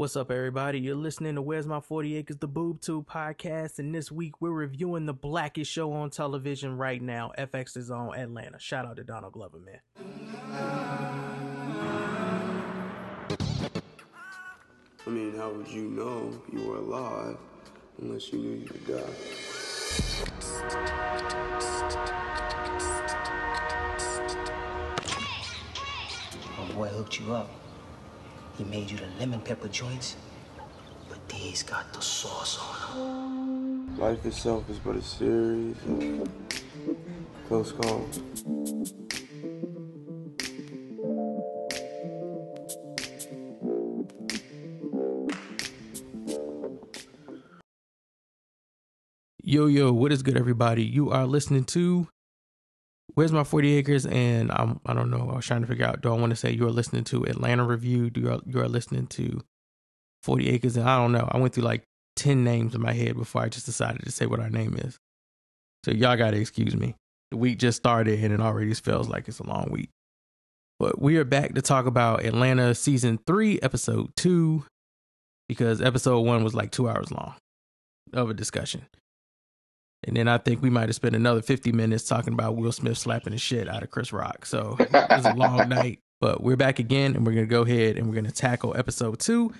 [0.00, 0.80] What's up, everybody?
[0.80, 4.50] You're listening to Where's My 40 Acres, the Boob Tube podcast, and this week we're
[4.50, 7.32] reviewing the blackest show on television right now.
[7.36, 8.58] FX is on Atlanta.
[8.58, 9.80] Shout out to Donald Glover, man.
[15.06, 17.36] I mean, how would you know you were alive
[18.00, 19.04] unless you knew you would die?
[26.58, 27.59] My boy hooked you up.
[28.60, 30.16] He made you the lemon pepper joints,
[31.08, 33.98] but these got the sauce on them.
[33.98, 36.28] Life itself is but a series of
[37.48, 38.20] close calls.
[49.42, 50.84] Yo, yo, what is good, everybody?
[50.84, 52.08] You are listening to
[53.14, 54.06] Where's My 40 Acres?
[54.06, 56.36] And I'm, I don't know, I was trying to figure out, do I want to
[56.36, 58.10] say you are listening to Atlanta Review?
[58.10, 59.42] Do you you are listening to
[60.22, 60.76] 40 Acres?
[60.76, 61.28] And I don't know.
[61.30, 61.84] I went through like
[62.16, 64.98] 10 names in my head before I just decided to say what our name is.
[65.84, 66.94] So y'all got to excuse me.
[67.30, 69.88] The week just started and it already feels like it's a long week.
[70.78, 74.64] But we are back to talk about Atlanta season three, episode two,
[75.48, 77.34] because episode one was like two hours long
[78.12, 78.86] of a discussion.
[80.04, 82.96] And then I think we might have spent another 50 minutes talking about Will Smith
[82.96, 84.46] slapping the shit out of Chris Rock.
[84.46, 85.98] So it was a long night.
[86.20, 88.76] But we're back again and we're going to go ahead and we're going to tackle
[88.76, 89.52] episode two.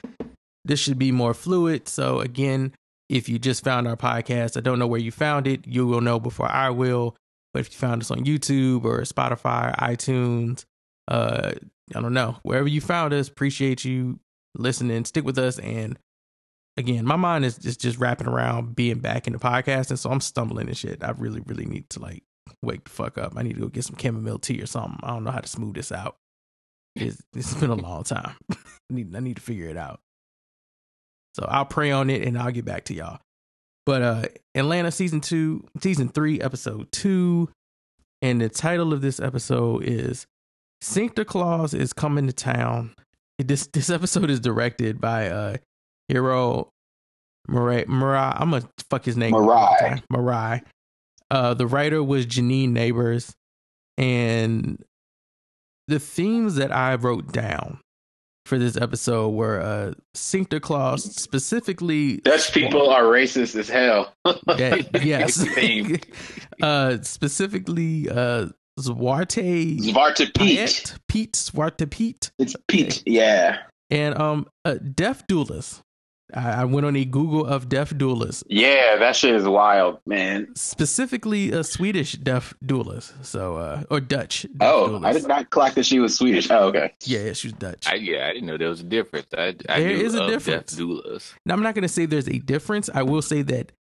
[0.64, 1.88] This should be more fluid.
[1.88, 2.74] So, again,
[3.08, 5.66] if you just found our podcast, I don't know where you found it.
[5.66, 7.16] You will know before I will.
[7.54, 10.66] But if you found us on YouTube or Spotify, iTunes,
[11.08, 11.52] uh,
[11.94, 14.20] I don't know, wherever you found us, appreciate you
[14.54, 15.04] listening.
[15.06, 15.98] Stick with us and
[16.80, 20.10] again, my mind is just just wrapping around being back in the podcast, and so
[20.10, 21.04] I'm stumbling and shit.
[21.04, 22.24] I really, really need to like
[22.62, 23.34] wake the fuck up.
[23.36, 24.98] I need to go get some chamomile tea or something.
[25.02, 26.16] I don't know how to smooth this out.
[26.96, 28.34] It's, it's been a long time.
[28.50, 28.56] I
[28.90, 30.00] need I need to figure it out.
[31.34, 33.20] So I'll pray on it and I'll get back to y'all.
[33.86, 34.22] But uh
[34.54, 37.48] Atlanta season two, season three, episode two.
[38.22, 40.26] And the title of this episode is
[40.82, 42.94] Sinterklaas is coming to town.
[43.38, 45.56] This this episode is directed by uh
[46.10, 46.70] Hiro
[47.48, 47.86] Murai.
[47.86, 48.32] Marai.
[48.36, 49.32] I'm gonna fuck his name.
[49.32, 50.02] Marai.
[50.10, 50.62] Marai.
[51.30, 53.34] Uh, the writer was Janine Nabers,
[53.96, 54.82] and
[55.86, 57.80] the themes that I wrote down
[58.46, 62.18] for this episode were uh, Sinterklaas, specifically.
[62.18, 64.12] Dutch people are racist as hell.
[65.02, 65.46] yes.
[66.62, 68.48] uh, specifically, uh,
[68.80, 69.78] Zwarte.
[69.78, 70.58] Zwarte Pete.
[70.58, 70.94] Pete.
[71.08, 71.32] Pete.
[71.32, 72.30] Zwarte Pete.
[72.38, 73.02] It's Pete.
[73.06, 73.58] Yeah.
[73.90, 75.80] And um, uh, Death Doulas.
[76.34, 80.48] I, I went on a Google of Death Doulas, Yeah, that shit is wild, man.
[80.56, 83.12] specifically a Swedish Death Doulas.
[83.24, 84.42] So, uh, or Dutch.
[84.42, 85.04] Deaf Oh, duelist.
[85.06, 86.50] I did not clock that she was Swedish.
[86.50, 86.92] Oh, okay.
[87.04, 87.86] Yeah, yeah, she's Dutch.
[87.86, 89.26] I, yeah, I didn't know there was a difference.
[89.36, 90.72] I, I There knew is a difference.
[90.72, 91.32] Death doulas.
[91.46, 92.88] Now, I'm not going to say there's a difference.
[92.94, 93.72] I will say that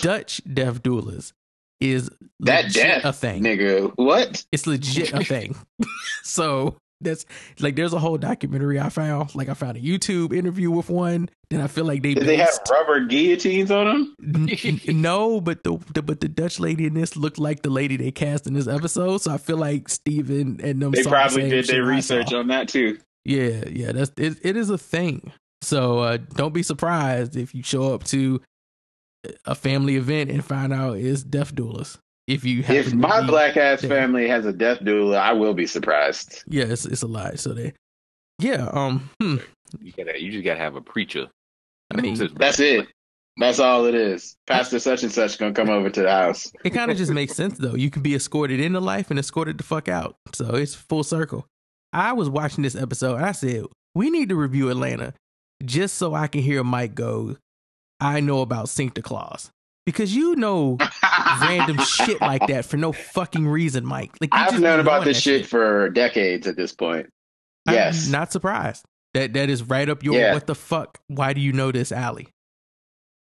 [0.00, 1.32] Dutch Death Doulas
[1.80, 2.10] is
[2.40, 3.42] That legit deaf a thing.
[3.42, 3.92] nigga.
[3.96, 4.44] What?
[4.52, 5.56] It's legit a thing.
[6.22, 7.24] so that's
[7.60, 9.34] like there's a whole documentary I found.
[9.34, 11.28] Like I found a YouTube interview with one.
[11.50, 14.48] Then I feel like they Did they have rubber guillotines on them?
[14.88, 18.10] No, but the, the but the Dutch lady in this looked like the lady they
[18.10, 19.18] cast in this episode.
[19.18, 22.48] So I feel like Steven and them They the probably same did their research on
[22.48, 22.98] that too.
[23.24, 24.38] Yeah, yeah, that's it.
[24.42, 25.32] It is a thing.
[25.62, 28.40] So uh, don't be surprised if you show up to
[29.44, 31.98] a family event and find out it's death doulas.
[32.28, 33.90] If you happen If my be black ass there.
[33.90, 36.44] family has a death doula, I will be surprised.
[36.46, 37.34] yeah, it's it's a lie.
[37.34, 37.72] So they,
[38.38, 39.36] yeah, um, hmm.
[39.80, 41.26] You gotta, you just gotta have a preacher.
[41.90, 42.86] I mean, That's it.
[43.38, 44.36] That's all it is.
[44.46, 46.52] Pastor such and such gonna come over to the house.
[46.64, 47.74] it kind of just makes sense though.
[47.74, 50.16] You can be escorted into life and escorted the fuck out.
[50.34, 51.46] So it's full circle.
[51.92, 55.14] I was watching this episode and I said, we need to review Atlanta
[55.64, 57.36] just so I can hear Mike go,
[58.00, 59.50] I know about Sinterklaas.
[59.88, 60.76] Because you know
[61.40, 64.10] random shit like that for no fucking reason, Mike.
[64.20, 67.08] Like I've known about this that shit for decades at this point.
[67.66, 68.06] I'm Yes.
[68.06, 68.84] not surprised.
[69.14, 70.34] That that is right up your Yeah.
[70.34, 70.98] what the fuck?
[71.06, 72.28] Why do you know this alley?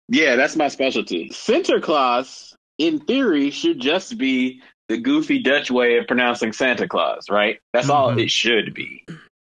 [0.09, 1.29] Yeah, that's my specialty.
[1.31, 7.61] Sinterklaas, in theory, should just be the goofy Dutch way of pronouncing Santa Claus, right?
[7.73, 8.25] That's all Mhm.
[8.25, 9.07] it should be.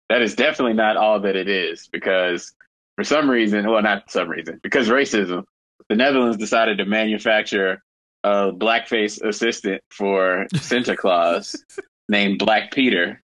[0.08, 2.52] That is definitely not all that it is because
[2.94, 5.42] for some reason, well, not some reason, because racism,
[5.88, 7.82] the Netherlands decided to manufacture
[8.24, 11.56] a blackface assistant for Sinterklaas
[12.08, 13.22] named Black Peter,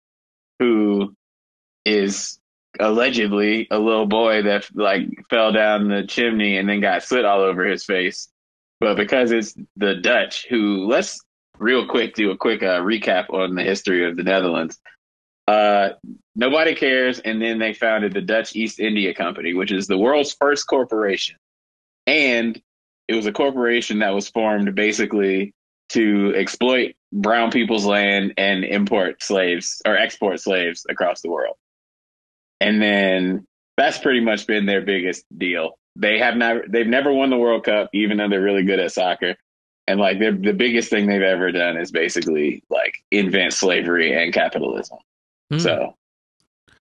[0.59, 1.15] who
[1.85, 2.39] is
[2.81, 7.41] allegedly a little boy that like fell down the chimney and then got soot all
[7.41, 8.29] over his face.
[8.81, 11.21] But because it's the Dutch, who let's
[11.59, 14.79] real quick do a quick uh, recap on the history of the Netherlands.
[15.47, 15.91] Uh,
[16.37, 17.21] Nobody cares.
[17.21, 21.37] And then they founded the Dutch East India Company, which is the world's first corporation.
[22.07, 22.61] And
[23.09, 25.55] it was a corporation that was formed basically
[25.91, 31.57] to exploit brown people's land and import slaves or export slaves across the world.
[32.61, 33.47] And then
[33.77, 35.79] that's pretty much been their biggest deal.
[35.97, 38.93] They have not they've never won the World Cup, even though they're really good at
[38.93, 39.37] soccer.
[39.87, 44.33] And like the the biggest thing they've ever done is basically like invent slavery and
[44.33, 44.99] capitalism.
[45.51, 45.59] Hmm.
[45.59, 45.95] So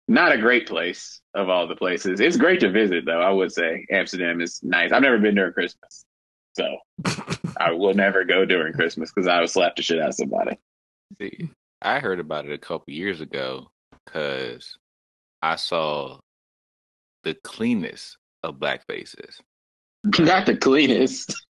[0.08, 2.20] not a great place of all the places.
[2.20, 3.86] It's great to visit though, I would say.
[3.90, 4.92] Amsterdam is nice.
[4.92, 6.04] I've never been during Christmas.
[6.54, 6.76] So
[7.58, 10.58] I will never go during Christmas because I would slap the shit out of somebody.
[11.20, 11.50] See,
[11.82, 13.68] I heard about it a couple years ago
[14.04, 14.76] because
[15.42, 16.18] I saw
[17.24, 19.40] the cleanest of black faces.
[20.18, 21.34] Not the cleanest.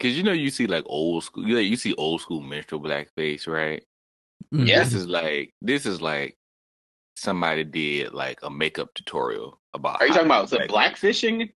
[0.00, 3.48] Cause you know you see like old school, you, you see old school minstrel blackface,
[3.48, 3.82] right?
[4.54, 4.68] Mhm.
[4.68, 4.84] Yeah.
[4.84, 6.37] This is like this is like
[7.18, 10.00] somebody did like a makeup tutorial about.
[10.00, 11.50] Are you talking about to the blackfishing?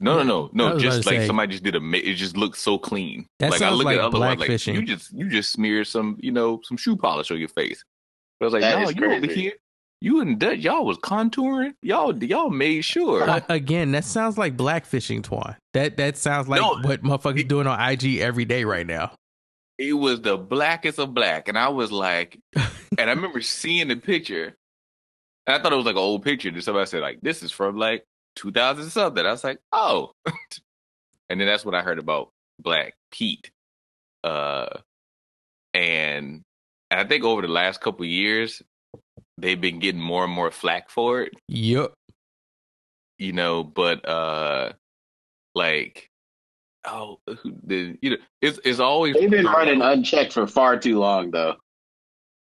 [0.00, 0.78] No, no, no, no.
[0.78, 1.80] Just like say- somebody just did a.
[1.80, 3.26] ma- It just looks so clean.
[3.40, 4.74] That like I sounds look like at other ones, like blackfishing.
[4.74, 7.82] you just you just smeared some you know some shoe polish on your face.
[8.38, 9.40] But I was like, That no, is you over crazy.
[9.40, 9.52] here,
[10.00, 11.72] you and Dutch, y'all was contouring.
[11.82, 13.28] Y'all y'all made sure.
[13.28, 15.56] Uh, again, that sounds like blackfishing, Twan.
[15.74, 16.78] That that sounds like No.
[16.88, 19.10] what motherfuckers doing on IG every day right now.
[19.78, 23.96] it was the blackest of black, and I was like, and I remember seeing the
[23.96, 24.54] picture,
[25.48, 26.48] and I thought it was like an old picture.
[26.50, 28.04] And somebody said like, this is from like
[28.36, 29.26] 2000 something.
[29.26, 30.12] I was like, oh,
[31.28, 32.30] and then that's when I heard about
[32.60, 33.50] Black Pete,
[34.24, 34.68] uh,
[35.74, 36.42] and
[36.90, 38.62] and I think over the last couple of years,
[39.38, 41.94] they've been getting more and more flack for it, Yup.
[43.18, 43.62] you know.
[43.64, 44.72] But uh,
[45.54, 46.08] like,
[46.86, 50.78] oh, the you know, it's it's always They've been thrown running out- unchecked for far
[50.78, 51.56] too long, though.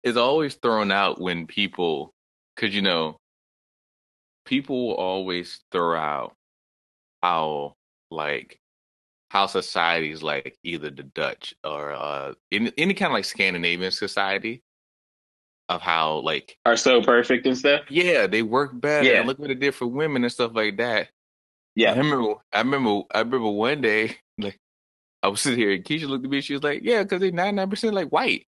[0.03, 2.14] it's always thrown out when people,
[2.55, 3.17] because you know,
[4.45, 6.35] people will always throw out
[7.23, 7.75] how
[8.11, 8.59] like
[9.31, 14.63] how societies like either the Dutch or uh any, any kind of like Scandinavian society
[15.71, 17.81] of how like Are so perfect and stuff.
[17.91, 19.19] yeah they work better Yeah.
[19.21, 21.09] and look what it did for women and stuff like that.
[21.75, 24.59] Yeah, I remember I remember I remember one day like
[25.23, 27.31] I was sitting here and Keisha looked at me she was like yeah because they
[27.31, 28.47] ninety nine percent like white.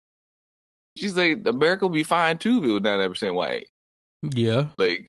[0.95, 3.67] She's like America will be fine too if it was ninety nine percent white.
[4.21, 4.68] Yeah.
[4.77, 5.07] Like,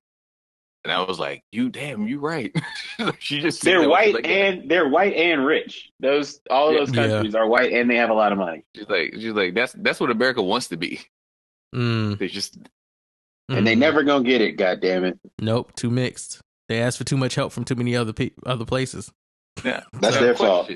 [0.84, 2.54] and I was like, "You damn, you right."
[3.18, 5.90] she just they're white like, and they're white and rich.
[6.00, 6.78] Those all Yeah.
[6.80, 7.06] those Yeah.
[7.08, 8.64] countries are white and they have a lot of money.
[8.74, 11.00] she's like, she's like, that's that's what America wants to be.
[11.74, 12.56] Mm, They just
[13.48, 13.78] And they mm.
[13.78, 15.18] never gonna get it, god damn it.
[15.40, 15.74] Nope.
[15.76, 16.40] Too mixed.
[16.68, 19.10] They asked for too much help from too many other pe- other places.
[19.64, 19.82] yeah.
[20.00, 20.70] That's So, their fault.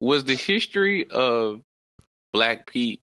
[0.00, 1.62] Was the history of
[2.32, 3.00] Black Pete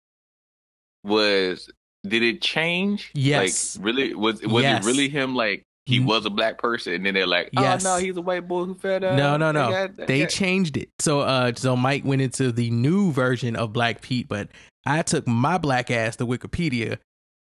[1.04, 1.70] was
[2.07, 3.12] did it change?
[3.13, 3.78] Yes.
[3.78, 4.84] Like really was was Yes.
[4.86, 6.06] it really him like he Mm.
[6.06, 7.84] was a black person and then they're like, oh Yes.
[7.84, 9.16] no, he's a white boy who fed up.
[9.18, 9.69] No, no, no.
[9.69, 10.90] got- they They got- changed it.
[11.00, 14.50] So uh so Mike went into the new version of Black Pete, but
[14.86, 16.98] I took my black ass to Wikipedia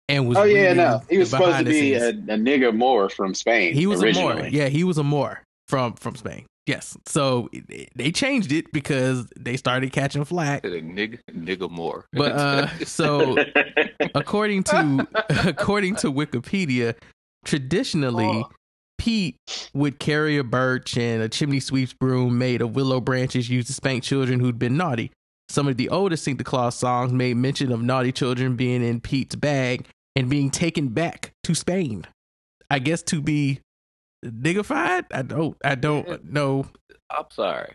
[0.09, 1.01] and was Oh yeah, reading no.
[1.09, 2.29] He was supposed to be a, scenes.
[2.29, 3.73] a nigga Moor from Spain.
[3.73, 4.31] He was originally.
[4.33, 4.47] a Moor.
[4.47, 6.45] Yeah, he was a Moor from from Spain.
[6.65, 6.95] Yes.
[7.05, 10.63] So it- it- they changed it because they started catching flack.
[10.65, 12.05] a nigga nigga more.
[12.13, 13.35] But uh so
[14.15, 15.07] according to
[15.47, 16.95] according to Wikipedia,
[17.45, 18.49] traditionally Oh.
[18.99, 19.35] Pete
[19.73, 23.73] would carry a birch and a chimney sweep's broom made of willow branches used to
[23.73, 25.11] spank children who'd been naughty.
[25.49, 29.87] Some of the oldest Sinterklaas songs made mention of naughty children being in Pete's bag
[30.15, 32.05] and being taken back to Spain.
[32.69, 33.59] I guess to be
[34.23, 35.05] niggified.
[35.11, 35.57] I don't.
[35.63, 36.65] I don't know.
[37.09, 37.73] I'm sorry.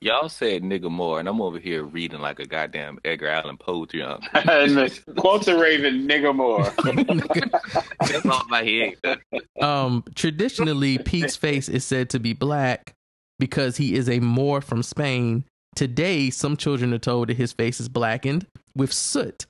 [0.00, 3.86] Y'all said nigga more, and I'm over here reading like a goddamn Edgar Allan Poe
[3.86, 4.24] junk.
[4.34, 6.64] and the quotes a raven, nigga more.
[8.00, 9.20] That's all my head.
[9.60, 12.94] um, traditionally, Pete's face is said to be black
[13.38, 15.44] because he is a Moor from Spain.
[15.74, 18.46] Today, some children are told that his face is blackened
[18.76, 19.46] with soot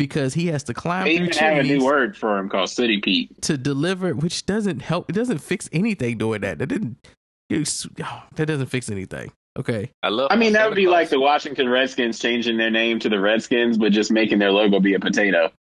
[0.00, 2.70] because he has to climb They through even have a new word for him called
[2.70, 3.42] City Pete.
[3.42, 5.10] to deliver, which doesn't help.
[5.10, 6.58] It doesn't fix anything doing that.
[6.58, 6.96] That didn't.
[7.52, 9.30] oh, that doesn't fix anything.
[9.58, 9.90] Okay.
[10.02, 10.28] I love.
[10.30, 10.92] I mean, that would be Claus.
[10.92, 14.80] like the Washington Redskins changing their name to the Redskins, but just making their logo
[14.80, 15.52] be a potato.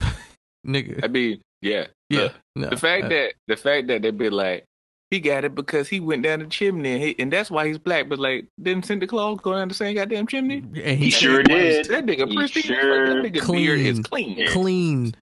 [0.66, 1.00] Nigga.
[1.02, 2.20] I mean, yeah, Yeah.
[2.20, 4.64] Look, no, the fact uh, that the fact that they be like,
[5.12, 7.78] he got it because he went down the chimney, and, he, and that's why he's
[7.78, 8.08] black.
[8.08, 10.56] But like, didn't Santa Claus go down the same goddamn chimney?
[10.58, 11.86] and He he sure did.
[11.86, 12.62] That nigga He pristine.
[12.62, 14.46] sure that nigga beard is clean.
[14.48, 15.14] clean.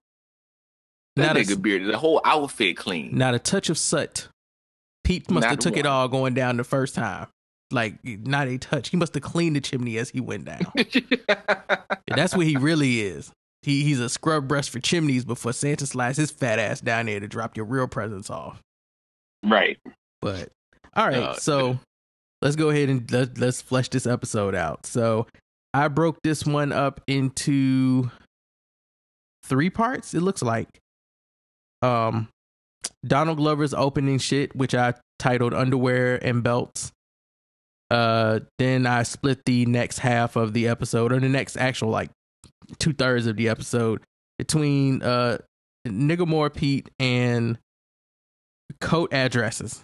[1.17, 3.17] That Not nigga a, beard, the whole outfit clean.
[3.17, 4.29] not a touch of soot.
[5.03, 7.27] Pete must Not have took it all going down the first time.
[7.71, 8.89] Like not a touch.
[8.89, 10.61] He must have cleaned the chimney as he went down.
[12.07, 13.31] That's what he really is.
[13.61, 17.19] He he's a scrub brush for chimneys before Santa slides his fat ass down there
[17.19, 18.61] to drop your real presents off.
[19.43, 19.77] Right.
[20.21, 20.49] But
[20.95, 21.79] all right, Oh, so
[22.41, 24.85] let's go ahead and let, let's flesh this episode out.
[24.85, 25.27] So
[25.73, 28.11] I broke this one up into
[29.45, 30.13] three parts.
[30.13, 30.67] It looks like
[31.81, 32.27] um
[33.05, 36.91] Donald Glover's opening shit, which I titled "Underwear and Belts."
[37.89, 42.09] Uh, then I split the next half of the episode, or the next actual like
[42.79, 44.01] two thirds of the episode,
[44.37, 45.39] between uh
[45.87, 47.57] Niggamore Pete and
[48.79, 49.83] coat addresses.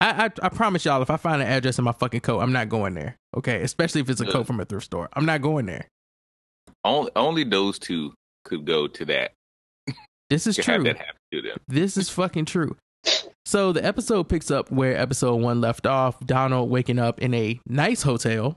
[0.00, 2.52] I, I I promise y'all, if I find an address in my fucking coat, I'm
[2.52, 3.16] not going there.
[3.36, 4.32] Okay, especially if it's a Yeah.
[4.32, 5.08] coat from a thrift store.
[5.14, 5.88] I'm not going there.
[6.84, 8.14] Only only those two
[8.44, 9.32] could go to that.
[10.30, 10.82] This is true.
[10.84, 11.56] that happen to them.
[11.68, 12.76] This is fucking true.
[13.46, 16.20] So the episode picks up where episode one left off.
[16.20, 18.56] Donald waking up in a nice hotel.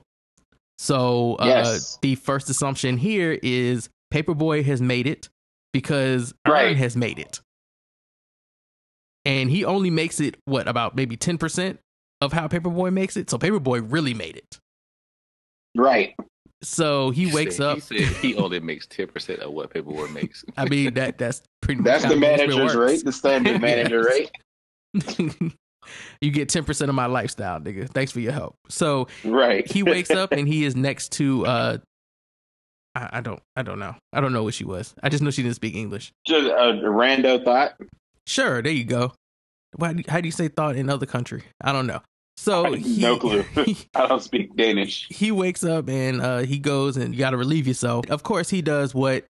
[0.78, 1.98] So uh, Yes.
[2.02, 5.28] the first assumption here is Paperboy has made it
[5.72, 6.66] because Right.
[6.72, 7.40] Earn has made it,
[9.24, 11.78] and he only makes it what about maybe ten percent
[12.20, 13.30] of how Paperboy makes it.
[13.30, 14.58] So Paperboy really made it.
[15.76, 16.14] Right.
[16.62, 17.74] So he wakes said, up.
[17.76, 20.44] He said he only makes ten percent of what Paperboy makes.
[20.56, 21.82] I mean that that's pretty.
[21.82, 24.30] That's how the most of it manager's rate, the standard manager rate.
[26.20, 27.88] you get 10% of my lifestyle, nigga.
[27.88, 28.56] Thanks for your help.
[28.68, 29.66] So Right.
[29.70, 31.78] he wakes up and he is next to uh
[32.94, 33.94] I, I don't I don't know.
[34.12, 34.94] I don't know what she was.
[35.02, 36.12] I just know she didn't speak English.
[36.26, 37.72] Just a rando thought.
[38.26, 39.12] Sure, there you go.
[39.76, 41.42] Why how do you say thought in other country?
[41.60, 42.00] I don't know.
[42.36, 43.42] So he, no clue.
[43.64, 45.06] he, I don't speak Danish.
[45.10, 48.10] he wakes up and uh he goes and you got to relieve yourself.
[48.10, 49.24] Of course he does what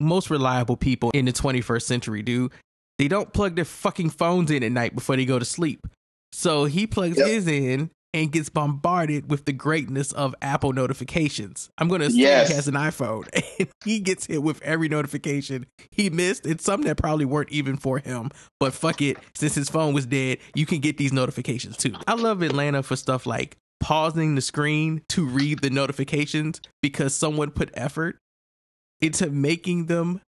[0.00, 2.50] most reliable people in the 21st century do.
[2.98, 5.86] They don't plug their fucking phones in at night before they go to sleep.
[6.32, 7.26] So he plugs Yep.
[7.26, 11.68] his in and gets bombarded with the greatness of Apple notifications.
[11.78, 12.48] I'm going to assume Yes.
[12.48, 16.46] he has an iPhone and he gets hit with every notification he missed.
[16.46, 19.18] It's some that probably weren't even for him, but fuck it.
[19.34, 21.94] Since his phone was dead, you can get these notifications too.
[22.06, 27.50] I love Atlanta for stuff like pausing the screen to read the notifications because someone
[27.50, 28.18] put effort
[29.00, 30.20] into making them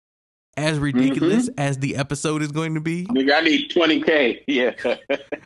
[0.58, 1.60] as ridiculous mm-hmm.
[1.60, 3.08] as the episode is going to be.
[3.10, 4.42] I need 20K.
[4.48, 4.96] Yeah.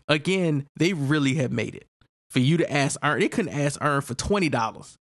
[0.08, 1.88] Again, they really have made it.
[2.34, 4.98] For you to ask Earn, they couldn't ask Earn for twenty dollars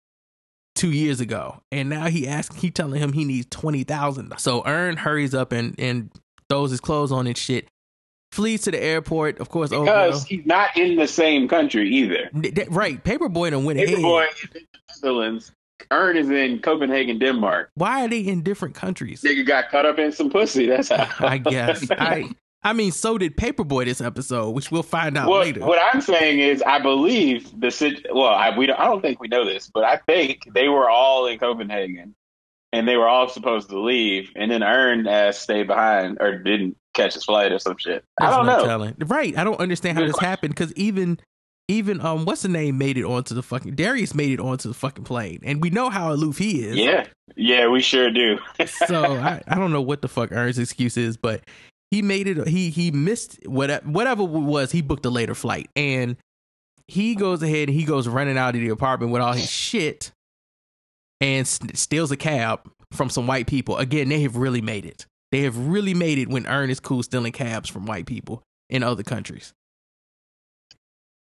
[0.75, 4.33] two years ago, and now he ask, he telling him he needs twenty thousand.
[4.39, 6.11] So Earn hurries up and and
[6.49, 7.69] throws his clothes on and shit.
[8.33, 9.69] Flees to the airport, of course.
[9.69, 12.31] because he's not in the same country either.
[12.71, 13.05] right.
[13.05, 13.79] Paperboy done went.
[13.79, 15.53] Paperboy is in the Netherlands.
[15.91, 17.71] Earn is in Copenhagen, Denmark.
[17.75, 19.23] Why are they in different countries?
[19.23, 20.67] Nigga got caught up in some pussy.
[20.67, 21.27] That's how.
[21.27, 21.91] I guess.
[21.91, 22.31] I
[22.63, 25.61] I mean, so did Paperboy this episode, which we'll find out What, later.
[25.61, 28.07] what I'm saying is, I believe the sit.
[28.13, 30.91] Well, I we don't, I don't think we know this, but I think they were
[30.91, 32.15] all in Copenhagen,
[32.73, 36.77] and they were all supposed to leave, and then Earn ass stayed behind or didn't
[36.95, 38.03] catch his flight or some shit.
[38.21, 38.65] I don't no know.
[38.65, 38.95] telling.
[39.07, 39.39] Right.
[39.39, 40.29] I don't understand how Good this question.
[40.29, 41.21] happened because even
[41.69, 44.75] even um what's the name made it onto the fucking Darius made it onto the
[44.75, 45.39] fucking plane.
[45.45, 46.77] And we know how aloof he is.
[46.77, 48.39] Yeah, yeah, we sure do.
[48.89, 51.43] so I, I don't know what the fuck Earn's excuse is, but
[51.91, 55.69] he made it he he missed whatever whatever was, he booked a later flight.
[55.77, 56.17] And
[56.87, 60.11] he goes ahead and he goes running out of the apartment with all his shit
[61.21, 62.61] and steals a cab
[62.93, 63.77] from some white people.
[63.77, 65.07] Again, they have really made it.
[65.31, 69.03] They have really made it when Ernest cool stealing cabs from white people in other
[69.03, 69.53] countries.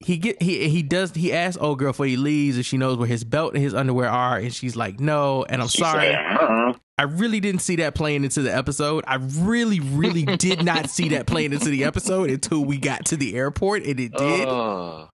[0.00, 2.96] He get he he does he asks old girl before he leaves if she knows
[2.98, 5.44] where his belt and his underwear are, and she's like, no.
[5.44, 9.02] And I'm She sorry, said, "Uh-uh." I really didn't see that playing into the episode.
[9.08, 13.16] I really, really did not see that playing into the episode until we got to
[13.16, 14.48] the airport, and it did.
[14.48, 15.08] Oh,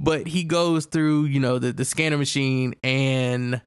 [0.00, 3.62] but he goes through, you know, the, the scanner machine, and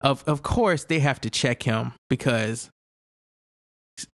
[0.00, 2.70] of of course they have to check him because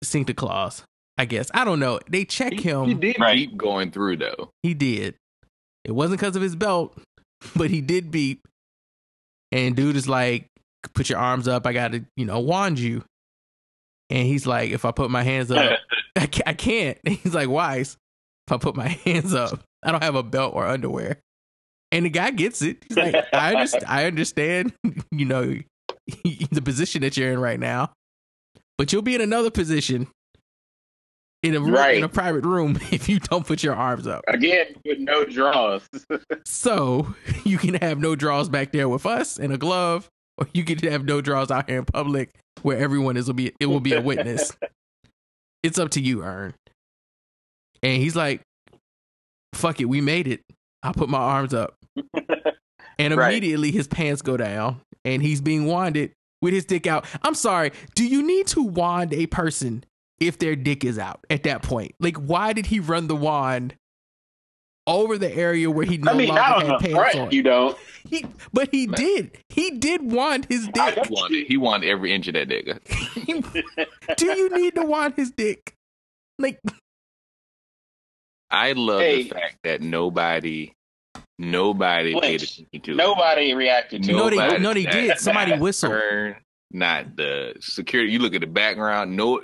[0.04, 0.82] Santa Claus.
[1.18, 1.98] I guess I don't know.
[2.08, 2.84] They check he, him.
[2.86, 3.36] he did Right.
[3.36, 4.50] keep going through though.
[4.62, 5.14] He did.
[5.84, 6.96] It wasn't because of his belt,
[7.56, 8.46] but he did beep.
[9.52, 10.46] And dude is like,
[10.94, 11.66] put your arms up.
[11.66, 13.02] I got to, you know, wand you.
[14.08, 15.78] And he's like, if I put my hands up,
[16.16, 16.48] I can't.
[16.48, 16.98] I can't.
[17.04, 17.76] And he's like, why?
[17.76, 17.96] If
[18.50, 21.18] I put my hands up, I don't have a belt or underwear.
[21.92, 22.84] And the guy gets it.
[22.88, 23.66] He's like, I.
[23.86, 24.72] I understand.
[25.10, 25.56] You know,
[26.50, 27.90] the position that you're in right now,
[28.78, 30.06] but you'll be in another position
[31.42, 34.22] in a room, in a private room if you don't put your arms up.
[34.28, 35.82] Again, with no draws.
[36.44, 40.64] So you can have no draws back there with us and a glove, or you
[40.64, 42.30] can have no draws out here in public
[42.62, 44.52] where everyone is will be it will be a witness.
[45.62, 46.54] it's up to you, Earn.
[47.82, 48.42] And he's like,
[49.54, 50.40] "Fuck it, we made it.
[50.82, 51.74] I'll put my arms up."
[52.98, 53.30] And Right.
[53.30, 57.06] immediately his pants go down, and he's being wanded with his dick out.
[57.22, 57.72] I'm sorry.
[57.94, 59.84] Do you need to wand a person
[60.20, 61.94] if their dick is out at that point?
[61.98, 63.74] Like, why did he run the wand
[64.86, 67.16] over the area where he no I mean, longer not on had the pants front,
[67.28, 67.30] on?
[67.32, 67.76] you don't.
[68.08, 69.36] He, but he did.
[69.50, 70.94] He did wand his dick.
[71.06, 72.80] He wanted, he wanted every inch of that nigga.
[74.16, 75.74] Do you need to wand his dick?
[76.38, 76.58] Like,
[78.50, 79.24] I love Hey.
[79.24, 80.72] the fact that nobody,
[81.38, 82.58] nobody paid Flinched.
[82.60, 82.96] attention to it.
[82.96, 84.30] Nobody reacted to No, it.
[84.30, 85.18] they- Nobody- no, they did.
[85.18, 85.94] Somebody whistled.
[86.72, 88.12] Not the security.
[88.12, 89.16] You look at the background.
[89.16, 89.40] No,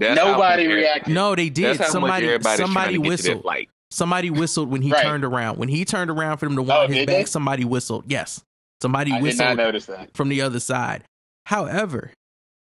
[0.00, 1.14] that's Nobody much- reacted.
[1.14, 1.64] no, they did.
[1.78, 3.42] That's how Somebody, somebody trying to get to that whistled.
[3.42, 3.68] flight.
[3.92, 5.02] Somebody whistled when he Right.
[5.02, 5.58] turned around.
[5.58, 7.24] When he turned around for them to Oh, his did back, they?
[7.26, 8.04] somebody whistled.
[8.08, 8.42] Yes,
[8.82, 10.10] somebody I did not whistled notice that.
[10.16, 11.04] from the other side.
[11.46, 12.12] However,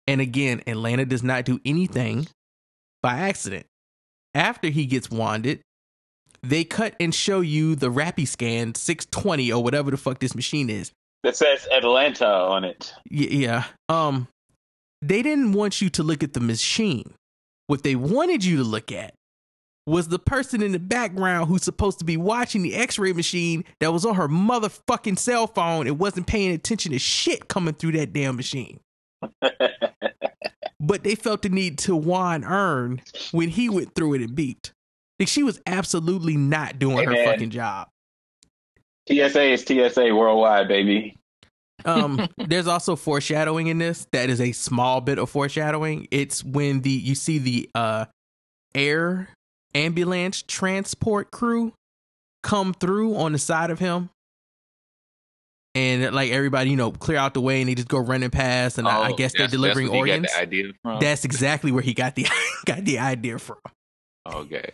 [0.06, 2.28] and again, Atlanta does not do anything
[3.02, 3.66] by accident.
[4.34, 5.60] After he gets wanded,
[6.42, 10.92] they cut and show you the Rapiscan 620 or whatever the fuck this machine is.
[11.24, 12.94] That says Atlanta on it.
[13.10, 13.64] Y- yeah.
[13.88, 14.28] Um,
[15.02, 17.14] they didn't want you to look at the machine.
[17.66, 19.14] What they wanted you to look at
[19.86, 23.92] was the person in the background who's supposed to be watching the X-ray machine that
[23.92, 28.12] was on her motherfucking cell phone and wasn't paying attention to shit coming through that
[28.12, 28.80] damn machine.
[30.80, 33.00] but they felt the need to wand Earn
[33.32, 34.72] when he went through it and beeped.
[35.18, 37.26] Like she was absolutely not doing Hey, her man.
[37.26, 37.88] fucking job.
[39.08, 41.16] TSA is TSA worldwide, baby.
[41.84, 46.80] Um there's also foreshadowing in this that is a small bit of foreshadowing it's when
[46.80, 48.04] the you see the uh
[48.74, 49.28] air
[49.74, 51.72] ambulance transport crew
[52.42, 54.10] come through on the side of him
[55.74, 58.78] and like everybody you know clear out the way and they just go running past
[58.78, 61.00] and I, I Oh, guess they're delivering that's where he got organs the idea from.
[61.00, 62.26] that's exactly where he got the
[62.64, 63.58] got the idea from
[64.26, 64.70] okay.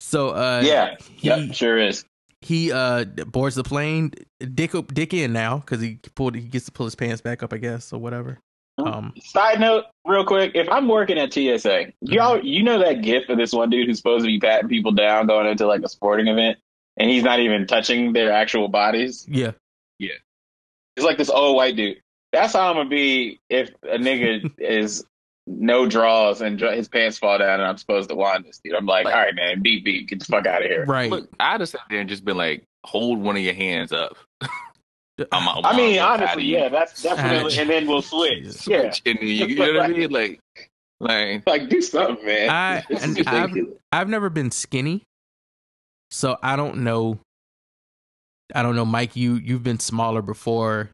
[0.00, 2.04] so uh yeah, he, yep, sure is.
[2.40, 4.12] He uh boards the plane
[4.54, 7.42] dick up dick in now because he pulled he gets to pull his pants back
[7.42, 8.38] up i guess or whatever
[8.78, 13.28] um Side note, real quick, if I'm working at TSA, y'all, you know that gif
[13.28, 15.88] of this one dude who's supposed to be patting people down going into like a
[15.88, 16.58] sporting event,
[16.96, 19.26] and he's not even touching their actual bodies.
[19.28, 19.52] Yeah,
[19.98, 20.14] yeah
[20.96, 22.00] It's like this old white dude.
[22.32, 25.04] That's how I'm gonna be if a nigga is
[25.50, 28.74] no draws and his pants fall down and I'm supposed to wand this dude.
[28.74, 30.84] I'm like, Like- all right, man, beat beat, get the fuck out of here.
[30.84, 33.90] right Look, I'd have sat there and just been like, hold one of your hands
[33.92, 34.16] up.
[35.32, 38.44] I'm, I'm I mean, I'm honestly, yeah, of that's definitely, and then we'll switch.
[38.44, 38.66] Jesus.
[38.68, 38.74] you.
[38.76, 40.10] Yeah, And then you, you know what I mean?
[40.10, 40.40] Like,
[41.00, 42.50] like like do something, man.
[42.50, 45.02] I- This is and I've- I've never been skinny,
[46.10, 47.18] so I don't know.
[48.54, 49.16] I don't know, Mike.
[49.16, 50.90] You you've been smaller before.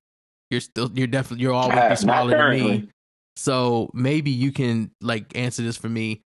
[0.50, 2.88] You're still you're definitely you're always be smaller than me.
[3.36, 6.22] So maybe you can like answer this for me.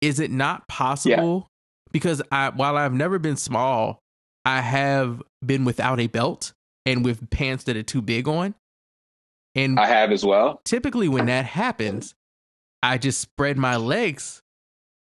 [0.00, 1.48] Is it not possible?
[1.92, 3.98] Because I while I've never been small,
[4.44, 6.52] I have been without a belt
[6.86, 8.54] and with pants that are too big on.
[9.54, 10.60] And I have as well.
[10.64, 12.14] typically when that happens,
[12.82, 14.42] I just spread my legs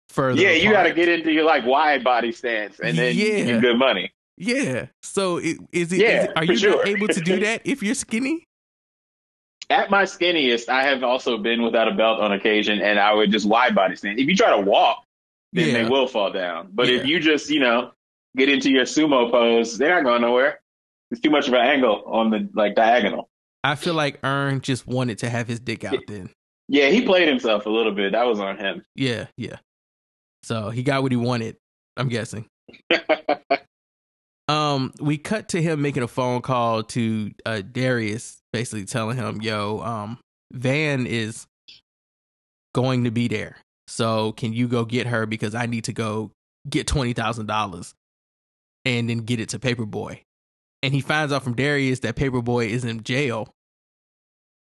[0.10, 0.40] further.
[0.40, 3.44] Yeah, you got to get into your like wide body stance, and then you Yeah.
[3.46, 4.12] get good money.
[4.38, 4.88] Yeah.
[5.02, 5.96] So it, is it?
[5.98, 6.86] is Yeah, it- are you sure.
[6.86, 8.44] able to do that if you're skinny?
[9.70, 13.32] At my skinniest, I have also been without a belt on occasion, and I would
[13.32, 14.20] just wide body stand.
[14.20, 15.04] If you try to walk,
[15.54, 15.74] then Yeah.
[15.84, 16.70] they will fall down.
[16.74, 17.92] But if you just, you know,
[18.36, 20.60] get into your sumo pose, they're not going nowhere.
[21.12, 23.30] It's too much of an angle on the like diagonal.
[23.64, 26.30] I feel like Earn just wanted to have his dick out then.
[26.68, 28.12] Yeah, he played himself a little bit.
[28.14, 28.84] That was on him.
[28.96, 29.58] Yeah, yeah.
[30.44, 31.58] So he got what he wanted.
[31.98, 32.46] I'm guessing.
[34.50, 39.42] Um, we cut to him making a phone call to uh Darius, basically telling him,
[39.42, 40.20] "Yo, um,
[40.54, 41.46] Van is
[42.74, 43.58] going to be there.
[43.88, 46.32] So can you go get her because I need to go
[46.70, 47.94] get twenty thousand dollars
[48.86, 50.22] and then get it to Paperboy."
[50.82, 53.50] And he finds out from Darius that Paperboy is in jail.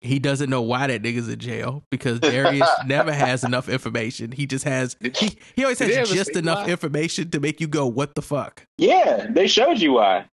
[0.02, 4.32] He doesn't know why that nigga's in jail because Darius never has enough information.
[4.32, 6.72] He just has he, he always has just enough why?
[6.72, 10.26] information to make you go, "What the fuck?" yeah, they showed you why.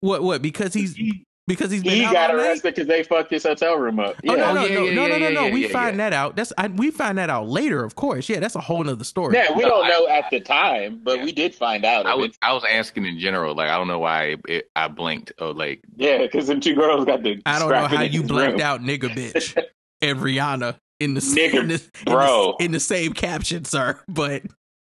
[0.00, 0.22] What?
[0.24, 0.42] What?
[0.42, 3.42] Because he's He, because he's been he out got all arrested because they fucked his
[3.42, 4.14] hotel room up.
[4.28, 5.44] Oh no oh, no yeah, no yeah, no no no yeah, no!
[5.46, 6.10] yeah, we yeah, find yeah.
[6.10, 6.36] that out.
[6.36, 8.28] That's I, we find that out later, of course.
[8.28, 9.34] Yeah, that's a whole nother story.
[9.34, 11.24] Yeah, we No, don't I- know at the time, but Yeah.
[11.24, 12.06] we did find out.
[12.06, 12.38] I was it.
[12.42, 13.54] I was asking in general.
[13.54, 15.32] Like, I don't know why it, it, I blinked.
[15.40, 17.42] Or like, Yeah, because them two girls got the.
[17.44, 18.60] I don't know how you his blanked room.
[18.62, 19.56] out, nigga, bitch,
[20.00, 22.54] and Rihanna in the Nigga, in the, in bro.
[22.58, 23.98] the, in the same caption, sir.
[24.06, 24.42] But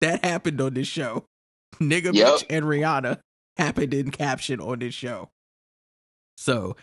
[0.03, 1.25] that happened on this show.
[1.81, 2.27] Nigga, Yep.
[2.27, 3.19] bitch, and Rihanna
[3.57, 5.31] happened in caption on this show.
[6.43, 6.77] So,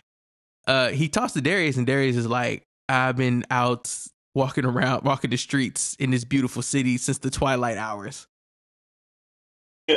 [0.67, 3.93] uh, he talks to Darius, and Darius is like, "I've been out
[4.35, 8.27] walking around, walking the streets in this beautiful city since the twilight hours."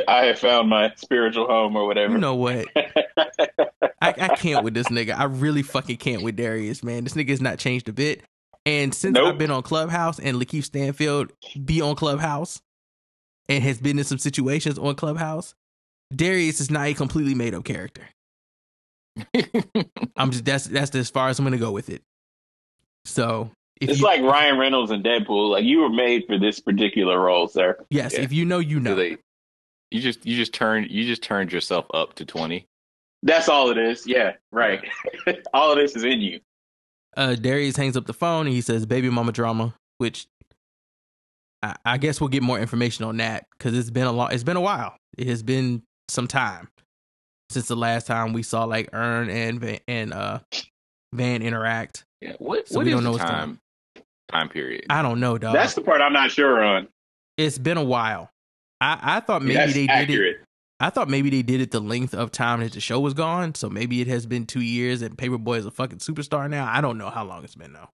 [0.09, 2.15] I have found my spiritual home or whatever.
[2.15, 2.67] You know what?
[4.01, 5.17] I, I can't with this nigga.
[5.17, 7.05] I really fucking can't with Darius, man.
[7.05, 8.23] This nigga has not changed a bit.
[8.65, 9.29] And since Nope.
[9.29, 11.33] I've been on Clubhouse and Lakeith Stanfield
[11.65, 12.63] be on Clubhouse
[13.49, 15.55] and has been in some situations on Clubhouse,
[16.15, 18.09] Darius is not a completely made up character.
[20.17, 22.03] I'm just that's that's as far as I'm gonna go with it.
[23.05, 25.51] So if it's you, like Ryan Reynolds and Deadpool.
[25.51, 27.77] Like you were made for this particular role, sir.
[27.91, 28.21] yes, Yeah.
[28.23, 28.95] if you know, you So know.
[28.95, 29.19] they-
[29.91, 32.67] you just you just turned you just turned yourself up to twenty.
[33.23, 34.07] That's all it is.
[34.07, 34.83] Yeah, right.
[35.55, 36.41] all of this is in you.
[37.17, 40.27] uh, Darius hangs up the phone and he says, "Baby mama drama," which
[41.63, 44.43] I, I guess we'll get more information on that because it's been a long, it's
[44.45, 44.97] been a while.
[45.19, 46.69] It has been some time
[47.53, 50.41] since the last time we saw like Earn and Van, and uh,
[51.13, 52.05] Van interact.
[52.21, 52.35] Yeah.
[52.39, 53.59] What So what we is don't know the what's time
[54.31, 54.87] time period?
[54.91, 55.55] I don't know, dog.
[55.55, 56.89] That's the part I'm not sure on.
[57.37, 58.31] it's been a while.
[58.81, 60.37] I, I thought maybe That's they did it.
[60.81, 63.55] I thought maybe they did it the length of time that the show was gone.
[63.55, 66.69] So maybe it has been two years and Paperboy is a fucking superstar now.
[66.69, 67.89] I don't know how long it's been though.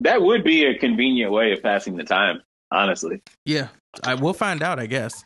[0.00, 2.42] That would be a convenient way of passing the time.
[2.70, 3.68] Honestly, Yeah,
[4.02, 4.78] I will find out.
[4.78, 5.24] I guess.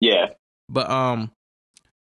[0.00, 0.26] yeah.
[0.70, 1.32] But um,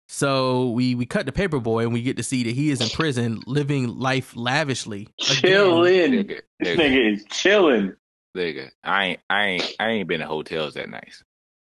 [0.07, 2.81] so we we cut the paper boy and we get to see that he is
[2.81, 5.07] in prison, living life lavishly.
[5.19, 6.11] Chilling.
[6.13, 7.93] Nigga, This nigga, nigga is chilling.
[8.35, 8.69] nigga.
[8.83, 11.23] I ain't I ain't I ain't been to hotels that nice.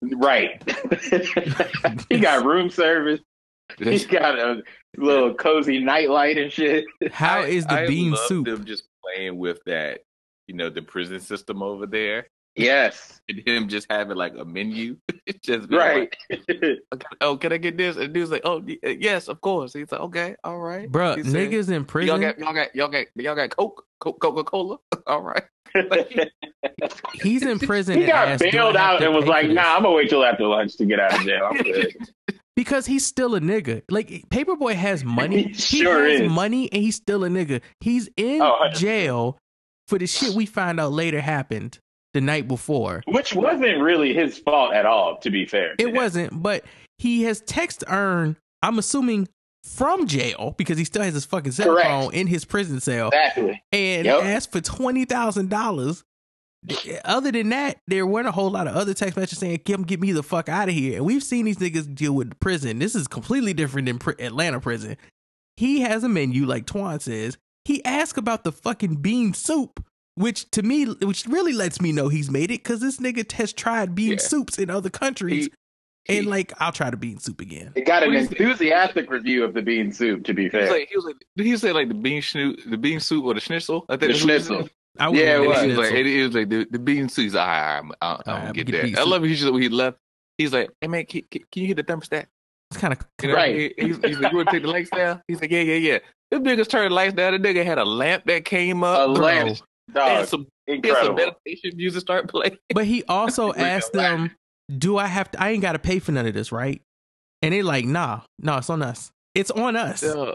[0.03, 0.63] Right.
[2.09, 3.21] he got room service.
[3.79, 4.63] He's got a
[4.97, 6.87] little cozy nightlight and shit.
[7.13, 8.47] How is the I bean love soup?
[8.47, 10.01] Them just playing with that,
[10.47, 13.21] you know, the prison system over there, Yes.
[13.29, 14.97] and him just having like a menu.
[15.43, 16.15] Just Right.
[16.49, 17.97] like, oh, can I get this?
[17.97, 19.75] And the dude's like, oh, yes, of course.
[19.75, 22.21] He's like, okay, all right, Bruh, He said, niggas in Y'all prison.
[22.23, 24.79] got y'all got y'all got y'all got Coke, Coca Cola.
[25.07, 25.43] All right.
[27.13, 27.97] he's in prison.
[27.97, 30.25] he and got asked, bailed out and was like, this?" nah, I'm gonna wait till
[30.25, 31.49] after lunch to get out of jail.
[31.51, 31.95] I'm good.
[32.57, 33.83] because he's still a nigga.
[33.91, 35.45] Like Paperboy has money.
[35.49, 36.31] He sure has is.
[36.31, 37.61] money, and he's still a nigga.
[37.81, 39.39] He's in Oh, jail
[39.89, 41.79] for the shit we find out later happened
[42.15, 43.03] the night before.
[43.07, 45.77] Which wasn't really his fault at all, to be fair.
[45.77, 45.95] to It him.
[45.95, 46.65] wasn't, but
[46.99, 48.37] he has text earn.
[48.63, 49.29] I'm assuming
[49.65, 51.87] from jail because he still has his fucking cell Correct.
[51.89, 53.63] phone in his prison cell, Exactly.
[53.73, 54.23] and Yep.
[54.25, 56.05] asked for twenty thousand dollars.
[57.05, 60.01] Other than that, there weren't a whole lot of other text messages saying, "Get get
[60.01, 62.81] me the fuck out of here." And we've seen these niggas deal with prison.
[62.81, 64.97] This is completely different than pri- Atlanta prison.
[65.57, 67.37] He has a menu, like Twan says.
[67.65, 69.85] He asked about the fucking bean soup,
[70.19, 73.53] which to me, which really lets me know he's made it because this nigga has
[73.53, 74.17] tried bean Yeah.
[74.19, 75.49] soups in other countries,
[76.05, 77.73] He- and like I'll try the bean soup again.
[77.75, 78.41] It got an What is it?
[78.41, 80.71] enthusiastic review of the bean soup, to be He was fair.
[80.71, 83.35] like, he was like, did he say like the bean snoot, the bean soup or
[83.35, 83.85] the schnitzel?
[83.89, 84.69] I think The that's what he schnitzel.
[85.01, 85.57] I Yeah, it was.
[85.59, 86.07] get He was like, schnitzel.
[86.07, 87.23] it, it was like the, the bean soup.
[87.25, 89.01] He's like, all right, I'm, I, I don't I'm get get that.
[89.01, 89.29] I love it.
[89.29, 89.99] He's just when he left.
[90.39, 92.27] He's like, hey man, can, can, can you hit the thermostat?
[92.71, 93.73] It's kind of You know, Right.
[93.79, 95.23] he- he's, he's like, you want to take the lights down?
[95.29, 95.99] He's like, yeah, yeah, yeah.
[96.31, 97.33] Them niggas turned the lights down.
[97.33, 99.15] The nigga had a lamp that came up.
[99.15, 99.25] bro.
[99.25, 99.59] lamp.
[99.95, 101.15] And some, he had some incredible.
[101.17, 102.59] meditation music start playing.
[102.75, 104.33] But he also asked them,
[104.77, 105.43] "Do I have to?
[105.43, 106.83] I ain't got to pay for none of this, right?"
[107.43, 109.11] And they like, "Nah, no, it's on us.
[109.35, 110.35] It's on us, Yeah.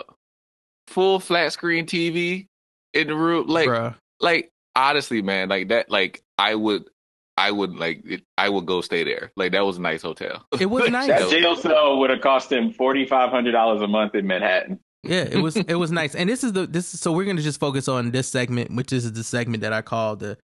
[0.88, 2.48] Full flat screen TV
[2.94, 3.48] in the room.
[3.48, 6.86] Like, bruh." like honestly, man, like that, like I would,
[7.38, 9.32] I would like, it, I would go stay there.
[9.36, 10.46] Like that was a nice hotel.
[10.60, 11.08] It was nice.
[11.08, 14.80] That jail cell would have cost him forty five hundred dollars a month in Manhattan.
[15.04, 15.56] Yeah, it was.
[15.58, 16.16] It was nice.
[16.16, 16.94] And this is the this.
[16.94, 19.82] Is, so we're gonna just focus on this segment, which is the segment that I
[19.82, 20.38] call the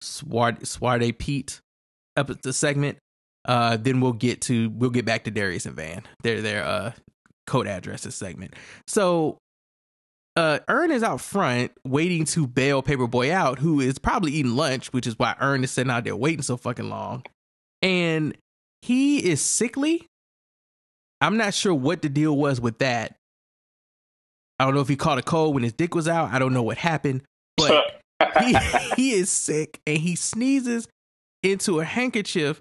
[0.00, 1.60] Swart Swarde Pete
[2.16, 2.98] epi- the segment.
[3.44, 6.02] Uh, then we'll get to we'll get back to Darius and Van.
[6.22, 6.92] Their their uh
[7.46, 8.54] code addresses segment.
[8.86, 9.38] So
[10.36, 14.92] uh Earn is out front waiting to bail Paperboy out, who is probably eating lunch,
[14.92, 17.24] which is why Earn is sitting out there waiting so fucking long.
[17.82, 18.36] And
[18.82, 20.06] he is sickly.
[21.20, 23.16] I'm not sure what the deal was with that.
[24.58, 26.32] I don't know if he caught a cold when his dick was out.
[26.32, 27.22] I don't know what happened,
[27.56, 28.00] but
[28.40, 28.56] he,
[28.96, 30.88] he is sick and he sneezes
[31.42, 32.60] into a handkerchief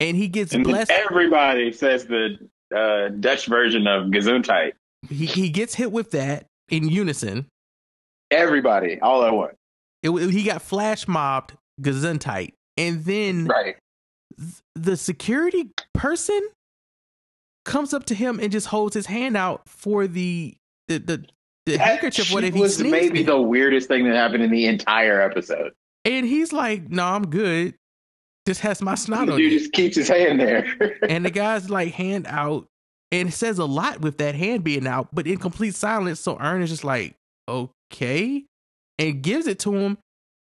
[0.00, 0.90] and he gets and blessed.
[0.90, 2.38] everybody says the
[2.74, 4.72] uh, Dutch version of Gesundheit.
[5.08, 7.46] He, he gets hit with that in unison.
[8.30, 9.54] Everybody, all at once.
[10.02, 12.52] It, he got flash mobbed Gesundheit.
[12.76, 13.76] And then Right.
[14.38, 16.40] th- the security person
[17.64, 20.54] comes up to him and just holds his hand out for the
[20.88, 21.26] the the,
[21.66, 22.32] the handkerchief.
[22.32, 23.26] What if he was maybe it?
[23.26, 25.72] the weirdest thing that happened in the entire episode.
[26.04, 27.74] And he's like, "No, I'm good.
[28.46, 30.66] Just has my snot on dude just keeps his hand there.
[31.08, 32.66] and the guy's like hand out
[33.10, 36.36] and it says a lot with that hand being out but in complete silence so
[36.38, 37.14] Earn is just like
[37.48, 38.44] okay
[38.98, 39.96] and gives it to him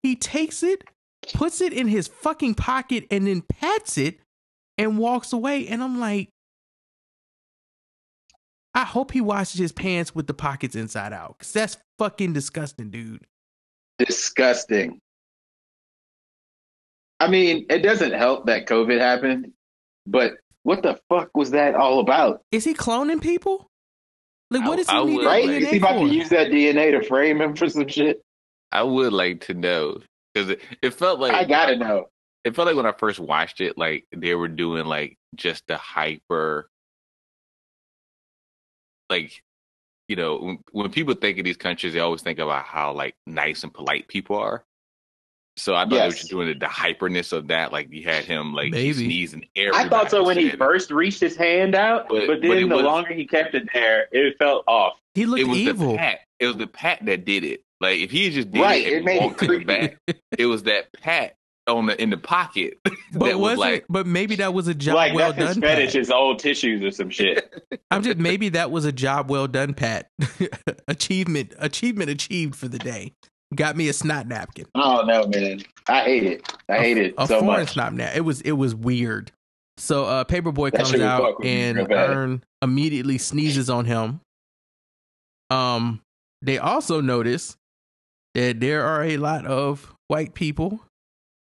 [0.03, 0.85] he takes it
[1.33, 4.19] puts it in his fucking pocket and then pats it
[4.77, 5.67] and walks away.
[5.67, 6.29] And I'm like,
[8.73, 11.37] I hope he washes his pants with the pockets inside out.
[11.39, 13.25] Cause that's fucking disgusting, dude.
[13.99, 14.99] Disgusting.
[17.19, 19.51] I mean, it doesn't help that COVID happened,
[20.07, 22.41] but what the fuck was that all about?
[22.51, 23.67] Is he cloning people?
[24.49, 25.45] Like, what I- does he I need would, Right?
[25.45, 26.07] like- Is he DNA about for?
[26.07, 28.21] to use that DNA to frame him for some shit?
[28.71, 29.99] I would like to know
[30.33, 32.05] because it, it felt like I gotta know.
[32.45, 35.75] it felt like when I first watched it, like they were doing like just the
[35.77, 36.69] hyper,
[39.11, 39.43] like
[40.07, 43.15] you know, when, when people think of these countries, they always think about how like
[43.27, 44.63] nice and polite people are.
[45.57, 47.71] So I thought they were just doing the, the hyperness of that.
[47.71, 48.93] Like you had him like Maybe.
[48.93, 49.45] sneezing.
[49.73, 50.57] I thought so when he it.
[50.57, 53.53] first reached his hand out, But- but, but then it the was- longer he kept
[53.55, 54.93] it there, it felt off.
[55.13, 55.91] He looked It was evil.
[55.93, 56.19] the pat.
[56.39, 57.61] It was the pat that did it.
[57.79, 59.63] Like if he just did Right, it it and made it to the creepy.
[59.65, 59.97] back,
[60.37, 61.35] it was that pat
[61.77, 62.79] on the in the pocket
[63.13, 63.85] But that was was like it?
[63.89, 65.61] But maybe that was a job like well that's his done.
[65.61, 65.93] fetish, Pat.
[65.95, 67.63] his old tissues or some shit.
[67.91, 70.07] I'm just maybe that was a job well done, Pat.
[70.87, 73.13] achievement, achievement achieved for the day.
[73.53, 74.65] Got me a snot napkin.
[74.75, 75.61] Oh don't man.
[75.87, 76.53] I hate it.
[76.69, 77.73] I hate it a so foreign much.
[77.73, 78.17] snot napkin.
[78.17, 79.31] It was it was weird.
[79.77, 82.09] So uh Paperboy That comes out fuck with me and real bad.
[82.11, 84.21] Earn immediately sneezes on him.
[85.49, 86.01] Um,
[86.41, 87.57] they also notice
[88.35, 90.79] that there are a lot of white people,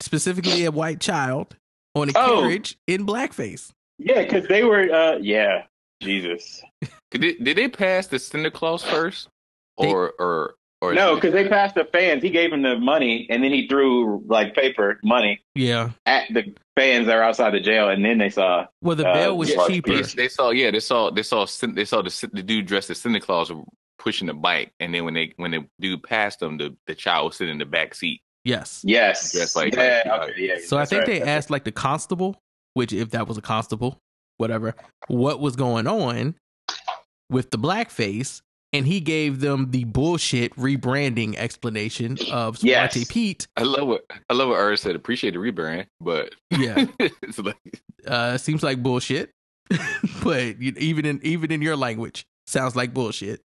[0.00, 1.57] specifically a white child,
[1.94, 2.42] on a Oh.
[2.42, 3.70] carriage in blackface.
[3.98, 4.90] Yeah, because they were.
[4.92, 5.64] uh Yeah,
[6.02, 6.62] Jesus.
[7.11, 9.28] Did they, did they pass the Santa Claus first,
[9.78, 12.22] They- or or or No, because they passed the fans.
[12.22, 15.90] He gave them the money, and then he threw like paper money Yeah.
[16.04, 18.66] at the fans that are outside the jail, and then they saw.
[18.83, 19.94] Well, the Uh, bail was yeah, cheaper.
[19.94, 22.98] they, they saw yeah they saw they saw they saw the, the dude dressed as
[23.00, 23.50] Santa Claus
[23.98, 27.26] pushing the bike, and then when they when the dude passed them, the the child
[27.28, 28.20] was sitting in the back seat.
[28.44, 28.83] Yes.
[28.85, 29.33] Yes.
[29.33, 30.57] Just like- yeah, like, okay, yeah.
[30.64, 31.20] So I think right.
[31.20, 32.37] they asked like the constable,
[32.74, 33.98] which if that was a constable,
[34.37, 34.74] whatever,
[35.09, 36.35] what was going on
[37.30, 38.42] with the blackface,
[38.74, 43.02] and he gave them the bullshit rebranding explanation of Yes.
[43.09, 43.46] Pete.
[43.57, 44.96] I love what I love what Urs said.
[44.96, 47.57] Appreciate the rebrand, but Yeah, it's like
[48.07, 49.30] uh, seems like bullshit,
[50.22, 53.40] but even in even in your language, sounds like bullshit.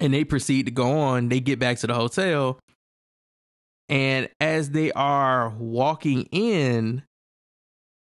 [0.00, 1.28] And they proceed to go on.
[1.28, 2.58] They get back to the hotel,
[3.88, 7.02] and as they are walking in,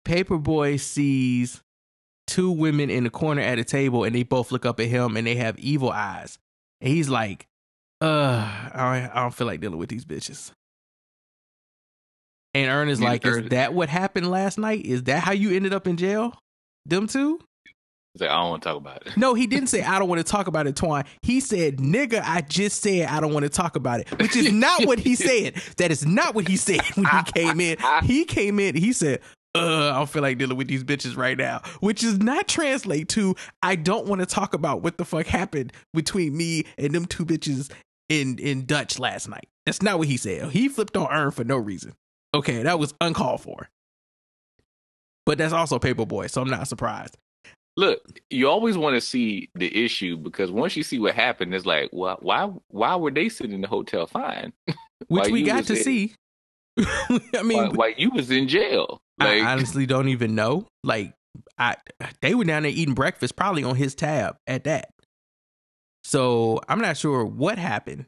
[0.05, 1.61] Paperboy sees
[2.27, 5.17] two women in the corner at a table, and they both look up at him,
[5.17, 6.37] and they have evil eyes.
[6.81, 7.47] And he's like,
[8.01, 10.51] "Uh, I, I don't feel like dealing with these bitches."
[12.53, 14.85] And Earn is You like, "Is that what happened last night?
[14.85, 16.39] Is that how you ended up in jail?
[16.85, 17.39] Them two?
[18.13, 19.17] It's like I don't want to talk about it.
[19.17, 21.05] No, he didn't say I don't want to talk about it, Twine.
[21.21, 24.51] He said, nigga, I just said I don't want to talk about it, which is
[24.51, 25.55] not what he said.
[25.77, 27.77] That is not what he said when he came in.
[28.03, 29.21] He came in, he said,
[29.55, 33.09] uh, I don't feel like dealing with these bitches right now, which does not translate
[33.09, 37.05] to I don't want to talk about what the fuck happened between me and them
[37.05, 37.71] two bitches
[38.09, 39.47] in in Dutch last night.
[39.65, 40.51] That's not what he said.
[40.51, 41.93] He flipped on Earn for no reason.
[42.33, 43.69] Okay, that was uncalled for.
[45.25, 47.17] But that's also Paperboy, so I'm not surprised.
[47.77, 51.65] Look, you always want to see the issue because once you see what happened, it's
[51.65, 54.53] like, well, why why were they sitting in the hotel fine?
[55.07, 56.13] Which we got to in- see.
[56.79, 59.01] I mean, Why, you was in jail?
[59.19, 60.65] Like, I honestly don't even know.
[60.83, 61.13] Like,
[61.57, 61.75] I
[62.21, 64.89] they were down there eating breakfast, probably on his tab at that.
[66.03, 68.05] So I'm not sure what happened,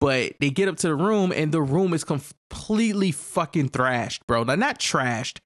[0.00, 4.42] but they get up to the room and the room is completely fucking thrashed, bro.
[4.42, 5.38] Now, not trashed.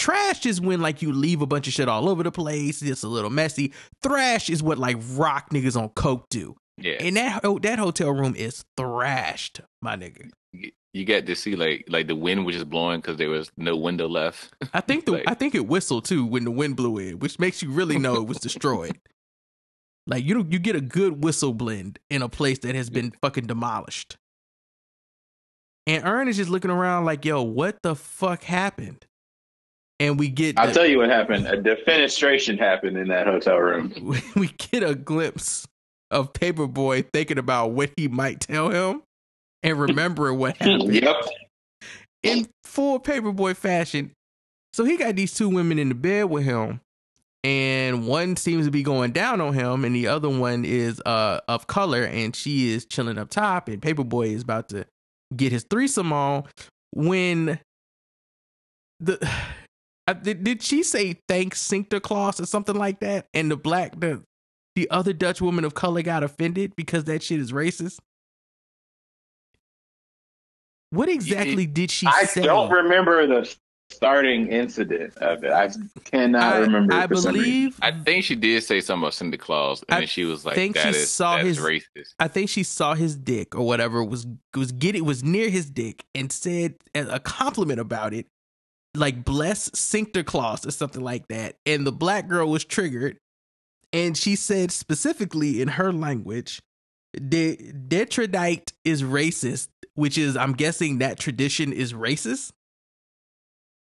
[0.00, 2.80] Trashed is when like you leave a bunch of shit all over the place.
[2.82, 3.72] It's a little messy.
[4.02, 6.56] Thrash is what like rock niggas on coke do.
[6.78, 10.30] yeah, And that that hotel room is thrashed, my nigga.
[10.94, 13.76] you got to see like like the wind was just blowing because there was no
[13.76, 14.54] window left.
[14.72, 17.38] I think the Like- I think it whistled too when the wind blew in, which
[17.38, 18.98] makes you really know it was destroyed.
[20.06, 23.46] like you you get a good whistle blend in a place that has been fucking
[23.46, 24.16] demolished.
[25.86, 29.06] And Earn is just looking around like, "Yo, what the fuck happened?"
[30.00, 31.46] And we get I'll the- tell you what happened.
[31.46, 33.92] A defenestration happened in that hotel room.
[34.36, 35.66] we get a glimpse
[36.10, 39.02] of Paperboy thinking about what he might tell him
[39.62, 40.92] and remembering what happened.
[40.94, 41.16] yep.
[42.22, 44.10] in full paperboy fashion.
[44.72, 46.80] So he got these two women in the bed with him,
[47.44, 51.40] and one seems to be going down on him, and the other one is uh
[51.48, 54.86] of color, and she is chilling up top, and Paperboy is about to
[55.36, 56.44] get his threesome on
[56.92, 57.58] when
[59.00, 59.18] the
[60.10, 63.26] I, did, did she say thanks Santa Claus or something like that?
[63.34, 64.22] And the black the
[64.76, 67.98] the other Dutch woman of color got offended because that shit is racist.
[70.90, 72.42] What exactly did she I say?
[72.42, 73.54] don't remember the
[73.90, 75.52] starting incident of it.
[75.52, 75.68] I
[76.04, 76.94] cannot I, remember.
[76.94, 77.44] I for some reason.
[77.50, 80.44] believe I think she did say something about Santa Claus, and I then she was
[80.44, 83.54] like, think "That she is saw that's his- racist." I think she saw his dick
[83.54, 88.12] or whatever was was getting was near his dick and said a a compliment about
[88.12, 88.26] it,
[88.94, 91.56] like bless Sinterklaas or something like that.
[91.66, 93.18] And the black girl was triggered,
[93.92, 96.60] and she said specifically in her language,
[97.14, 102.50] "De Detroit is racist," which is I'm guessing that tradition is racist,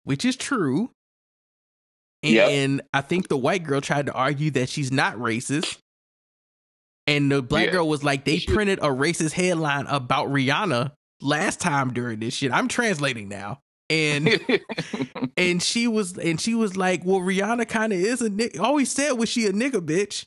[0.03, 0.91] which is true.
[2.23, 2.49] Yep.
[2.49, 5.77] And I think the white girl tried to argue that she's not racist.
[7.05, 7.73] And the black Yeah.
[7.73, 12.51] girl was like, they printed a racist headline about Rihanna last time during this shit.
[12.51, 13.59] I'm translating now.
[13.89, 14.39] And
[15.37, 18.59] and she was and she was like, Well, Rihanna kind of is a nigga.
[18.59, 20.25] Always said was she a nigga bitch.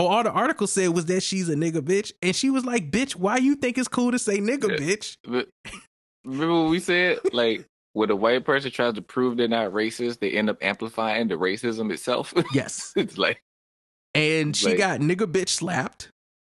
[0.00, 2.12] Or all the article said was that she's a nigga bitch.
[2.22, 5.16] And she was like, Bitch, why you think it's cool to say nigga bitch?
[6.24, 7.18] Remember what we said?
[7.32, 11.28] Like when a white person tries to prove they're not racist, they end up amplifying
[11.28, 12.32] the racism itself.
[12.52, 12.92] Yes.
[12.96, 13.42] it's like
[14.14, 16.10] And she Like- got nigga bitch slapped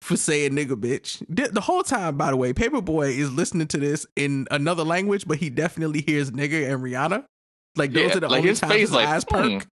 [0.02, 1.24] for saying nigga bitch.
[1.28, 5.38] The, whole time, by the way, Paperboy is listening to this in another language, but
[5.38, 7.24] he definitely hears nigga and Rihanna.
[7.76, 9.58] Like those yeah, are the like only his times face his like eyes hmm.
[9.58, 9.66] perk.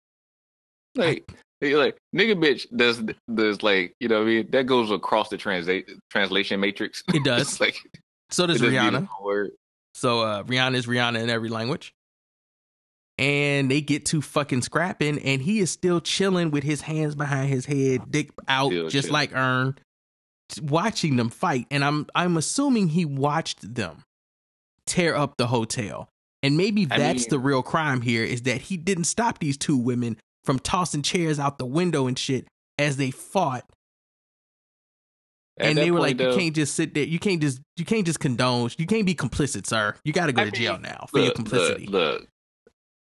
[0.94, 3.02] Like like nigga bitch does
[3.34, 7.02] does like you know what I mean that goes across the translate translation matrix.
[7.12, 7.60] It does.
[7.60, 7.76] Like
[8.30, 9.50] So does it doesn't mean Rihanna.
[9.94, 11.92] So uh, Rihanna is Rihanna in every language.
[13.18, 17.48] And they get to fucking scrapping, and he is still chilling with his hands behind
[17.48, 19.12] his head, dick out, Still just chilling.
[19.14, 19.74] like Earn,
[20.62, 21.66] watching them fight.
[21.70, 24.04] And I'm I'm assuming he watched them
[24.86, 26.08] tear up the hotel.
[26.42, 29.56] And maybe I that's mean- the real crime here is that he didn't stop these
[29.56, 32.46] two women from tossing chairs out the window and shit
[32.78, 33.64] as they fought.
[35.58, 37.04] And they were like, you can't just sit there.
[37.04, 38.70] You can't just you can't just condone.
[38.76, 39.94] You can't be complicit, sir.
[40.04, 41.86] You got to go I to jail now for your complicity.
[41.86, 42.28] Look, look,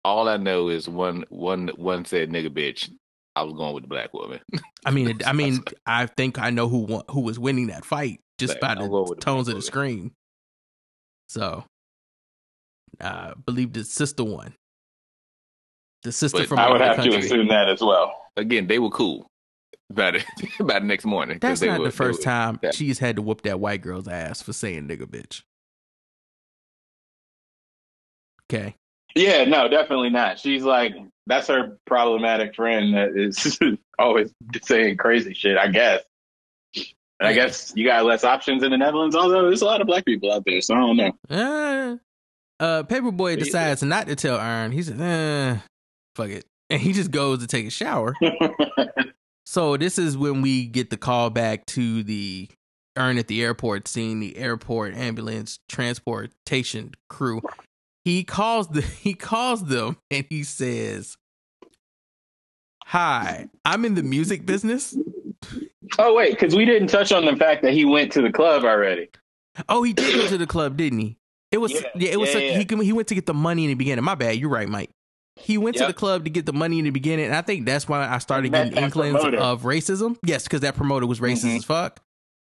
[0.06, 2.90] all I know is one one one said nigga bitch.
[3.36, 4.40] I was going with the black woman.
[4.86, 7.84] I mean, it- I mean, I think I know who won, who was winning that
[7.86, 10.12] fight just Like, by the the tones black of the scream.
[11.28, 11.64] So,
[13.02, 14.54] I believe the sister won.
[16.04, 18.14] The sister But from I would have to assume that as well.
[18.38, 19.28] Again, they were cool.
[19.90, 20.26] about it
[20.60, 21.40] by the next morning.
[21.42, 24.08] That's they not were- the first time that- she's had to whoop that white girl's
[24.08, 25.42] ass for saying nigga bitch.
[28.52, 28.76] Okay.
[29.16, 30.40] Yeah, no, definitely not.
[30.40, 30.94] She's like
[31.28, 33.58] that's her problematic friend that is
[34.00, 34.32] always
[34.64, 35.58] saying crazy shit.
[35.58, 36.04] I guess.
[37.20, 39.88] And I guess you got less options in the Netherlands, although there's a lot of
[39.88, 41.12] black people out there, so I don't know.
[41.30, 41.96] Uh,
[42.62, 43.44] uh, Paperboy Yeah.
[43.44, 44.74] decides not to tell Earn.
[44.74, 45.58] He says, eh,
[46.16, 46.44] fuck it.
[46.70, 48.16] And he just goes to take a shower.
[49.46, 52.50] So this is when we get the call back to the
[52.98, 57.42] Earn at the airport, seeing the airport ambulance transportation crew.
[58.06, 61.18] He calls the he calls them and he says,
[62.86, 64.96] "Hi, I'm in the music business."
[66.00, 68.64] oh wait, because we didn't touch on the fact that he went to the club
[68.64, 69.10] already.
[69.70, 71.18] Oh, he did go to the club, didn't he?
[71.52, 72.78] It was yeah, Yeah, it was yeah, such- yeah.
[72.78, 74.04] he he went to get the money in the beginning.
[74.04, 74.90] My bad, you're right, Mike.
[75.38, 77.66] He went to the club to get the money in the beginning, and I think
[77.66, 79.38] that's why I started Met getting that inklings promoter.
[79.38, 80.18] of racism.
[80.26, 81.58] Yes, because that promoter was racist Mhm.
[81.58, 82.00] as fuck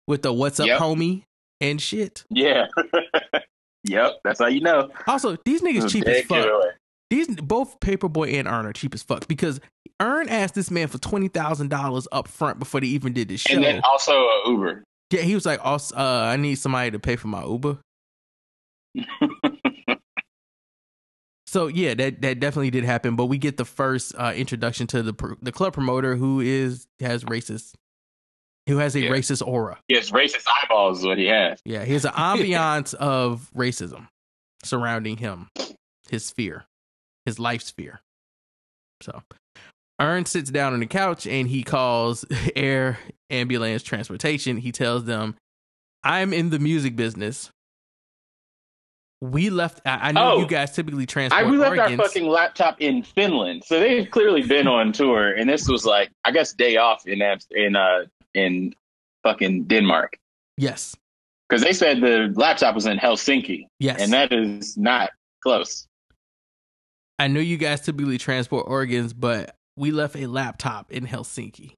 [0.06, 0.80] with the "What's up, Yep.
[0.80, 1.24] homie"
[1.60, 2.24] and shit.
[2.30, 2.66] Yeah.
[3.84, 4.90] yep, that's how you know.
[5.06, 6.42] Also, these niggas cheap as fuck.
[6.42, 6.70] giveaway.
[7.10, 9.60] These both Paperboy and Earn are cheap as fuck because
[10.00, 13.36] Earn asked this man for twenty thousand dollars up front before they even did the
[13.36, 13.54] show.
[13.54, 14.84] And then also uh, Uber.
[15.10, 17.78] yeah, he was like, also, uh, "I need somebody to pay for my Uber."
[21.48, 23.16] So yeah, that that definitely did happen.
[23.16, 27.24] But we get the first uh, introduction to the the club promoter who is has
[27.24, 27.72] racist,
[28.68, 29.10] who has a Yeah.
[29.10, 29.78] racist aura.
[29.88, 31.60] Yes, racist eyeballs is what he has.
[31.64, 34.08] Yeah, he has an ambiance of racism
[34.62, 35.48] surrounding him,
[36.10, 36.66] his sphere,
[37.26, 38.00] his life sphere.
[39.00, 39.22] So,
[40.00, 42.24] Earn sits down on the couch and he calls
[42.56, 42.98] air
[43.30, 44.56] ambulance transportation.
[44.58, 45.34] He tells them,
[46.04, 47.50] "I'm in the music business."
[49.20, 49.80] We left.
[49.84, 50.38] I, I know Oh.
[50.40, 51.98] you guys typically transport I we left organs.
[52.00, 56.10] our fucking laptop in Finland, so they've clearly been on tour, and this was like
[56.24, 58.04] I guess day off in Amst- in uh
[58.34, 58.74] in
[59.22, 60.16] fucking Denmark
[60.56, 60.96] yes,
[61.48, 64.00] because they said the laptop was in Helsinki, yes.
[64.00, 65.10] and that is not
[65.42, 65.86] close.
[67.18, 71.72] I know you guys typically transport organs, but we left a laptop in Helsinki.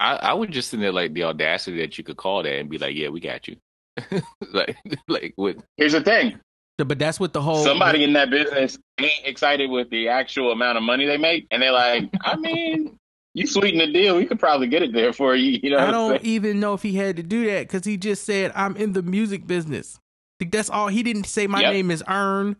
[0.00, 2.68] I, I would just send there like the audacity that you could call that and
[2.68, 3.56] be like, "Yeah, we got you."
[4.52, 4.76] like,
[5.08, 6.38] like with Here's the thing:
[6.78, 10.52] So- But that's what the whole somebody in that business ain't excited with the actual
[10.52, 12.98] amount of money they make, and they're like, I mean.
[13.34, 15.58] You sweeten the deal, we could probably get it there for you.
[15.62, 18.24] You know, I don't even know if he had to do that because he just
[18.24, 19.98] said, I'm in the music business.
[20.40, 20.86] Like, that's all.
[20.88, 21.72] He didn't say, My Yep.
[21.72, 22.56] name is Earn.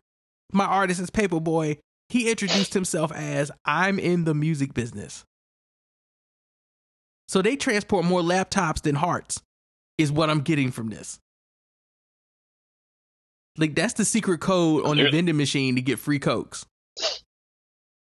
[0.53, 1.79] my artist is Paperboy.
[2.09, 5.25] He introduced himself as I'm in the music business.
[7.29, 9.41] So they transport more laptops than hearts,
[9.97, 11.19] is what I'm getting from this.
[13.57, 16.67] Like that's the secret code on the vending machine to get free cokes.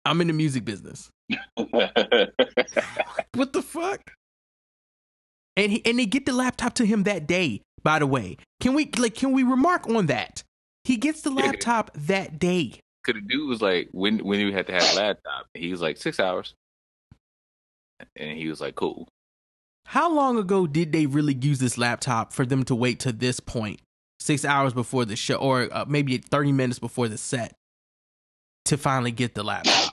[0.05, 1.11] I'm in the music business.
[3.35, 4.13] What the fuck?
[5.57, 7.63] And he and they get the laptop to him that day.
[7.83, 10.43] By the way, can we like can we remark on that?
[10.85, 11.47] He gets the Yeah.
[11.47, 12.81] laptop that day.
[13.05, 15.81] Cause the dude was like, when when you had to have a laptop, he was
[15.81, 16.55] like six hours,
[18.17, 19.09] and he was like, cool.
[19.87, 23.39] How long ago did they really use this laptop for them to wait to this
[23.41, 23.79] point?
[23.79, 23.81] point,
[24.19, 27.55] six hours before the show, or uh, maybe thirty minutes before the set,
[28.65, 29.86] to finally get the laptop?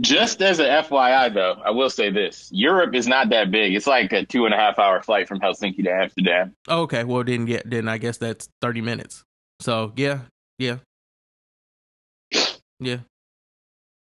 [0.00, 3.74] Just as a FYI, though, I will say this: Europe is not that big.
[3.74, 6.54] It's like a two and a half hour flight from Helsinki to Amsterdam.
[6.66, 9.22] Oh, okay, well then, yeah, then I guess that's thirty minutes.
[9.60, 10.20] So yeah,
[10.58, 10.78] yeah,
[12.80, 12.98] yeah.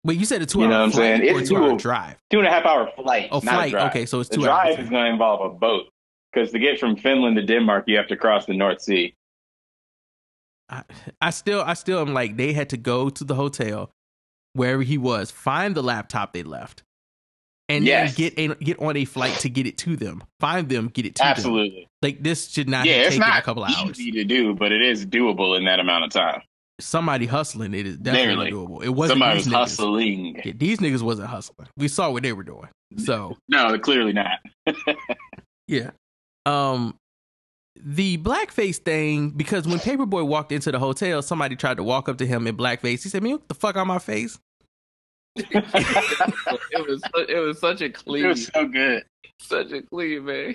[0.02, 1.20] Wait, you said a two You know hour what I'm saying?
[1.24, 2.16] It's two hour drive?
[2.30, 3.28] Two and a half hour flight.
[3.30, 3.70] Oh, flight.
[3.70, 3.90] drive.
[3.90, 4.84] Okay, so it's The two drive hours.
[4.84, 5.86] is going to involve a boat
[6.32, 9.14] because to get from Finland to Denmark, you have to cross the North Sea.
[10.68, 10.82] I,
[11.20, 13.90] I still, I still am like they had to go to the hotel
[14.56, 16.82] wherever he was, find the laptop they left,
[17.68, 18.16] and Yes.
[18.16, 20.22] then get a, get on a flight to get it to them.
[20.40, 21.28] Find them, get it to them.
[21.30, 21.86] Absolutely.
[22.02, 23.98] Like this should not yeah, it's not a couple hours.
[23.98, 26.42] easy to do, but it is doable in that amount of time.
[26.78, 28.52] Somebody hustling, it is definitely Barely.
[28.52, 28.84] doable.
[28.84, 29.58] It wasn't Somebody these was niggas.
[29.58, 30.42] hustling.
[30.44, 31.68] Yeah, these niggas wasn't hustling.
[31.78, 32.68] We saw what they were doing.
[32.98, 34.40] So No, clearly not.
[35.68, 35.90] yeah.
[36.44, 36.94] Um
[37.78, 42.16] the blackface thing, because when Paperboy walked into the hotel, somebody tried to walk up
[42.18, 43.02] to him in blackface.
[43.02, 44.38] He said, Man, what the fuck on my face?
[45.36, 49.04] It was it was such a It clean, was so good.
[49.40, 50.54] such a clean man,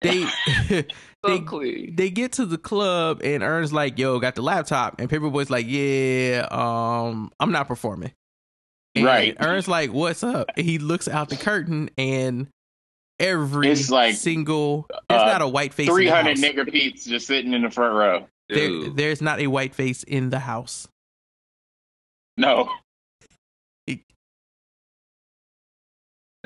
[0.00, 0.24] They
[0.68, 0.82] so
[1.24, 1.96] They- clean.
[1.96, 5.00] they get to the club and Earn's like, yo, got the laptop.
[5.00, 8.12] And Paperboy's like, Yeah, um, I'm not performing.
[8.94, 9.36] And Right.
[9.40, 10.50] Earn's like, What's up?
[10.56, 12.48] And he looks out the curtain and
[13.20, 15.88] every It's like, single there's uh, not a white face.
[15.88, 16.40] in the Three hundred house.
[16.46, 18.26] nigger peeps just sitting in the front row.
[18.48, 20.86] There, there's not a white face in the house.
[22.36, 22.68] No,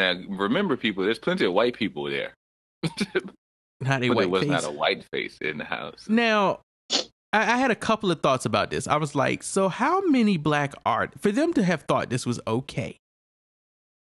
[0.01, 2.35] now remember, people, there's plenty of white people there,
[3.81, 4.51] Not a but white there was face.
[4.51, 6.07] not a white face in the house.
[6.09, 6.61] Now,
[7.33, 8.87] I, I had a couple of thoughts about this.
[8.89, 12.41] I was like, so how many black art for them to have thought this was
[12.47, 12.97] okay?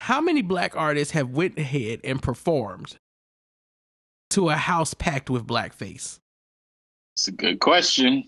[0.02, 2.98] How many black artists have went ahead and performed
[4.32, 6.18] to a house packed with blackface?
[7.16, 8.28] it's a good question.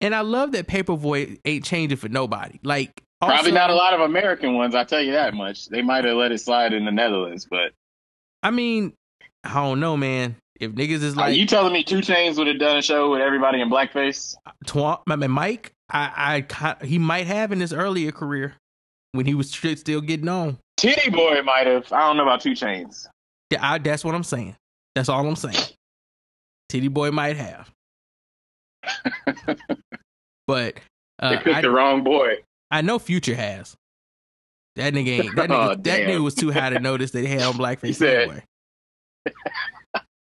[0.00, 2.58] And I love that Paperboy ain't changing for nobody.
[2.62, 4.74] Like, Probably not a lot of American ones.
[4.74, 5.68] I tell you that much.
[5.68, 7.72] They might have let it slide in the Netherlands, but
[8.42, 8.92] I mean,
[9.42, 10.36] I don't know, man.
[10.60, 13.10] If niggas is are like you telling me 2 Chainz would have done a show
[13.10, 14.36] with everybody in blackface?
[14.66, 18.54] Twa- I mean, Mike, I, I, he might have in his earlier career
[19.12, 20.58] when he was still getting on.
[20.76, 21.92] Titty Boy might have.
[21.92, 23.08] I don't know about 2 Chainz.
[23.50, 24.56] Yeah, I, that's what I'm saying.
[24.94, 25.56] That's all I'm saying.
[26.68, 27.70] Titty boy might have,
[30.46, 30.74] but
[31.20, 32.36] They uh, picked I, the wrong boy.
[32.70, 33.74] I know Future has.
[34.76, 35.36] That nigga ain't.
[35.36, 36.08] That Oh, nigga, that damn.
[36.08, 38.42] nigga was too high to notice that he had on blackface anyway.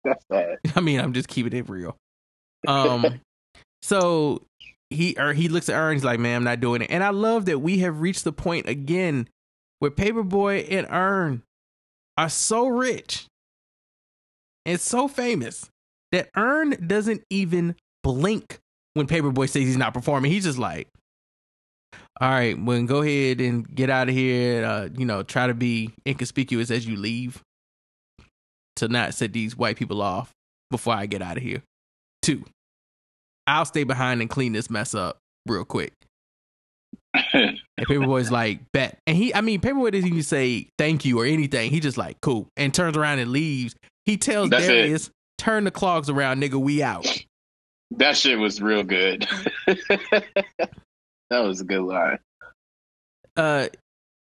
[0.05, 0.59] That's sad.
[0.77, 1.97] I mean, I'm just keeping it real.
[2.67, 3.21] Um,
[3.83, 4.43] so
[4.91, 5.95] he or he looks at Earn.
[5.95, 8.33] He's like, "Man, I'm not doing it." And I love that we have reached the
[8.33, 9.29] point again
[9.79, 11.43] where Paperboy and Earn
[12.17, 13.27] are so rich
[14.67, 15.69] and so famous
[16.13, 18.59] that Earn doesn't even blink
[18.95, 20.31] when Paperboy says he's not performing.
[20.31, 20.89] He's just like,
[22.21, 24.65] "All right, well, go ahead and get out of here.
[24.65, 27.43] Uh, you know, try to be inconspicuous as you leave."
[28.77, 30.33] to not set these white people off
[30.71, 31.63] before I get out of here.
[32.23, 32.45] Two,
[33.47, 35.93] I'll stay behind and clean this mess up real quick.
[37.35, 38.99] And Paperboy's like, bet.
[39.07, 41.71] And he, I mean, Paperboy doesn't even say thank you or anything.
[41.71, 42.49] He just like, cool.
[42.57, 43.75] And turns around and leaves.
[44.05, 44.69] He tells That's it.
[44.69, 47.07] Darius, turn the clogs around, nigga, we out.
[47.93, 49.27] that shit was real good.
[51.33, 52.19] that was a good line.
[53.37, 53.69] uh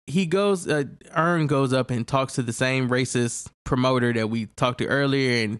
[0.07, 0.85] he goes uh
[1.15, 5.43] Earn goes up and talks to the same racist promoter that we talked to earlier
[5.43, 5.59] and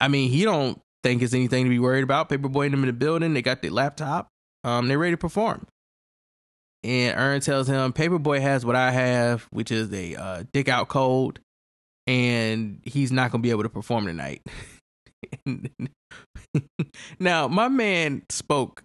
[0.00, 2.28] I mean he don't think it's anything to be worried about.
[2.28, 4.28] Paperboy and them in the building, they got their laptop.
[4.64, 5.66] Um they're ready to perform.
[6.84, 10.88] And Earn tells him Paperboy has what I have, which is a uh dick out
[10.88, 11.40] cold,
[12.06, 14.42] and he's not gonna be able to perform tonight.
[17.18, 18.82] now my man spoke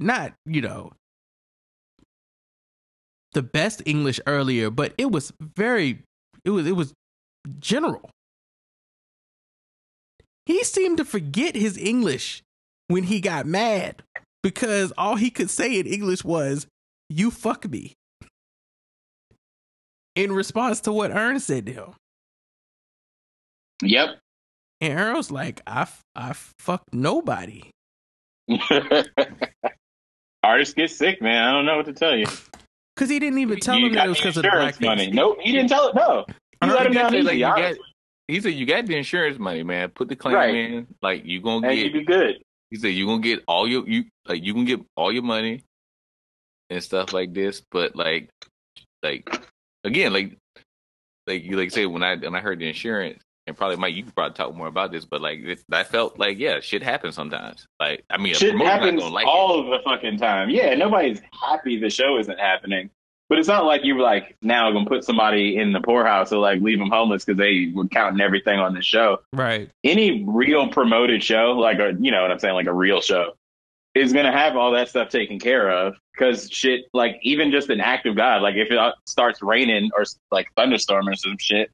[0.00, 0.92] not, you know,
[3.32, 6.02] the best English earlier, but it was very
[6.44, 6.92] it was it was
[7.58, 8.10] general.
[10.46, 12.42] He seemed to forget his English
[12.88, 14.02] when he got mad
[14.42, 16.66] because all he could say in English was,
[17.08, 17.92] You fuck me.
[20.14, 21.94] In response to what Earn said to him.
[23.82, 24.18] Yep.
[24.80, 27.70] And Earn was like, I, f- I fuck nobody.
[30.48, 31.44] Artists get sick, man.
[31.46, 32.24] I don't know what to tell you.
[32.96, 34.84] Because he didn't even tell you him that it was because of the insurance blackface.
[34.86, 35.10] money.
[35.10, 35.94] Nope, he didn't tell it.
[35.94, 37.22] No, he Uh, let him He down easy.
[37.22, 37.74] like, you got,
[38.28, 39.90] he said you got the insurance money, man.
[39.90, 40.54] Put the claim Right.
[40.54, 40.86] in.
[41.02, 41.86] Like you gonna and get.
[41.86, 42.42] you be good.
[42.70, 45.64] He said you gonna get all your you like you can get all your money
[46.70, 48.30] and stuff like this, but like
[49.02, 49.28] like
[49.84, 50.36] again like
[51.26, 54.04] like you like say when I when I heard the insurance and probably Mike you
[54.04, 57.14] could probably talk more about this, but like it, I felt like yeah shit happens
[57.14, 57.66] sometimes.
[57.80, 60.50] Like I mean Shit promoter's happens gonna like all of the fucking time.
[60.50, 62.90] Yeah, nobody's happy the show isn't happening.
[63.28, 66.62] But it's not like you're like now gonna put somebody in the poorhouse or like
[66.62, 69.18] leave them homeless because they were counting everything on the show.
[69.32, 69.70] Right.
[69.84, 73.34] Any real promoted show, like a you know what I'm saying, like a real show,
[73.94, 75.96] is gonna have all that stuff taken care of.
[76.14, 80.04] Because shit, like even just an act of God, like if it starts raining or
[80.30, 81.70] like thunderstorm or some shit,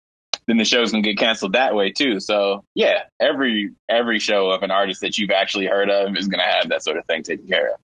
[0.47, 2.21] then the show's gonna get canceled that way too.
[2.21, 6.43] So yeah, every every show of an artist that you've actually heard of is gonna
[6.49, 7.77] have that sort of thing taken care of.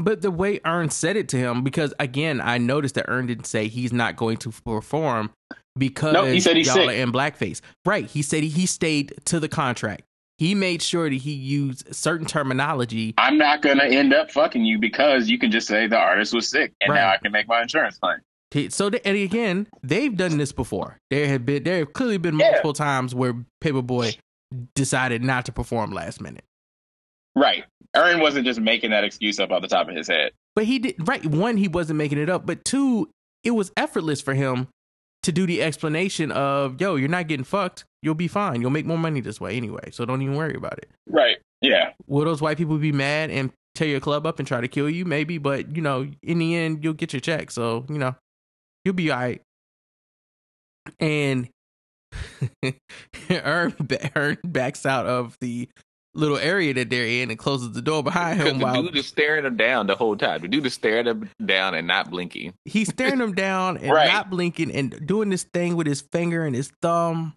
[0.00, 3.46] But the way Earn said it to him, because again, I noticed that Earn didn't
[3.46, 5.30] say he's not going to perform
[5.76, 6.88] because No, he said he's y'all sick.
[6.88, 7.60] are in blackface.
[7.84, 8.06] Right.
[8.06, 10.02] He said he stayed to the contract.
[10.38, 13.12] He made sure that he used certain terminology.
[13.18, 16.48] I'm not gonna end up fucking you because you can just say the artist was
[16.48, 18.18] sick and now I can make my insurance claim.
[18.70, 20.98] So, and again, they've done this before.
[21.10, 22.46] There have been, there have clearly been Yeah.
[22.50, 24.16] multiple times where Paperboy
[24.74, 26.44] decided not to perform last minute.
[27.36, 27.64] Right.
[27.94, 30.32] Aaron wasn't just making that excuse up off the top of his head.
[30.54, 31.24] But he did right.
[31.24, 33.08] One, he wasn't making it up, but two,
[33.44, 34.68] it was effortless for him
[35.22, 37.84] to do the explanation of, "Yo, you're not getting fucked.
[38.02, 38.60] You'll be fine.
[38.60, 39.90] You'll make more money this way anyway.
[39.92, 41.36] So don't even worry about it." Right.
[41.60, 41.92] Yeah.
[42.06, 44.88] Will those white people be mad and tear your club up and try to kill
[44.90, 45.04] you?
[45.04, 47.50] Maybe, but you know, in the end, you'll get your check.
[47.50, 48.16] So you know,
[48.88, 49.42] you'll be all right.
[50.98, 51.48] And
[53.30, 53.74] Earn,
[54.16, 55.68] Earn backs out of the
[56.14, 59.06] little area that they're in and closes the door behind him the while dude is
[59.06, 60.40] staring him down the whole time.
[60.40, 62.54] The dude is staring him down and not blinking.
[62.64, 64.10] he's staring him down and Right.
[64.10, 67.34] not blinking and doing this thing with his finger and his thumb.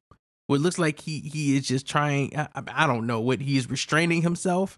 [0.48, 2.36] What looks like he he is just trying.
[2.38, 4.78] I, I- don't know what he is restraining himself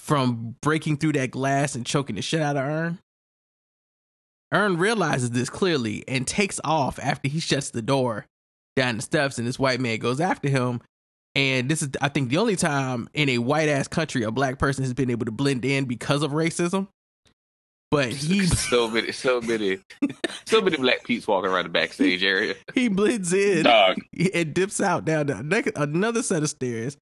[0.00, 2.98] from breaking through that glass and choking the shit out of Earn.
[4.52, 8.26] Earn realizes this clearly and takes off after he shuts the door
[8.76, 10.80] down the steps, and this white man goes after him.
[11.34, 14.58] And this is, I think, the only time in a white ass country a black
[14.58, 16.88] person has been able to blend in because of racism.
[17.90, 19.78] But he so many, so many,
[20.44, 22.54] so many black peeps walking around the backstage area.
[22.74, 23.96] he blends in Dog.
[24.34, 26.96] and dips out down the next, another set of stairs.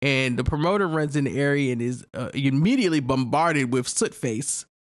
[0.00, 4.14] And the promoter runs in the area and is uh, immediately bombarded with soot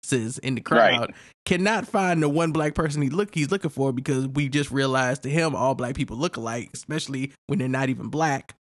[0.08, 1.00] faces in the crowd.
[1.00, 1.14] Right.
[1.44, 5.22] Cannot find the one black person he look he's looking for because we just realized
[5.22, 8.54] to him all black people look alike, especially when they're not even black.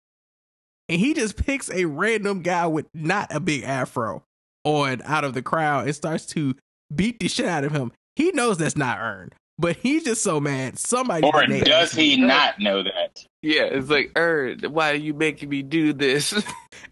[0.89, 4.23] And he just picks a random guy with not a big afro
[4.65, 6.55] on out of the crowd and starts to
[6.95, 7.93] beat the shit out of him.
[8.17, 10.79] He knows that's not earned, but he's just so mad.
[10.79, 12.27] Somebody Or does he him.
[12.27, 13.25] not know that?
[13.41, 16.35] Yeah, it's like, er, why are you making me do this?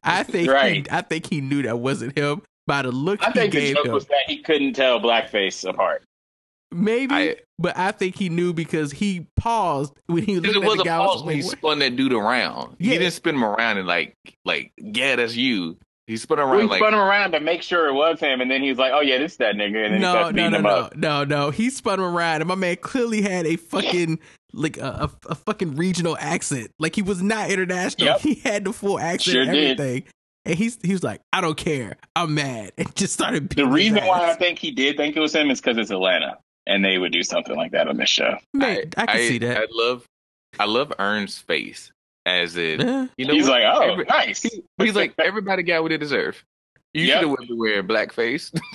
[0.03, 0.87] I think Right.
[0.87, 3.61] he, I think he knew that wasn't him by the look I he think the
[3.61, 3.93] gave joke him.
[3.93, 6.05] was that he couldn't tell blackface apart.
[6.71, 10.71] Maybe, I- but I think he knew because he paused when he was Because looking
[10.71, 10.99] it at the a guy.
[10.99, 12.77] pause was when he spun that dude around.
[12.79, 12.93] Yeah.
[12.93, 15.77] He didn't spin him around and like, like, yeah, that's you.
[16.07, 18.41] He spun around Well, he like, spun him around to make sure it was him,
[18.41, 20.37] and then he was like, "Oh yeah, this is that nigga," and then no, starts
[20.37, 20.97] no, no, him no, up.
[20.97, 21.51] no, no.
[21.51, 24.19] He spun him around, and my man clearly had a fucking
[24.53, 26.71] like a, a, a fucking regional accent.
[26.81, 28.07] Like he was not international.
[28.09, 28.21] Yep.
[28.21, 30.05] He had the full accent, Sure and did.
[30.45, 30.53] Everything.
[30.53, 33.49] And he's he was like, I don't care, I'm mad, and just started.
[33.51, 35.79] The beating his reason why I think he did think it was him is because
[35.79, 38.37] it's Atlanta, and they would do something like that on this show.
[38.55, 39.57] Man, I, can see that.
[39.59, 40.05] I love,
[40.59, 41.93] I love Earn's face
[42.27, 43.07] as in, Eh.
[43.17, 43.63] you know, He's what?
[43.63, 46.45] like, "Oh, Every- nice." he- he's like, everybody got what they deserve.
[46.95, 47.21] You Yep.
[47.21, 48.53] should have been wearing blackface.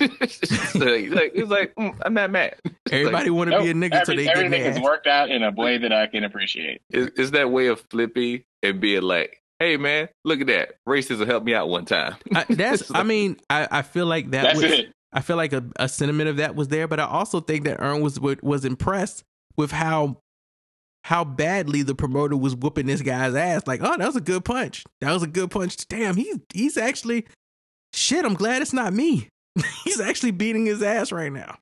[0.74, 2.56] like, like, it's like, mm, I'm not mad.
[2.64, 4.72] It's Everybody want to Nope, be a nigga until every- they get everything mad.
[4.74, 6.80] has worked out in a way that I can appreciate.
[6.90, 10.74] Is, is that way of flippy and being like, hey man, look at that.
[10.88, 12.16] Racism helped me out one time.
[12.34, 12.90] I, that's.
[12.94, 14.72] I mean, I, I feel like that That's was.
[14.72, 14.92] it.
[15.12, 17.80] I feel like a, a sentiment of that was there, but I also think that
[17.80, 19.24] Earn was was impressed
[19.56, 20.18] with how
[21.04, 23.66] how badly the promoter was whooping this guy's ass.
[23.66, 24.84] Like, oh, that was a good punch.
[25.00, 25.76] That was a good punch.
[25.88, 27.26] Damn, he's he's actually
[27.94, 28.24] shit.
[28.24, 29.28] I'm glad it's not me.
[29.84, 31.58] he's actually beating his ass right now.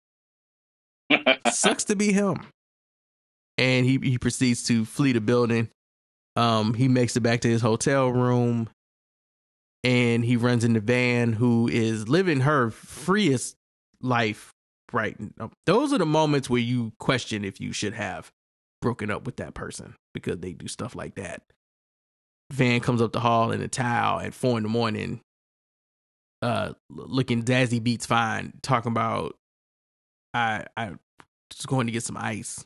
[1.53, 2.41] Sucks to be him.
[3.59, 5.69] And he he proceeds to flee the building.
[6.37, 8.69] Um, he makes it back to his hotel room.
[9.85, 13.57] and he runs into Van, who is living her freest
[14.03, 14.53] life
[14.93, 15.51] right now.
[15.67, 18.31] Those are the moments where you question if you should have
[18.83, 21.43] broken up with that person because they do stuff like that.
[22.53, 25.21] Van comes up the hall in a towel at four in the morning,
[26.43, 29.37] uh, looking Dazzy Beats fine, talking about
[30.35, 30.93] I I
[31.51, 32.65] just going to get some ice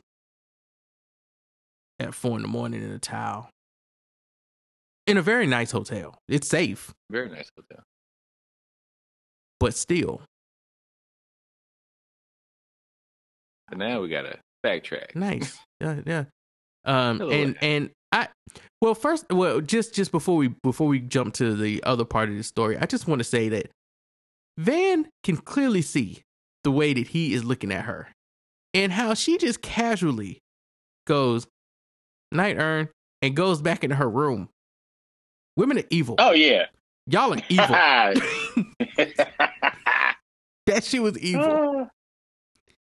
[2.01, 3.51] at four in the morning in a towel.
[5.11, 6.17] In a very nice hotel.
[6.29, 7.83] It's safe, Very nice hotel.
[9.59, 10.23] but still.
[13.69, 15.17] But now we gotta backtrack.
[15.17, 15.59] Nice.
[15.81, 16.25] yeah, yeah.
[16.85, 18.29] Um and and I
[18.81, 22.37] well first well just just before we before we jump to the other part of
[22.37, 23.67] the story, I just want to say that
[24.59, 26.23] Van can clearly see
[26.63, 28.09] the way that he is looking at her
[28.75, 30.39] and how she just casually
[31.07, 31.49] goes
[32.31, 32.91] night Earn
[33.23, 34.49] and goes back into her room.
[35.57, 36.17] Women are evil.
[36.19, 36.67] Oh yeah.
[37.07, 37.67] Y'all are evil.
[40.67, 41.89] that shit was evil.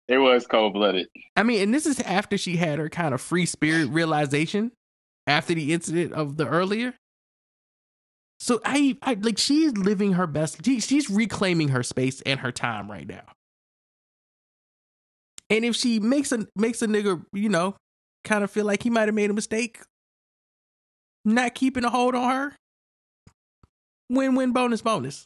[0.07, 1.07] it was cold blooded.
[1.35, 4.71] I mean, and this is after she had her kind of free spirit realization
[5.25, 6.93] after the incident of the earlier.
[8.39, 10.63] So I, I like she's living her best.
[10.65, 13.25] She, she's reclaiming her space and her time right now.
[15.49, 17.75] And if she makes a makes a nigga, you know,
[18.23, 19.79] kind of feel like he might have made a mistake,
[21.25, 22.55] not keeping a hold on her,
[24.09, 25.25] win win bonus bonus.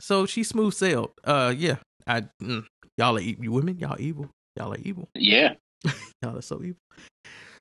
[0.00, 1.10] So she smooth sailed.
[1.24, 2.64] Uh, yeah, I mm,
[2.98, 3.78] y'all are you women.
[3.78, 4.30] Y'all evil.
[4.56, 5.08] Y'all are evil.
[5.14, 5.54] Yeah.
[6.22, 6.76] Y'all are so evil.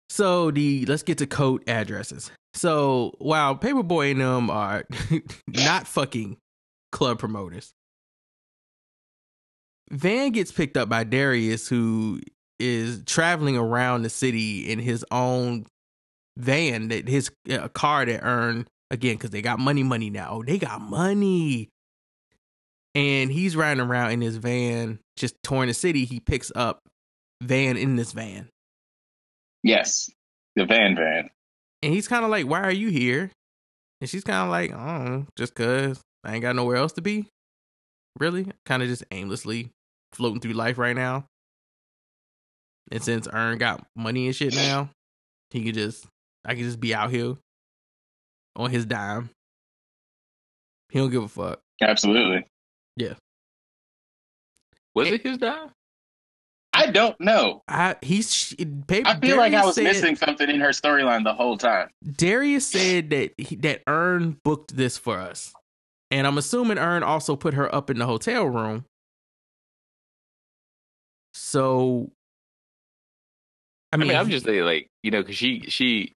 [0.10, 2.32] So the let's get to coat addresses.
[2.54, 4.86] So while Paperboy and them are
[5.48, 6.38] not fucking
[6.92, 7.72] club promoters,
[9.92, 12.20] Van gets picked up by Darius, who
[12.60, 15.66] is traveling around the city in his own
[16.38, 20.30] van that his uh, car that earned again because they got money, money now.
[20.32, 21.70] Oh, they got money,
[22.94, 26.06] and he's riding around in his van, just touring the city.
[26.06, 26.80] He picks up
[27.42, 28.50] Van in this van.
[29.64, 30.10] Yes.
[30.56, 31.30] The Van Van.
[31.84, 33.32] And he's kind of like, Why are you here?
[34.02, 36.94] And she's kind of like, I don't know, just cuz I ain't got nowhere else
[36.94, 37.28] to be.
[38.20, 38.48] Really?
[38.66, 39.72] Kind of just aimlessly
[40.14, 41.26] floating through life right now.
[42.92, 44.90] And since Earn got money and shit now,
[45.50, 46.06] he could just,
[46.46, 47.36] I could just be out here
[48.56, 49.30] on his dime.
[50.90, 51.60] He don't give a fuck.
[51.82, 52.46] Absolutely.
[52.96, 53.14] Yeah.
[54.94, 55.72] Was It- it his dime?
[56.78, 57.62] I don't know.
[57.70, 58.54] I he's
[58.88, 59.08] paper.
[59.10, 61.90] I feel like I was said- missing something in her storyline the whole time.
[62.18, 65.54] Darius said that he, that Earn booked this for us,
[66.12, 68.84] and I'm assuming Earn also put her up in the hotel room.
[71.34, 72.12] So,
[73.96, 76.14] I I mean, mean, I'm he- just saying, like, you know, because she, she,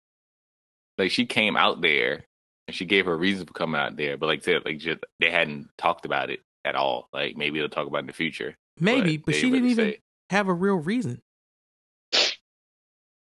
[0.98, 2.26] like, she came out there
[2.68, 5.00] and she gave her reasons for coming out there, but like I said, like, just
[5.20, 7.08] they hadn't talked about it at all.
[7.14, 8.56] Like, maybe they'll talk about it in the future.
[8.80, 10.00] maybe, but, they she didn't even say-
[10.30, 11.22] have a real reason.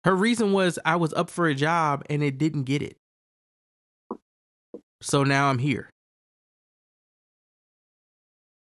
[0.05, 2.97] Her reason was I was up for a job and it didn't get it,
[5.01, 5.89] so now I'm here.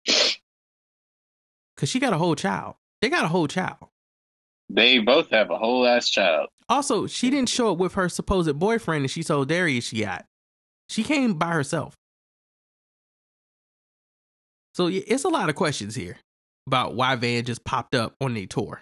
[1.78, 2.76] Cause she got a whole child.
[3.02, 3.78] They got a whole child.
[4.70, 6.50] They both have a whole ass child.
[6.70, 10.26] Also, she didn't show up with her supposed boyfriend and she told Darius she got.
[10.90, 11.94] She came by herself.
[14.76, 16.18] So it's a lot of questions here
[16.68, 18.82] about why Van just popped up on their tour.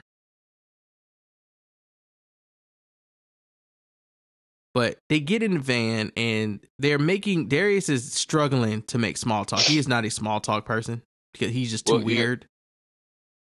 [4.74, 9.46] But they get in the van and they're making Darius is struggling to make small
[9.46, 9.62] talk.
[9.62, 11.02] He is not a small talk person
[11.34, 12.06] because he's just too Well, yeah.
[12.08, 12.46] weird.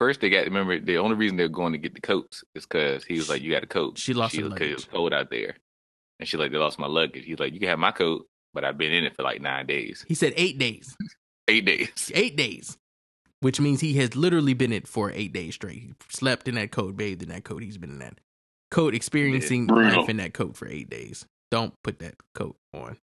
[0.00, 3.04] First, they got remember the only reason they're going to get the coats is because
[3.04, 5.12] he was like, "You got a coat." She lost she, her 'cause it was cold
[5.12, 5.56] out there,
[6.18, 8.64] and she like, "They lost my luggage." He's like, "You can have my coat, but
[8.64, 10.96] I've been in it for like nine days, He said eight days.
[11.48, 12.78] eight days." eight days,
[13.40, 15.80] which means he has literally been in it for eight days straight.
[15.80, 17.62] He slept in that coat, bathed in that coat.
[17.62, 18.18] He's been in that
[18.70, 20.00] coat, experiencing Brutal.
[20.00, 21.26] life in that coat for eight days.
[21.50, 22.96] Don't put that coat on.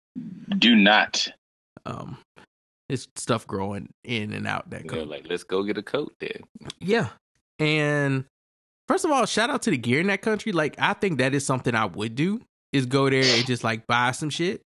[0.59, 1.27] Do not.
[1.87, 2.19] Um,
[2.89, 5.09] it's stuff growing in and out that coat.
[5.09, 6.43] like, "Let's go get a coat then."
[6.81, 7.09] yeah,
[7.59, 8.25] and
[8.89, 10.53] first of all, shout out to the gear in that country.
[10.53, 12.41] Like, I think that is something I would do
[12.73, 14.63] is go there and just like buy some shit.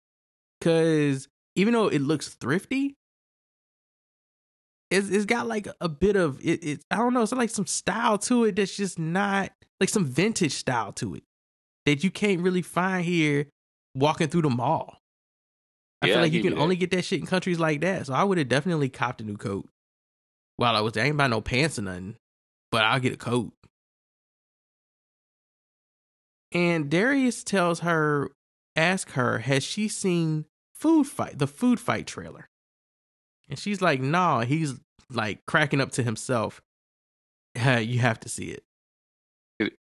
[0.62, 2.96] Cause even though it looks thrifty,
[4.92, 6.82] it's, it's got like a bit of it, it.
[6.92, 7.24] I don't know.
[7.24, 11.24] It's like some style to it that's just not like some vintage style to it
[11.86, 13.48] that you can't really find here
[13.96, 15.00] walking through the mall.
[16.04, 16.60] I Yeah, feel like you you can that.
[16.60, 18.08] only get that shit in countries like that.
[18.08, 19.68] So I would have definitely copped a new coat
[20.58, 21.04] while I was there.
[21.04, 22.18] I ain't buy no pants or nothing,
[22.72, 23.54] but I'll get a coat.
[26.52, 28.32] And Darius tells her
[28.76, 30.46] ask her, has she seen
[30.76, 32.50] Food Fight, the Food Fight trailer?
[33.50, 34.76] And she's like, nah, he's
[35.10, 36.62] like cracking up to himself.
[37.56, 38.64] "Yeah, you have to see it.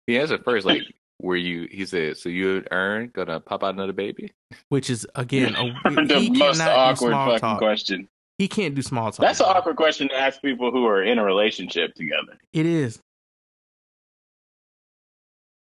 [0.05, 0.81] He has it first, like
[1.17, 1.67] where you.
[1.71, 4.31] He said, "So you and Earn gonna pop out another baby?"
[4.69, 7.57] Which is again a, the most awkward fucking talk.
[7.59, 8.07] question.
[8.37, 9.21] He can't do small talk.
[9.25, 12.37] That's an awkward question to ask people who are in a relationship together.
[12.51, 12.99] It is.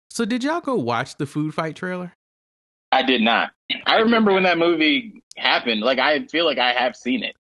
[0.09, 2.13] So did y'all go watch the Food Fight trailer?
[2.91, 3.51] I did not.
[3.87, 5.81] I remember when that movie happened.
[5.81, 7.35] Like I feel like I have seen it.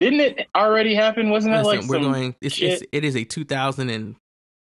[0.00, 1.30] Didn't it already happen?
[1.30, 2.34] Wasn't that Listen, like we're some going.
[2.40, 2.72] It's, shit?
[2.72, 3.24] it's it is a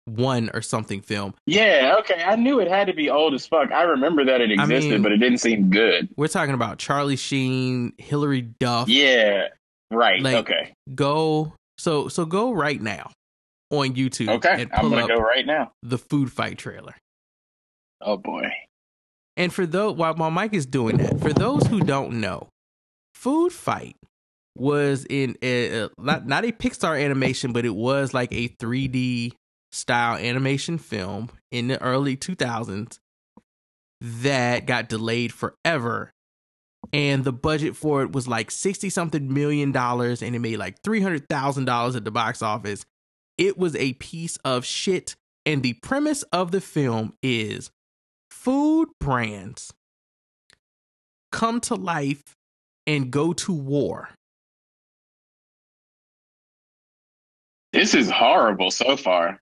[0.06, 1.34] 2001 or something film.
[1.46, 2.22] Yeah, okay.
[2.22, 3.70] I knew it had to be old as fuck.
[3.72, 6.08] I remember that it I existed, mean- but it didn't seem good.
[6.16, 8.88] We're talking about Charlie Sheen, Hilary Duff.
[8.88, 9.48] Yeah.
[9.90, 10.20] Right.
[10.22, 10.72] Like- okay.
[10.94, 13.10] Go so so go right now
[13.70, 14.62] on YouTube Okay.
[14.62, 15.72] and I'm gonna go right now.
[15.82, 16.94] the Food Fight trailer.
[18.00, 18.50] Oh boy.
[19.36, 22.48] And for those while while Mike is doing that, for those who don't know,
[23.14, 23.96] Food Fight
[24.58, 29.32] was in a, a- not not a Pixar animation, but it was like a 3D
[29.72, 32.98] style animation film in the early 2000s
[34.00, 36.12] that got delayed forever.
[36.92, 40.82] And the budget for it was like 60 something million dollars and it made like
[40.82, 42.84] $300,000 at the box office.
[43.36, 45.14] It was a piece of shit.
[45.46, 47.70] And the premise of the film is
[48.30, 49.72] food brands
[51.32, 52.36] come to life
[52.86, 54.10] and go to war.
[57.72, 59.38] This is horrible so far.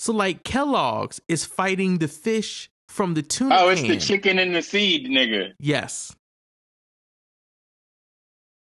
[0.00, 3.90] So, like Kellogg's is fighting the fish from the tuna Oh, it's can.
[3.90, 5.52] the chicken and the seed, nigga.
[5.58, 6.16] Yes.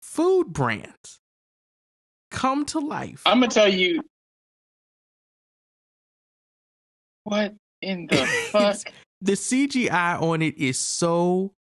[0.01, 1.19] Food brands
[2.31, 3.21] come to life.
[3.25, 4.01] I'm gonna tell you.
[7.25, 8.15] What in the
[8.51, 8.77] fuck,
[9.19, 11.51] the CGI on it is so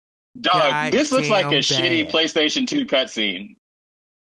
[0.40, 0.92] dog?
[0.92, 2.10] This looks like a goddamn shitty.
[2.12, 3.56] PlayStation 2 cutscene.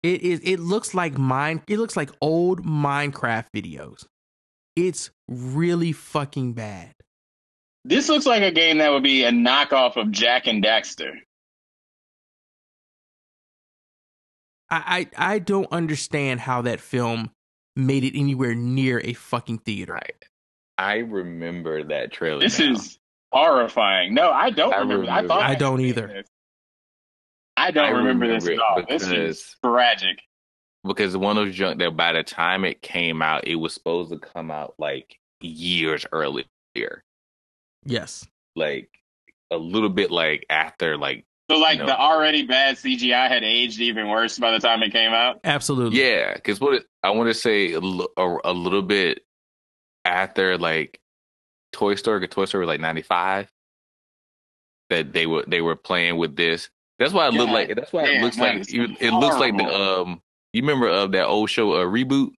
[0.02, 0.40] It is.
[0.42, 1.62] It looks like mine.
[1.68, 4.04] It looks like old Minecraft videos.
[4.76, 6.92] It's really fucking bad.
[7.84, 11.12] This looks like a game that would be a knockoff of Jak and Daxter.
[14.70, 17.30] I, I I don't understand how that film
[17.76, 19.92] made it anywhere near a fucking theater.
[19.94, 20.24] Right.
[20.78, 22.40] I remember that trailer.
[22.40, 22.72] This now.
[22.72, 22.98] is
[23.32, 24.14] horrifying.
[24.14, 25.10] No, I don't I remember.
[25.10, 26.06] I thought I had don't either.
[26.08, 26.26] this.
[27.56, 28.82] I don't I remember, this at all.
[28.88, 30.18] This is because- tragic.
[30.86, 34.10] Because one of those junk that by the time it came out, it was supposed
[34.10, 36.44] to come out like years earlier,
[37.84, 38.26] Yes.
[38.56, 38.88] like
[39.50, 41.86] a little bit like after like So, like, No.
[41.86, 45.40] the already bad CGI had aged even worse by the time it came out.
[45.44, 46.00] Absolutely.
[46.02, 49.22] yeah, because what it- I want to say a, a, a little bit
[50.06, 50.98] after like
[51.72, 53.50] Toy Story, 'cause Toy Story was like ninety five.
[54.90, 56.70] That they were they were playing with this.
[56.98, 57.74] That's why it looked like.
[57.74, 60.22] That's why it looks like it, it looks like the um.
[60.54, 62.30] You remember of that old show, uh, reboot?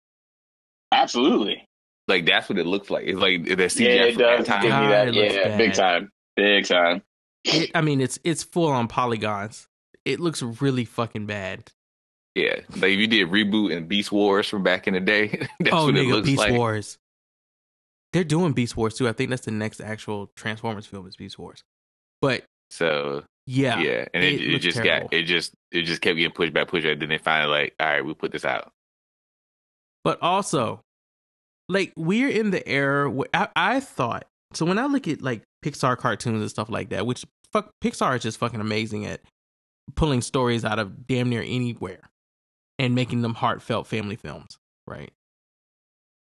[0.90, 1.66] Absolutely.
[2.08, 3.04] Like that's what it looks like.
[3.06, 4.62] It's like the CGI Yeah, it from that does time.
[4.62, 5.08] give me God, that.
[5.08, 6.10] it looks Yeah, big time.
[6.34, 7.02] Big time.
[7.44, 9.68] It, I mean, it's it's full on polygons.
[10.06, 11.70] It looks really fucking bad.
[12.34, 15.28] Yeah, like if you did reboot and Beast Wars from back in the day.
[15.60, 16.52] that's oh, what it nigga, looks Beast like.
[16.52, 16.98] Wars.
[18.14, 19.08] They're doing Beast Wars too.
[19.08, 21.64] I think that's the next actual Transformers film is Beast Wars.
[22.22, 25.08] But So yeah, yeah, and it it, it, just terrible.
[25.08, 26.98] got it just it just kept getting pushed back, pushed back.
[26.98, 28.72] Then they finally like, all right, we put this out.
[30.02, 30.82] But also,
[31.68, 34.26] like we're in the era where I, I thought.
[34.52, 38.16] So when I look at like Pixar cartoons and stuff like that, which fuck Pixar
[38.16, 39.20] is just fucking amazing at
[39.94, 42.00] pulling stories out of damn near anywhere
[42.78, 45.12] and making them heartfelt family films, right?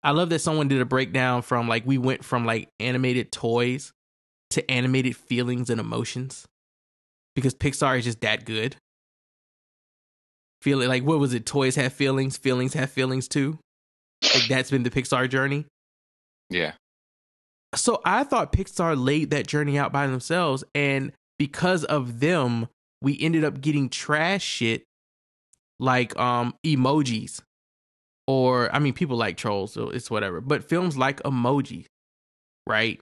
[0.04, 3.94] I love that someone did a breakdown from like we went from like animated toys
[4.52, 6.48] to animated feelings and emotions
[7.36, 8.76] because Pixar is just that good.
[10.62, 11.46] Feeling like what was it?
[11.46, 13.58] Toys have feelings, feelings have feelings too.
[14.24, 15.66] Like that's been the Pixar journey.
[16.50, 16.74] Yeah,
[17.76, 22.68] So I thought Pixar laid that journey out by themselves, and because of them,
[23.02, 24.84] we ended up getting trash shit
[25.80, 27.42] like um emojis,
[28.28, 30.42] or I mean, people like trolls, so it's whatever.
[30.42, 31.86] But films like Emoji,
[32.68, 33.00] right?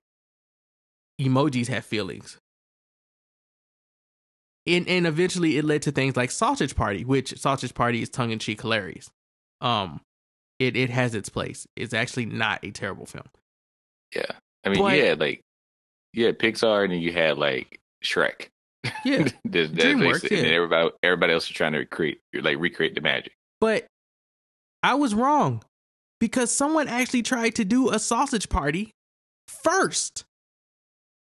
[1.19, 2.38] Emojis have feelings.
[4.78, 8.32] And, and eventually it led to things like Sausage Party, which Sausage Party is tongue
[8.32, 9.09] in cheek hilarious.
[9.61, 10.01] Um,
[10.59, 11.65] it it has its place.
[11.76, 13.26] It's actually not a terrible film.
[14.15, 14.26] yeah.
[14.65, 15.41] I mean, But- yeah, like
[16.13, 18.47] yeah, Pixar, and then you had like Shrek.
[18.84, 20.53] Yeah, There's- there's DreamWorks, And yeah.
[20.53, 23.34] everybody, everybody else is trying to recreate, like recreate the magic.
[23.61, 23.86] But
[24.84, 25.63] I was wrong
[26.20, 28.91] because someone actually tried to do a sausage party
[29.47, 30.26] first.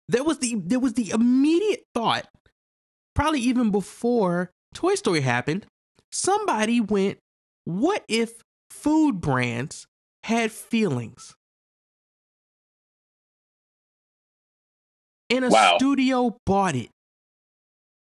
[0.09, 2.27] There was the there was the immediate thought,
[3.15, 5.67] probably even before Toy Story happened.
[6.11, 7.19] Somebody went,
[7.65, 9.87] "What if food brands
[10.25, 11.35] had feelings?"
[15.31, 15.77] And a Wow.
[15.77, 16.91] studio bought it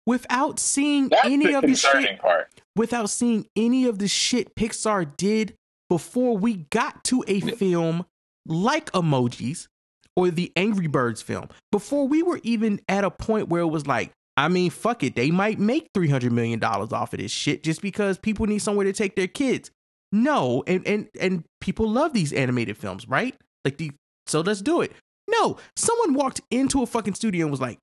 [0.05, 2.49] without seeing That's any the of the shit part.
[2.75, 5.55] without seeing any of the shit Pixar did
[5.89, 8.05] before we got to a film
[8.45, 9.67] like Emojis
[10.15, 11.49] or the Angry Birds film.
[11.71, 15.15] Before we were even at a point where it was like, I mean, fuck it,
[15.15, 18.93] they might make $300 million off of this shit just because people need somewhere to
[18.93, 19.71] take their kids.
[20.11, 23.35] No, and and and people love these animated films, right?
[23.65, 23.91] Like the
[24.27, 24.91] so let's do it.
[25.27, 27.79] No, someone walked into a fucking studio and was like,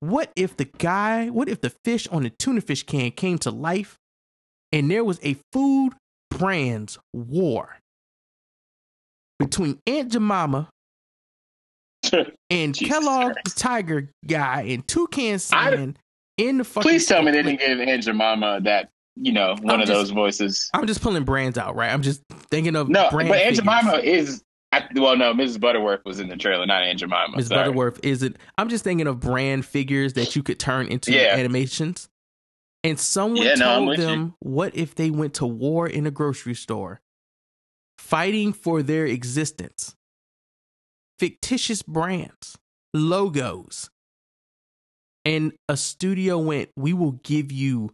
[0.00, 3.50] what if the guy, what if the fish on the tuna fish can came to
[3.50, 3.96] life
[4.70, 5.94] and there was a food
[6.30, 7.78] brands war
[9.38, 10.68] between Aunt Jemima
[12.50, 13.44] and Jesus Kellogg Christ.
[13.56, 15.94] the Tiger guy and Toucan Sam
[16.36, 19.74] in the fucking Please tell me they didn't give Aunt Jemima that, you know, one
[19.76, 20.70] I'm of just- those voices.
[20.74, 21.92] I'm just pulling brands out, right?
[21.92, 23.58] I'm just thinking of No, but Aunt figures.
[23.58, 24.42] Jemima is.
[24.70, 25.58] I, well, no, Mrs.
[25.58, 27.36] Butterworth was in the trailer, not Aunt Jemima.
[27.36, 27.46] Ms.
[27.46, 27.60] sorry.
[27.64, 28.36] Butterworth isn't.
[28.58, 31.34] I'm just thinking of brand figures that you could turn into Yeah.
[31.34, 32.08] animations.
[32.84, 34.04] And someone Yeah, no, told with you.
[34.06, 37.00] them, what if they went to war in a grocery store,
[37.98, 39.94] fighting for their existence?
[41.18, 42.56] Fictitious brands,
[42.94, 43.90] logos.
[45.24, 47.90] And a studio went, we will give you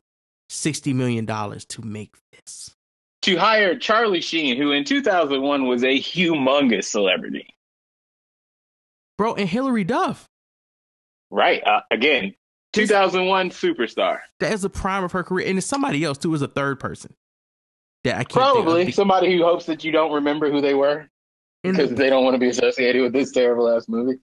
[0.50, 2.74] $60 million to make this.
[3.22, 7.54] To hire Charlie Sheen, who in 2001 was a humongous celebrity.
[9.16, 10.28] Bro, and Hilary Duff,
[11.30, 11.66] Right.
[11.66, 12.34] Uh, again,
[12.74, 14.18] 2001 superstar.
[14.38, 15.48] that is the prime of her career.
[15.48, 17.12] And it's somebody else, too, is a third person.
[18.04, 21.08] That I can't think Probably somebody who hopes that you don't remember who they were
[21.72, 24.18] Because they don't want to be associated with this terrible ass movie.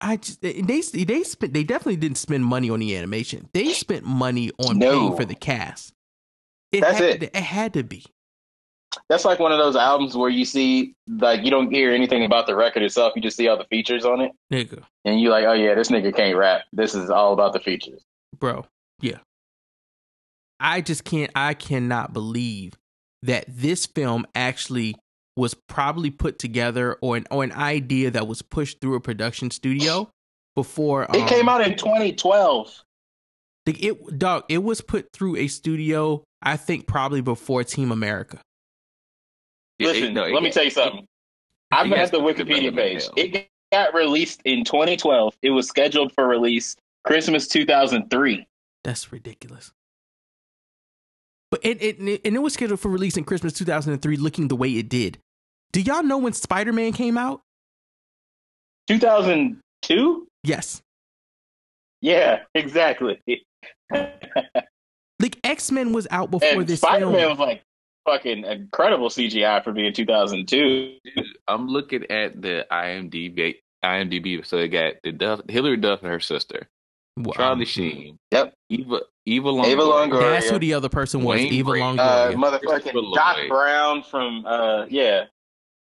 [0.00, 3.48] I just they they they spent they definitely didn't spend money on the animation.
[3.52, 4.90] They spent money on No.
[4.90, 5.92] paying for the cast.
[6.72, 7.20] It That's had it.
[7.20, 8.04] To, it had to be.
[9.08, 12.46] That's like one of those albums where you see, like, you don't hear anything about
[12.46, 13.14] the record itself.
[13.16, 14.32] You just see all the features on it.
[14.52, 16.62] Nigga, And you like, oh, yeah, this nigga can't rap.
[16.74, 18.04] This is all about the features.
[18.38, 18.66] bro.
[19.00, 19.18] Yeah.
[20.60, 22.74] I just can't I cannot believe
[23.22, 24.94] that this film actually
[25.36, 29.50] was probably put together or an or an idea that was pushed through a production
[29.50, 30.10] studio
[30.54, 32.84] before It um, came out in 2012.
[33.66, 38.40] like, it dog it was put through a studio I think probably before Team America.
[39.80, 41.06] Listen, it- no, it let me tell you something.
[41.70, 43.04] I'm it at the Wikipedia page.
[43.16, 45.34] It got released in 2012.
[45.40, 48.46] It was scheduled for release Christmas 2003.
[48.84, 49.72] That's ridiculous.
[51.52, 54.70] But it, it and it was scheduled for release in Christmas 2003, looking the way
[54.70, 55.18] it did.
[55.72, 57.42] Do y'all know when Spider Man came out?
[58.88, 60.26] 2002?
[60.44, 60.80] Yes.
[62.00, 63.20] Yeah, exactly.
[65.20, 67.62] Like X Men was out before and this Spider Man was like
[68.06, 70.96] fucking incredible CGI for being 2002.
[71.46, 73.56] I'm looking at the IMDb.
[73.84, 74.44] IMDb.
[74.46, 76.68] So they got the Duff, Hilary Duff and her sister,
[77.18, 77.32] Wow.
[77.36, 78.54] Charlie Sheen, Yep.
[78.70, 80.30] Eva Eva Longoria, Eva Longoria.
[80.32, 81.38] That's who the other person was.
[81.40, 81.82] Wayne Eva Brady.
[81.98, 82.34] Uh, Longoria.
[82.34, 85.24] motherfucking Christopher Doc Brown from uh yeah.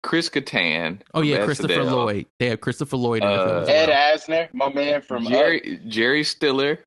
[0.03, 1.01] Chris Kattan.
[1.15, 2.27] oh yeah, Christopher SNL, Lloyd.
[2.39, 3.57] They have Christopher Lloyd in the film.
[3.57, 4.17] Uh, as Ed well.
[4.19, 6.79] Asner, my man from Jerry Jerry Stiller,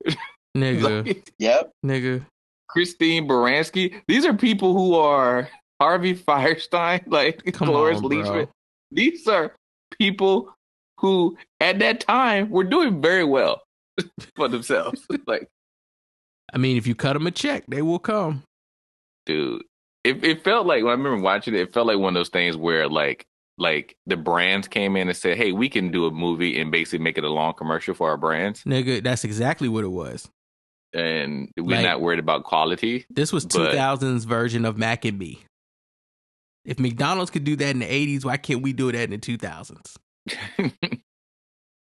[0.56, 1.18] Nigga, Up.
[1.40, 1.72] Yep.
[1.86, 2.26] nigga.
[2.70, 3.96] Christine Baranski.
[4.08, 5.50] These are people who are
[5.82, 8.02] Harvey Fierstein, like Come Cloris.
[8.02, 8.50] Leachman.
[8.92, 9.54] These are
[9.98, 10.54] people
[11.00, 13.62] who, at that time, were doing very well
[14.36, 15.06] for themselves.
[15.28, 15.48] like,
[16.54, 18.44] I mean, if you cut them a check, they will come.
[19.26, 19.64] dude,
[20.04, 22.30] it it felt like when I remember watching it, it felt like one of those
[22.30, 23.26] things where like
[23.58, 27.00] like the brands came in and said, "Hey, we can do a movie and basically
[27.04, 30.30] make it a long commercial for our brands, Nigga, that's exactly what it was.
[30.94, 35.44] and we're Like- not worried about quality." This was 2000s version of Mac and Me.
[36.66, 39.18] If McDonald's could do that in the 80s, why can't we do that in the
[39.18, 39.96] 2000s?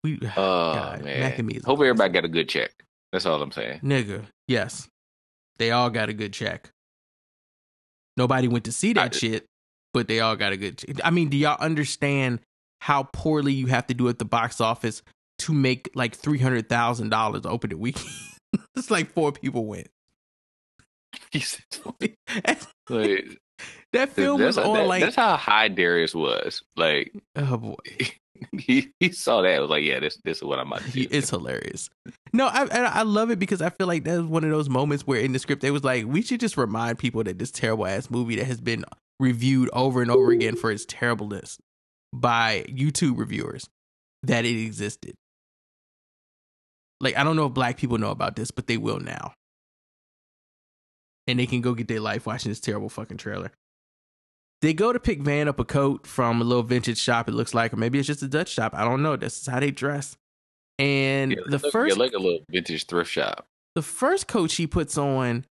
[0.05, 1.21] We, Oh God, man!
[1.21, 2.73] Mac and Hope everybody got a good check.
[3.13, 3.81] That's all I'm saying.
[3.81, 4.89] nigga, yes,
[5.59, 6.71] they all got a good check.
[8.17, 9.47] Nobody went to see that I- shit,
[9.93, 10.79] but they all got a good.
[10.79, 10.97] Check.
[11.05, 12.41] I mean, do y'all understand
[12.81, 15.03] how poorly you have to do at the box office
[15.39, 18.11] to make like three hundred thousand dollars opening weekend?
[18.77, 19.89] it's like four people went.
[22.89, 23.39] Like,
[23.93, 26.63] that film was on that- like that's how high Darius was.
[26.77, 27.75] Like oh boy.
[28.59, 29.61] he, he saw that.
[29.61, 31.07] Was like, yeah, this this is what I'm about to do.
[31.11, 31.89] it's hilarious.
[32.33, 35.07] No, I I love it because I feel like that was one of those moments
[35.07, 37.87] where in the script they was like, we should just remind people that this terrible
[37.87, 38.85] ass movie that has been
[39.21, 41.59] reviewed over and over again for its terribleness
[42.13, 43.69] by YouTube reviewers
[44.23, 45.15] that it existed.
[47.01, 49.35] Like I don't know if black people know about this, but they will now.
[51.27, 53.53] And they can go get their life watching this terrible fucking trailer.
[54.63, 57.53] They go to pick Van up a coat from a little vintage shop, it looks
[57.53, 58.73] like, or maybe it's just a Dutch shop.
[58.75, 59.17] I don't know.
[59.17, 60.17] This is how they dress.
[60.79, 63.45] And Yeah, the look- first yeah, like a little vintage thrift shop.
[63.75, 65.45] the first coat she puts on,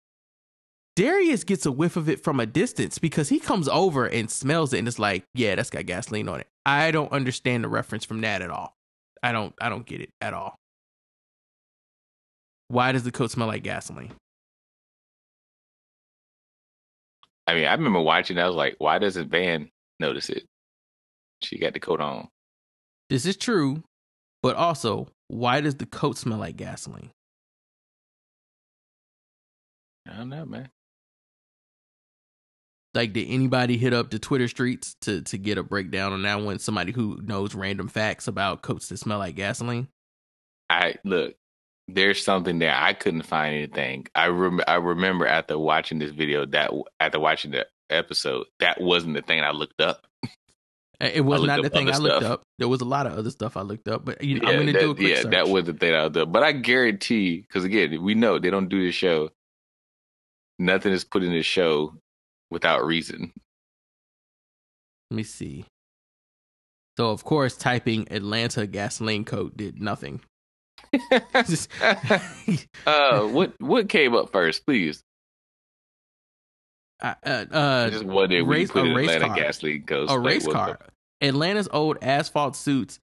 [0.97, 4.73] Darius gets a whiff of it from a distance because he comes over and smells
[4.73, 6.47] it and it's like, yeah, that's got gasoline on it.
[6.67, 8.75] I don't understand the reference from that at all.
[9.23, 10.57] I don't I don't get it at all.
[12.69, 14.13] Why does the coat smell like gasoline?
[17.51, 18.39] I mean, I remember watching.
[18.39, 20.45] I was like, why doesn't Van notice it?
[21.43, 22.29] She got the coat on.
[23.09, 23.83] This is true,
[24.41, 27.11] but also, why does the coat smell like gasoline?
[30.09, 30.71] I don't know, man.
[32.95, 36.43] Like, did anybody hit up the Twitter streets to to get a breakdown on that
[36.43, 36.61] one?
[36.61, 39.89] Somebody who knows random facts about coats that smell like gasoline?
[40.69, 41.35] I look.
[41.95, 42.74] There's something there.
[42.74, 44.07] I couldn't find anything.
[44.14, 49.14] I rem- I remember after watching this video that after watching the episode, that wasn't
[49.14, 50.07] the thing I looked up.
[51.01, 52.30] It was not the thing I looked stuff.
[52.30, 52.43] up.
[52.59, 54.66] There was a lot of other stuff I looked up, but you know, I'm going
[54.66, 55.30] to that, do a quick yeah, search.
[55.30, 56.30] that was the thing I was doing.
[56.30, 59.30] But I guarantee, because again, we know they don't do the show.
[60.59, 61.95] Nothing is put in the show
[62.51, 63.32] without reason.
[65.11, 65.64] Let me see.
[66.99, 70.20] So of course, typing Atlanta gasoline coat did nothing.
[72.86, 75.03] Uh, what what came up first, please?
[77.03, 79.36] uh, uh, uh, just wondering when you race- put race Atlanta car.
[79.36, 80.78] gasoline goes a race the- car.
[81.22, 82.99] Atlanta's old asphalt suits.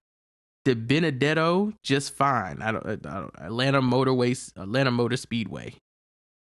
[0.64, 2.60] The Benedetto just fine.
[2.60, 3.30] I don't, I don't.
[3.38, 5.74] Atlanta Motorway, Atlanta Motor Speedway,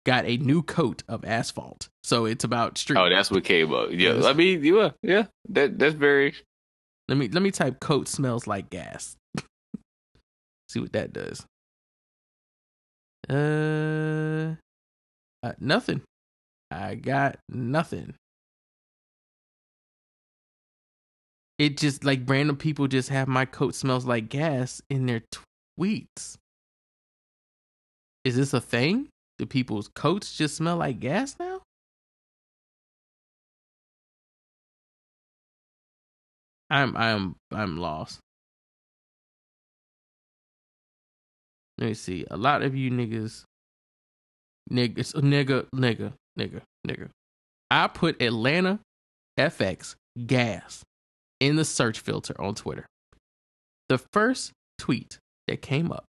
[0.05, 1.89] got a new coat of asphalt.
[2.03, 2.99] So it's about street.
[2.99, 3.89] Oh, that's what came up.
[3.93, 4.21] Yeah.
[4.25, 5.27] I mean, yeah, yeah.
[5.49, 6.35] That that's very.
[7.09, 9.17] Let me let me type coat smells like gas.
[10.71, 11.45] See what that does.
[13.29, 14.55] Uh,
[15.43, 16.03] uh nothing.
[16.71, 18.15] I got nothing.
[21.59, 25.23] It just like random people just have my coat smells like gas in their
[25.77, 26.37] tweets.
[28.25, 29.09] Is this a thing?
[29.39, 31.63] Do people's coats just smell like gas now?
[36.71, 38.21] I'm I'm I'm lost.
[41.81, 42.27] Let me see.
[42.31, 43.45] A lot of you niggas,
[44.71, 47.09] niggas, nigga, nigga, nigga, nigga.
[47.71, 48.81] I put Atlanta
[49.39, 49.95] FX
[50.27, 50.85] gas
[51.41, 52.85] in the search filter on Twitter.
[53.89, 55.19] The first tweet
[55.49, 56.05] that came up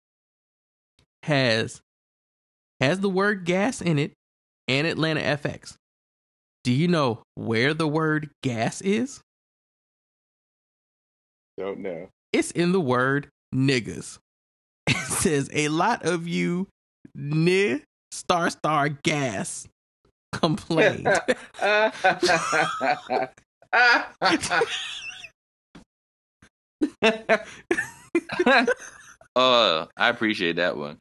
[1.23, 1.79] has
[2.81, 4.11] has the word gas in it
[4.67, 5.75] and Atlanta FX.
[6.63, 9.21] Do you know where the word gas is?
[11.57, 12.09] Don't know.
[12.33, 14.17] It's in the word niggas.
[15.21, 16.67] It says a lot of you
[17.13, 19.67] near star star gas
[20.33, 21.07] complained.
[21.61, 21.85] uh,
[29.35, 30.97] I appreciate that one.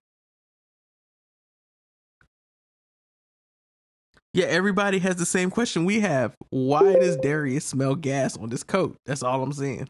[4.32, 6.34] yeah, everybody has the same question we have.
[6.50, 8.96] Why does Darius smell gas on this coat?
[9.04, 9.88] That's all I'm saying.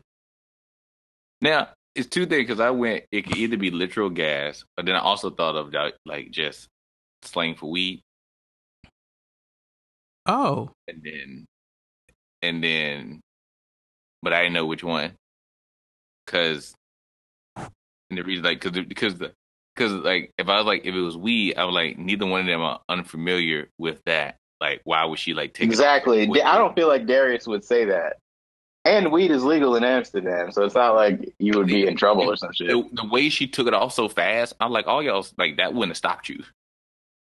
[1.42, 3.04] Now, it's two things because I went.
[3.12, 6.68] It could either be literal gas, but then I also thought of like- like just
[7.22, 8.00] slang for weed,
[10.26, 11.46] Oh, and then,
[12.42, 13.20] and then,
[14.22, 15.12] but I didn't know which one.
[16.26, 16.74] Because,
[17.56, 17.68] and
[18.18, 19.32] the reason like because because the
[19.74, 22.42] because like if I was like if it was weed, I was like neither one
[22.42, 24.36] of them are unfamiliar with that.
[24.60, 26.28] Like, why would she like take Exactly.
[26.28, 28.18] with I don't feel like Darius would say that.
[28.90, 32.28] And weed is legal in Amsterdam, so it's not like you would be in trouble
[32.28, 32.66] or some shit.
[32.66, 35.72] the, the way she took it off so fast, I'm like, all y'all like that
[35.74, 36.42] wouldn't have stopped you.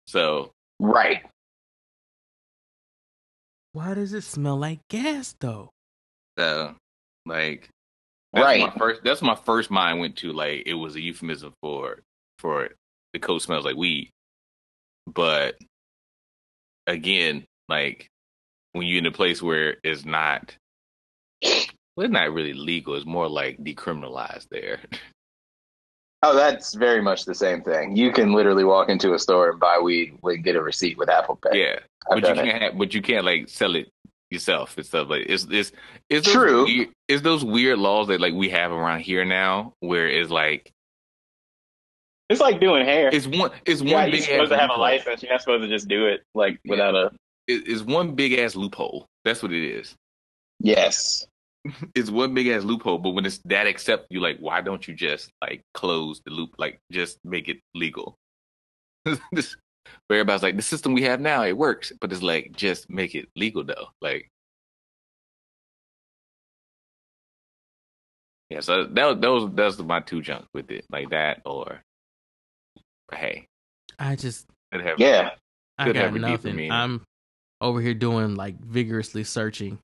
[0.06, 0.50] So
[0.80, 1.22] Right.
[3.74, 5.68] why does it smell like gas though?
[6.38, 6.74] So,
[7.26, 7.68] like
[8.32, 8.60] that's Right.
[8.60, 12.00] my first that's my first mind went to like it was a euphemism for
[12.38, 12.70] for
[13.12, 14.08] the coat smells like weed.
[15.06, 15.58] But
[16.86, 18.06] again, like
[18.72, 20.56] when you're in a place where it's not
[21.96, 24.80] well, it's not really legal, it's more like decriminalized there.
[26.24, 27.96] Oh, that's very much the same thing.
[27.96, 31.08] You can literally walk into a store and buy weed and get a receipt with
[31.08, 31.60] Apple Pay.
[31.60, 31.78] yeah.
[32.08, 33.88] I've but you can't have, but you can't like sell it
[34.30, 35.72] yourself and stuff like it's it's
[36.08, 36.64] it's True.
[36.64, 40.70] weird, it's those weird laws that like we have around here now where it's like
[42.30, 43.10] It's like doing hair.
[43.12, 45.22] it's one it's one yeah, big you're supposed to ass have a license.
[45.24, 46.70] You're not supposed to just do it like Yeah.
[46.70, 47.10] without a.
[47.48, 49.06] It's one big ass loophole.
[49.24, 49.96] That's what it is.
[50.60, 51.26] Yes.
[51.94, 52.98] It's one big ass loophole.
[52.98, 56.50] But when it's that accept, you like, why don't you just like close the loop?
[56.58, 58.16] Like, just make it legal.
[59.32, 59.56] this,
[60.08, 61.92] but everybody's like, the system we have now, it works.
[62.00, 63.88] But it's like, just make it legal though.
[64.00, 64.30] Like,
[68.50, 68.60] yeah.
[68.60, 71.82] So that those those my two junk with it, like that or.
[73.12, 73.46] Hey,
[73.98, 75.32] I just have Yeah.
[75.78, 76.70] I got have nothing.
[76.70, 77.02] I'm
[77.60, 79.78] over here doing like vigorously searching,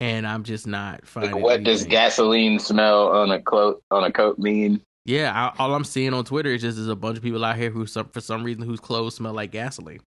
[0.00, 1.32] and I'm just not finding.
[1.34, 4.80] Like, what does gasoline smell on a coat on a coat mean?
[5.06, 7.56] Yeah, I, all I'm seeing on Twitter is just there's a bunch of people out
[7.56, 10.00] here who, some, for some reason, whose clothes smell like gasoline,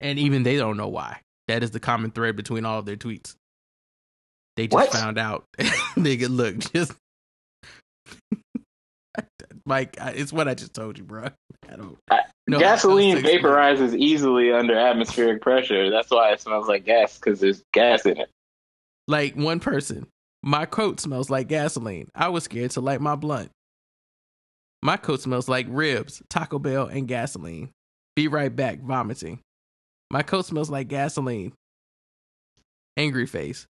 [0.00, 1.20] and even they don't know why.
[1.48, 3.34] That is the common thread between all of their tweets.
[4.56, 4.92] They just What?
[4.92, 5.44] found out.
[5.96, 6.92] Nigga, look, just
[9.64, 11.28] Mike, it's what I just told you, bro.
[11.70, 11.96] I don't.
[12.10, 13.42] I- know how else Gasoline to explain it.
[13.42, 15.90] vaporizes easily under atmospheric pressure.
[15.90, 18.30] That's why it smells like gas because there's gas in it.
[19.08, 20.06] Like one person,
[20.42, 22.10] my coat smells like gasoline.
[22.14, 23.50] I was scared to light my blunt.
[24.82, 27.70] My coat smells like ribs, Taco Bell, and gasoline.
[28.14, 29.40] Be right back, vomiting.
[30.10, 31.54] My coat smells like gasoline.
[32.98, 33.66] Angry face.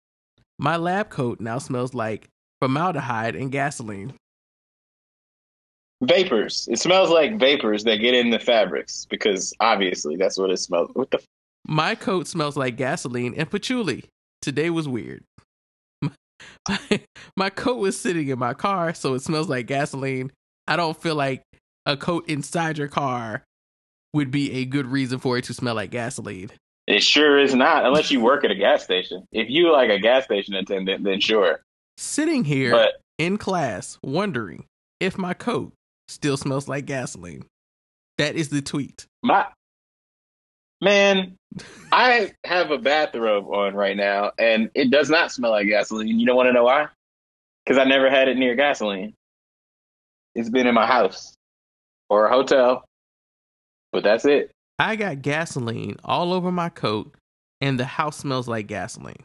[0.59, 2.29] My lab coat now smells like
[2.61, 4.15] formaldehyde and gasoline.
[6.03, 6.69] Vapors.
[6.69, 10.91] It smells like vapors that get in the fabrics because obviously that's what it smells.
[10.95, 11.23] What the?
[11.65, 14.05] My coat smells like gasoline and patchouli.
[14.43, 15.25] Today was weird.
[16.69, 17.01] My,
[17.37, 20.33] my coat was sitting in my car, so it smells like gasoline.
[20.67, 21.43] I don't feel like
[21.87, 23.45] a coat inside your car
[24.13, 26.51] would be a good reason for it to smell like gasoline.
[26.87, 29.27] It sure is not unless you work at a gas station.
[29.31, 31.61] If you like a gas station attendant, then sure.
[31.97, 34.65] Sitting here But in class, wondering
[35.01, 35.73] if my coat
[36.09, 37.45] still smells like gasoline.
[38.17, 39.07] That is the tweet.
[39.23, 39.47] my
[40.81, 41.37] man,
[41.93, 46.19] I have a bathrobe on right now, and it does not smell like gasoline.
[46.19, 46.89] You don't want to know why?
[47.65, 49.15] Because I never had it near gasoline.
[50.35, 51.35] It's been in my house
[52.09, 52.85] or a hotel,
[53.93, 54.51] but that's it.
[54.79, 57.15] I got gasoline all over my coat,
[57.61, 59.25] and the house smells like gasoline.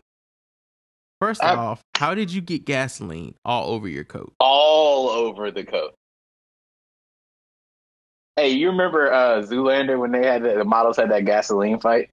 [1.21, 4.33] First I- off, how did you get gasoline all over your coat?
[4.39, 5.93] all over the coat.
[8.35, 12.09] Hey, you remember uh, Zoolander when they had the, the models had that gasoline fight?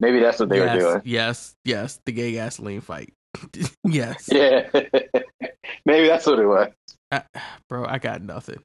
[0.00, 1.02] Maybe that's what they yes, were doing.
[1.04, 3.12] Yes, yes, the gay gasoline fight.
[3.84, 4.68] yes, Yeah,
[5.84, 6.70] maybe that's what it was.
[7.10, 7.24] I-
[7.68, 8.62] bro, I got nothing.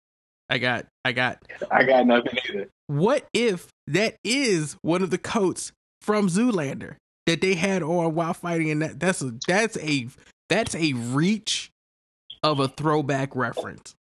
[0.49, 1.41] I got, I got.
[1.69, 2.69] I got nothing either.
[2.87, 5.71] What if that is one of the coats
[6.01, 8.69] from Zoolander that they had on while fighting?
[8.69, 10.07] And that that's a that's a
[10.49, 11.71] that's a reach
[12.43, 13.95] of a throwback reference.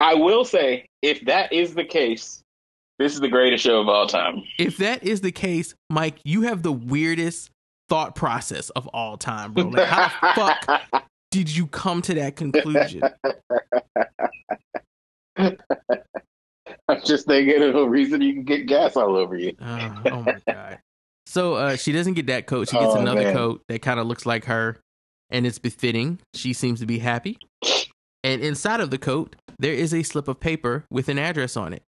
[0.00, 2.42] I will say, if that is the case,
[2.98, 4.42] this is the greatest show of all time.
[4.58, 7.50] If that is the case, Mike, you have the weirdest
[7.88, 9.64] thought process of all time, bro.
[9.64, 10.56] Like, how the
[10.90, 13.02] fuck did you come to that conclusion?
[16.88, 19.54] I'm just thinking of a reason you can get gas all over you.
[19.60, 20.78] Oh, oh my god.
[21.26, 22.68] So uh, she doesn't get that coat.
[22.68, 23.34] She gets Oh, another man.
[23.34, 24.80] coat that kind of looks like her,
[25.30, 26.18] and it's befitting.
[26.34, 27.38] She seems to be happy.
[28.22, 31.72] And inside of the coat, there is a slip of paper with an address on
[31.72, 31.82] it.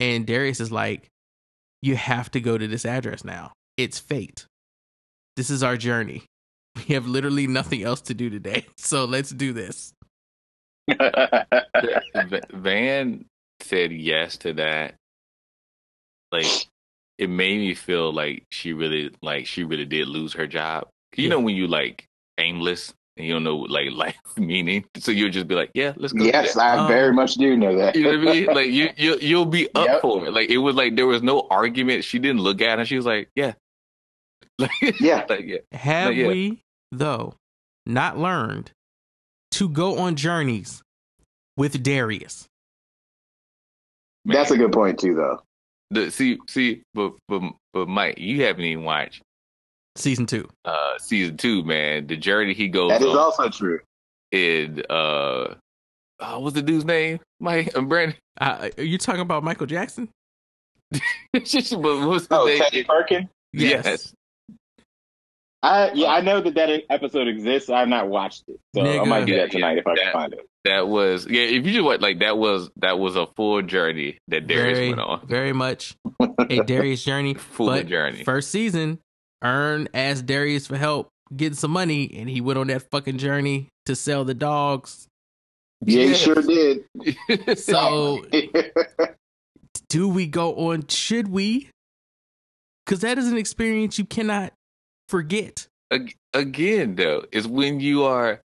[0.00, 1.08] And Darius is like,
[1.80, 3.52] "You have to go to this address now.
[3.76, 4.46] It's fate.
[5.36, 6.24] This is our journey.
[6.88, 9.92] We have literally nothing else to do today, so let's do this."
[12.52, 13.24] Van
[13.60, 14.94] said yes to that.
[16.32, 16.46] Like,
[17.18, 20.88] it made me feel like she really, like, she really did lose her job.
[21.16, 21.30] You Yeah.
[21.30, 22.06] know when you like
[22.38, 26.12] aimless and you don't know like life meaning, so you'll just be like, "Yeah, let's
[26.12, 26.56] go." yes.
[26.56, 27.94] I Um, very much do know that.
[27.94, 28.46] You know what I mean?
[28.46, 30.00] Like you, you, you'll be up Yep.
[30.02, 30.32] for it.
[30.32, 32.04] Like it was like there was no argument.
[32.04, 32.84] She didn't look at him.
[32.86, 33.54] She was like, "Yeah,
[34.58, 34.70] like
[35.00, 35.26] Yeah.
[35.28, 36.26] like yeah." Have yeah.
[36.26, 37.34] we, though,
[37.86, 38.70] not learned
[39.52, 40.82] to go on journeys
[41.56, 42.46] with Darius?
[44.24, 44.36] Man.
[44.36, 45.42] That's a good point too, though.
[45.90, 47.42] The, see, see, but but
[47.74, 49.20] but Mike, you haven't even watched
[49.96, 50.48] Season two.
[50.64, 52.06] uh season two, man.
[52.06, 53.80] The journey he goes That is on also true.
[54.30, 55.54] in uh,
[56.20, 57.20] uh what's the dude's name?
[57.40, 58.16] Mike and Brandon.
[58.40, 60.08] Uh, are you talking about Michael Jackson?
[61.32, 62.58] what's his Oh, name?
[62.62, 63.28] Teddy Perkin.
[63.52, 64.14] Yes.
[65.64, 67.70] I yeah, I know that that episode exists.
[67.70, 70.02] I've not watched it, so I might do that tonight if I yeah.
[70.04, 70.40] can find it.
[70.64, 71.42] That was yeah.
[71.42, 74.88] If you just watch like that was that was a full journey that Darius very,
[74.88, 75.26] went on.
[75.26, 75.94] very much
[76.50, 77.34] a Darius journey.
[77.34, 78.24] Full but journey.
[78.24, 78.98] First season,
[79.42, 83.68] Earn asked Darius for help getting some money, and he went on that fucking journey
[83.86, 85.06] to sell the dogs.
[85.84, 86.84] Yeah, he sure did.
[87.58, 88.24] So,
[89.88, 90.86] do we go on?
[90.86, 91.70] Should we?
[92.84, 94.52] Because that is an experience you cannot
[95.08, 95.66] forget.
[96.34, 98.40] Again though is when you are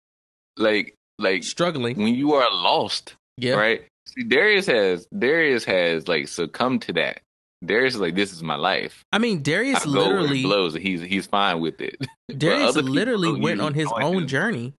[0.57, 1.97] like like Struggling.
[1.97, 3.53] when you are lost, Yeah.
[3.55, 3.81] right?
[4.07, 7.19] See, Darius has Darius has like succumbed to that.
[7.65, 9.03] Darius is like, this is my life.
[9.11, 11.95] I mean, Darius I go where it literally blows, he's he's fine with it.
[12.37, 14.73] Darius other people literally went on his own journey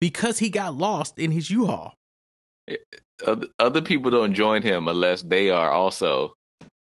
[0.00, 1.94] because he got lost in his U-Haul.
[2.68, 2.76] Eh,
[3.26, 6.34] other, other people don't join him unless they are also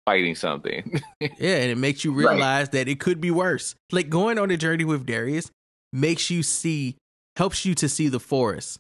[0.06, 1.02] fighting something.
[1.40, 2.32] Yeah, and it makes you Right.
[2.34, 3.76] realize that it could be worse.
[3.92, 5.50] Like going on a journey with Darius
[5.94, 6.98] makes you see,
[7.38, 8.80] helps you to see the forest.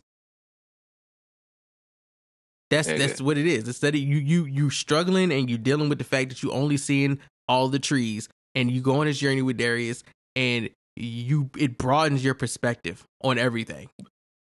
[2.75, 2.97] That's Okay.
[2.97, 3.67] that's what it is.
[3.67, 6.77] Instead of you you you struggling and you dealing with the fact that you only
[6.77, 10.03] seeing all the trees, and you go on this journey with Darius,
[10.35, 13.89] and you it broadens your perspective on everything.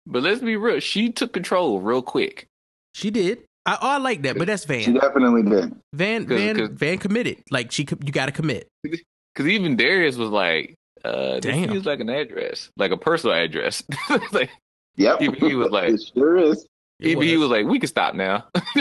[0.06, 2.46] but let's be real, she took control real quick.
[2.94, 3.44] She did.
[3.66, 4.80] I, oh, I like that, but that's Van.
[4.80, 5.00] She Van.
[5.00, 5.74] definitely did.
[5.94, 7.38] Van 'Cause- Van 'cause- Van committed.
[7.50, 8.68] Like she, you got to commit.
[8.82, 11.70] Because even Darius was like, uh, this Damn.
[11.70, 13.82] feels like an address, like a personal address.
[14.32, 14.50] like,
[14.96, 15.18] Yep.
[15.20, 16.66] He- he was like- it sure is.
[17.04, 17.48] It even he was.
[17.48, 18.46] was like, we can stop now.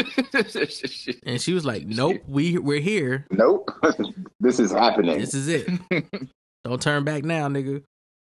[1.26, 3.26] and she was like, "Nope, we we're here.
[3.32, 3.72] Nope.
[4.40, 5.20] this is happening.
[5.20, 5.70] This is it.
[6.64, 7.84] Don't turn back now, nigga."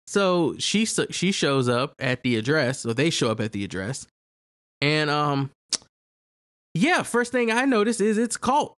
[0.07, 4.07] So she she shows up at the address, or they show up at the address,
[4.81, 5.49] and um,
[6.73, 7.03] yeah.
[7.03, 8.75] First thing I notice is it's cult.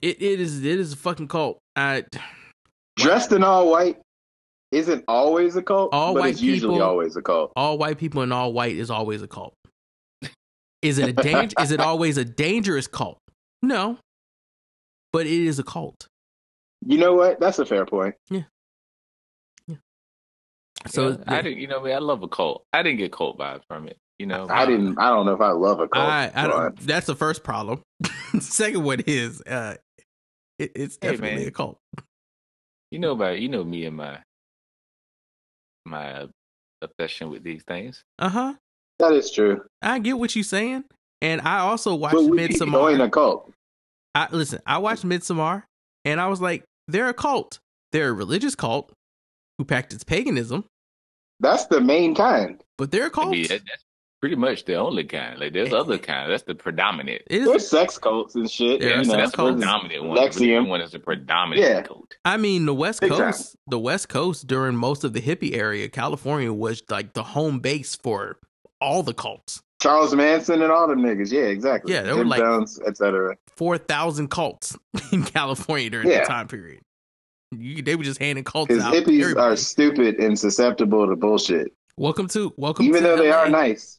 [0.00, 1.58] It it is it is a fucking cult.
[1.76, 2.04] I
[2.96, 3.98] Dressed in all white
[4.70, 7.52] isn't always a cult, All but white it's usually people- always a cult.
[7.56, 9.54] all white people and all white is always a cult.
[10.82, 11.54] Is it a danger?
[11.60, 13.18] is it always a dangerous cult?
[13.62, 13.98] No,
[15.12, 16.06] but it is a cult.
[16.84, 17.38] You know what?
[17.38, 18.16] That's a fair point.
[18.28, 18.42] Yeah.
[19.68, 19.76] yeah.
[20.88, 22.64] So Yeah, I didn't, you know, me, I love a cult.
[22.72, 23.96] I didn't get cult vibes from it.
[24.18, 24.98] You know, I didn't.
[24.98, 26.08] I don't know if I love a cult.
[26.08, 27.82] I, I don't, that's the first problem.
[28.40, 29.74] Second one is uh,
[30.58, 31.48] it, it's definitely man.
[31.48, 31.78] a cult.
[32.90, 34.18] You know about you know me and my
[35.84, 36.28] my
[36.82, 38.04] obsession with these things.
[38.18, 38.54] Uh huh.
[38.98, 39.62] That is true.
[39.80, 40.84] I get what you're saying,
[41.20, 42.48] and I also watched But we join
[42.98, 43.04] Midsommar.
[43.04, 43.52] a cult.
[44.14, 44.60] I listen.
[44.66, 45.64] I watched Midsommar,
[46.04, 47.58] and I was like, they're a cult.
[47.92, 48.92] They're a religious cult
[49.58, 50.64] who practice paganism,
[51.40, 52.62] That's the main kind.
[52.78, 53.30] but they're a I cult.
[53.30, 53.84] mean, that, that's
[54.20, 55.38] pretty much the only kind.
[55.40, 56.30] Like there's other eh, kind.
[56.30, 57.22] That's the predominant.
[57.28, 57.68] There's is.
[57.68, 58.80] sex cults and shit.
[58.80, 59.56] There are you know, sex that's the cults.
[59.56, 60.14] predominant one.
[60.14, 60.40] The NXIVM.
[60.40, 61.82] religion one is the predominant Yeah.
[61.82, 62.14] cult.
[62.24, 63.18] I mean, the West Big time.
[63.32, 67.58] Coast, the West Coast during most of the hippie area, California was like the home
[67.60, 68.38] base for
[68.82, 69.62] all the cults.
[69.80, 71.32] Charles Manson and all them niggas.
[71.32, 71.92] Yeah, exactly.
[71.92, 73.36] Yeah, they were like- Jones, etc.
[73.56, 74.76] Four thousand cults
[75.12, 76.18] in California during Yeah.
[76.18, 76.80] that time period.
[77.52, 78.94] You, they were just handing cults out.
[78.94, 79.52] hippies everybody.
[79.52, 83.98] are stupid and susceptible to bullshit, welcome to welcome even to though they are nice.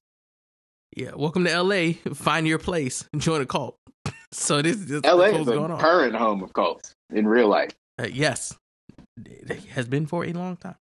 [0.96, 1.94] Yeah, welcome to L.A.
[2.14, 3.78] Find your place and join a cult.
[4.32, 7.70] So this, this LA is a current home of cults in real life.
[8.02, 8.58] Uh, yes,
[9.24, 10.74] it has been for a long time.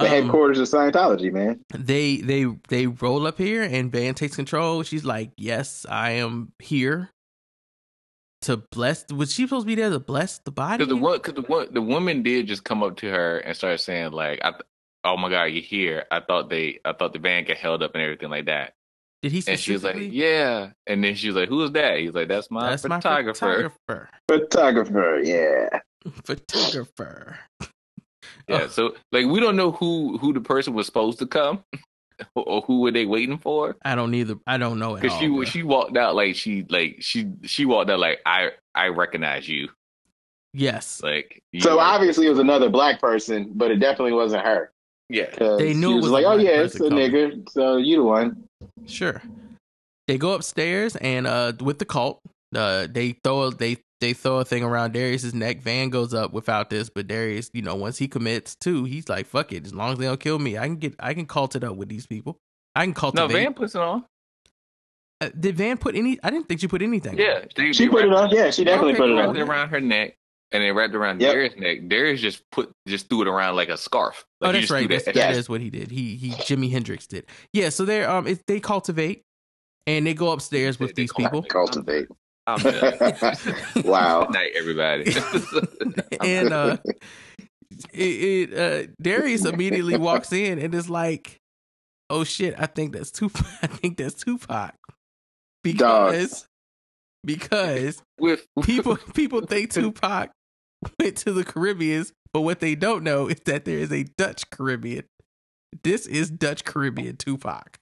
[0.00, 1.60] The Um, headquarters of Scientology, man.
[1.76, 4.82] they they they roll up here and Van takes control.
[4.82, 7.10] She's like, "Yes, I am here
[8.42, 10.78] to bless." Was she supposed to be there to bless the body?
[10.78, 13.56] Because the one, cause the one, the woman did just come up to her and
[13.56, 14.52] start saying like, I,
[15.04, 17.94] "Oh my god, you're here!" I thought they, I thought the van got held up
[17.94, 18.72] and everything like that.
[19.22, 19.42] Did he?
[19.46, 22.50] And she was like, "Yeah," and then she was like, "Who's that?" He's like, "That's
[22.50, 25.80] my "That's my photographer." photographer." Photographer, yeah.
[26.24, 27.38] Photographer.
[28.50, 31.62] Yeah, so like we don't know who who the person was supposed to come,
[32.34, 33.76] or who were they waiting for?
[33.84, 34.36] I don't either.
[34.46, 35.44] I don't know Because she bro.
[35.44, 39.68] she walked out like she like she she walked out like I I recognize you
[40.52, 44.72] yes, like So were- obviously it was another black person, but it definitely wasn't her.
[45.08, 45.26] Yeah,
[45.58, 47.50] They knew she it was, was a like, "Oh yeah, it's a person coming." nigga."
[47.50, 48.44] So you the one.
[48.86, 49.22] sure.
[50.06, 52.20] They go upstairs and uh with the cult,
[52.54, 55.60] uh they throw they they throw a thing around Darius's neck.
[55.60, 59.26] Van goes up without this, but Darius, you know, once he commits too, he's like,
[59.26, 61.54] "Fuck it, as long as they don't kill me, I can get I can cult
[61.56, 62.38] it up with these people.
[62.74, 64.04] I can cultivate." no cultivate." Van puts it on
[65.20, 66.18] Uh, did Van put any?
[66.22, 67.18] I didn't think she put anything.
[67.18, 68.36] yeah they, She they put it wrapped- on.
[68.36, 69.18] Yeah, she definitely put it cool.
[69.18, 69.50] wrapped it on.
[69.50, 70.14] around her neck
[70.52, 71.32] and then wrapped around Yep.
[71.34, 71.88] Darius' neck.
[71.88, 74.24] Darius just put just threw it around like a scarf.
[74.40, 74.88] Like, oh, that's just right.
[74.88, 75.38] That's, that- that Yeah.
[75.38, 75.90] is what he did.
[75.90, 77.26] He he Jimi Hendrix did.
[77.52, 77.68] Yeah.
[77.68, 79.22] So they um it, they cultivate
[79.86, 81.42] and they go upstairs with They these people.
[81.42, 82.08] Cultivate.
[82.54, 83.84] I'm done.
[83.84, 84.24] wow.
[84.24, 85.14] Good night, everybody.
[86.20, 86.76] and uh
[87.92, 91.38] it, it uh Darius immediately walks in and is like,
[92.08, 93.46] "Oh shit, I think that's Tupac.
[93.62, 94.74] I think that's Tupac."
[95.62, 96.46] Because
[97.24, 100.30] because with people people think Tupac
[100.98, 104.48] went to the Caribbeans, but what they don't know is that there is a Dutch
[104.50, 105.04] Caribbean.
[105.82, 107.78] This is Dutch Caribbean Tupac.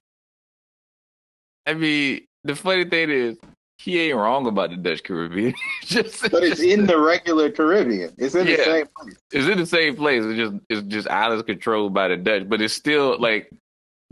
[1.65, 3.37] I mean, the funny thing is,
[3.79, 5.53] he ain't wrong about the Dutch Caribbean.
[5.85, 8.13] just, But it's in the regular Caribbean.
[8.17, 9.15] It's in the same place.
[9.31, 10.23] it's in the same place.
[10.25, 13.49] It's just it's just islands controlled by the Dutch, but it's still like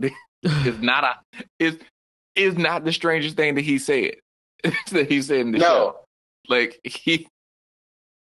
[0.00, 1.82] it's not a it's
[2.34, 4.14] it's not the strangest thing that he said
[4.90, 5.64] that he said in the No.
[5.64, 5.96] show.
[6.48, 7.26] Like he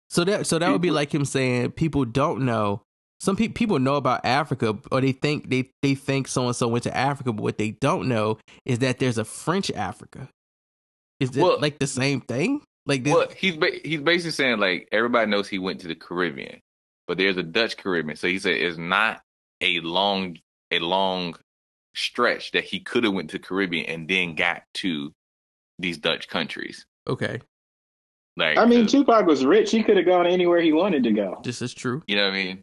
[0.10, 2.82] So that so that would be like him saying people don't know.
[3.22, 6.68] Some pe- people know about Africa, or they think they they think so and so
[6.68, 10.28] went to Africa, but what they don't know is that there's a French Africa.
[11.24, 12.62] Is it Well- like the same thing?
[12.86, 15.96] Like this, well he's ba- he's basically saying like everybody knows he went to the
[15.96, 16.60] Caribbean,
[17.08, 18.18] but there's a Dutch Caribbean.
[18.18, 19.22] So he said it's not
[19.62, 20.38] a long
[20.72, 21.36] a long
[21.96, 25.14] stretch that he could have went to Caribbean and then got to
[25.80, 26.86] these Dutch countries.
[27.08, 27.40] okay,
[28.36, 29.72] Like I mean, Tupac was rich.
[29.72, 31.40] He could have gone anywhere he wanted to go.
[31.44, 32.04] this is true.
[32.08, 32.62] You know what I mean?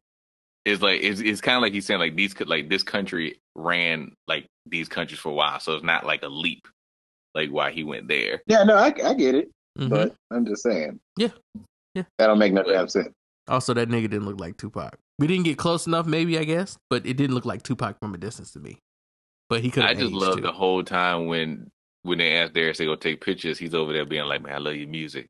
[0.66, 3.40] It's like it's it's kind of like he's saying like these could like this country
[3.54, 6.68] ran like these countries for a while, so it's not like a leap,
[7.34, 8.42] like why he went there.
[8.46, 9.50] Yeah, no, I, I get it.
[9.78, 9.88] Mhm.
[9.90, 10.98] But I'm just saying.
[11.16, 11.28] Yeah.
[11.94, 12.04] Yeah.
[12.18, 13.10] That don't make no damn sense.
[13.48, 14.96] Also, that nigga didn't look like Tupac.
[15.18, 18.14] We didn't get close enough, maybe I guess, but it didn't look like Tupac from
[18.14, 18.78] a distance to me.
[19.48, 19.84] But he could.
[19.84, 21.68] I just aged love the whole time when
[22.02, 24.58] when they asked Darius to go take pictures, he's over there being like, "Man, I
[24.58, 25.26] love your music."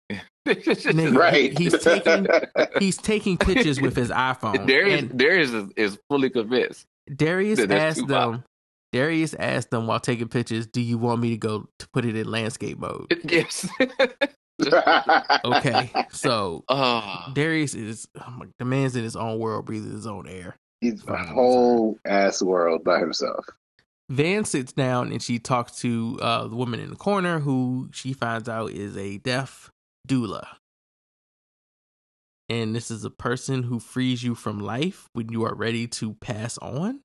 [0.47, 1.57] Nigga, Right.
[1.59, 2.27] He's taking
[2.79, 4.67] he's taking pictures with his iPhone.
[4.67, 6.85] Darius Darius is, is fully convinced.
[7.17, 8.33] Darius that asked Tupac.
[8.33, 8.45] them.
[8.93, 12.17] Darius asked them while taking pictures, "Do you want me to go to put it
[12.17, 13.69] in landscape mode?" yes.
[15.43, 20.29] Okay, so oh, Darius is oh the man's in his own world, breathing his own
[20.29, 20.55] air.
[20.83, 23.47] He's a whole ass world by himself.
[24.11, 28.13] Van sits down and she talks to uh, the woman in the corner, who she
[28.13, 29.71] finds out is a death
[30.09, 30.47] doula.
[32.49, 36.15] And this is a person who frees you from life when you are ready to
[36.15, 37.01] pass on.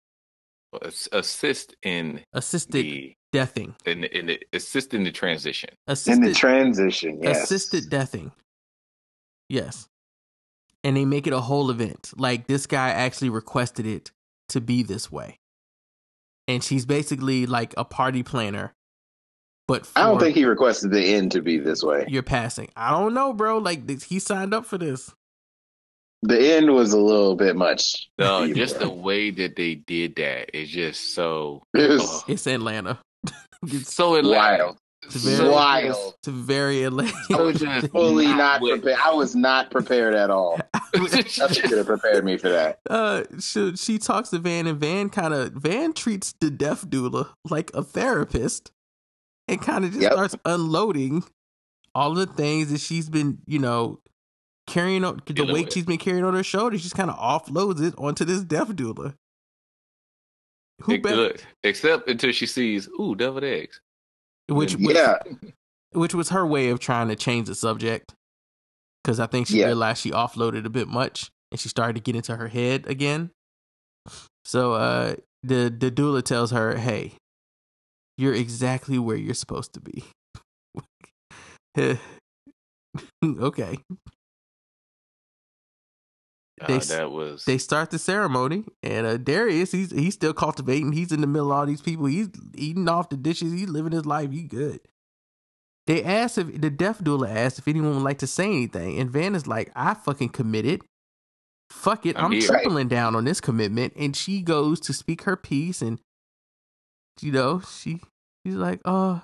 [0.83, 3.75] Ass- assist in Assisted the deathing.
[3.85, 5.69] in, the- in the assist in the transition.
[5.87, 7.43] In Assisted the transition, yes.
[7.43, 8.31] assisted deathing.
[9.49, 9.87] Yes.
[10.83, 12.11] And they make it a whole event.
[12.15, 14.11] Like this guy actually requested it
[14.49, 15.39] to be this way.
[16.47, 18.73] And she's basically like a party planner.
[19.67, 22.05] But I don't think he requested the end to be this way.
[22.07, 22.69] you're passing.
[22.75, 23.57] I don't know, bro.
[23.57, 25.11] Like this, he signed up for this.
[26.27, 28.09] The end was a little bit much.
[28.17, 28.53] No, Either.
[28.53, 32.99] just the way that they did that is just so It was oh, It's Atlanta.
[33.67, 34.63] it's, so Atlanta.
[34.65, 34.77] wild.
[35.03, 36.13] it's very so wild.
[36.19, 37.13] it's very Atlanta.
[37.31, 38.99] I was just Fully not with- prepared.
[39.05, 40.59] I was not prepared at all.
[40.95, 41.23] Nothing
[41.69, 42.79] could have prepared me for that.
[42.89, 47.29] uh she, she talks to Van and Van kind of Van treats the death doula
[47.49, 48.71] like a therapist
[49.47, 50.11] and kind of just Yep.
[50.13, 51.23] starts unloading
[51.93, 53.99] all the things that she's been, you know,
[54.67, 55.73] carrying on the Dealing weight with.
[55.73, 56.81] she's been carrying on her shoulders.
[56.81, 59.13] She's kind of offloads it onto this death doula.
[60.83, 63.79] Who Ex- better, look, except until she sees, ooh, deviled eggs.
[64.49, 65.17] which which, Yeah.
[65.93, 68.13] which was her way of trying to change the subject
[69.03, 69.67] because I think she Yeah.
[69.67, 73.31] realized she offloaded a bit much and she started to get into her head again.
[74.43, 77.13] So uh, the the doula tells her, "Hey,
[78.17, 80.03] you're exactly where you're supposed to be."
[83.23, 83.77] okay.
[86.67, 90.93] They Uh, that was They start the ceremony, and uh, Darius, he's he's still cultivating.
[90.93, 92.05] He's in the middle of all these people.
[92.05, 93.51] He's eating off the dishes.
[93.51, 94.31] He's living his life.
[94.31, 94.79] He good.
[95.85, 99.11] They asked if the death doula asked if anyone would like to say anything, and
[99.11, 100.81] Van is like, "I fucking committed.
[101.69, 105.23] Fuck it, I'm I'm, here." tripling down on this commitment." And she goes to speak
[105.23, 105.99] her piece, and
[107.21, 107.99] you know she
[108.45, 109.23] she's like, "Oh,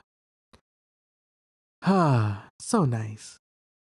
[1.84, 3.41] ah, so nice."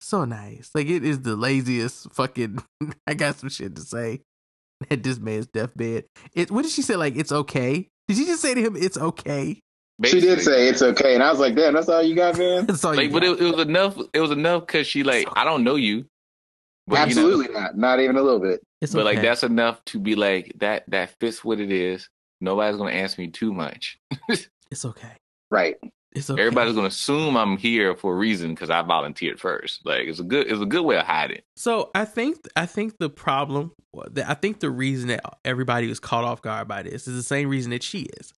[0.06, 0.70] So nice.
[0.72, 2.62] Like it is the laziest fucking
[3.08, 4.20] I got some shit to say
[4.90, 6.04] at this man's deathbed.
[6.32, 6.94] It what did she say?
[6.94, 7.88] Like it's okay?
[8.06, 9.58] Did she just say to him it's okay?
[10.04, 12.66] She did say it's okay, and I was like, "Damn, that's all you got, man."
[12.68, 13.40] That's all you like, but got.
[13.40, 13.98] it, it was enough.
[14.12, 16.04] It was enough because she like, I don't know you,
[16.86, 17.76] but, you know, Absolutely not.
[17.76, 18.60] Not even a little bit.
[18.80, 20.84] it's but like that's enough to be like that.
[20.88, 22.08] That fits what it is.
[22.40, 23.98] Nobody's gonna ask me too much.
[24.28, 25.16] it's okay.
[25.50, 25.76] Right.
[26.16, 26.40] It's okay.
[26.40, 29.84] Everybody's gonna assume I'm here for a reason because I volunteered first.
[29.84, 30.50] Like it's a good.
[30.50, 31.42] It's a good way of hiding.
[31.56, 33.72] So I think I think the problem,
[34.26, 37.48] I think the reason that everybody was caught off guard by this is the same
[37.48, 38.32] reason that she is.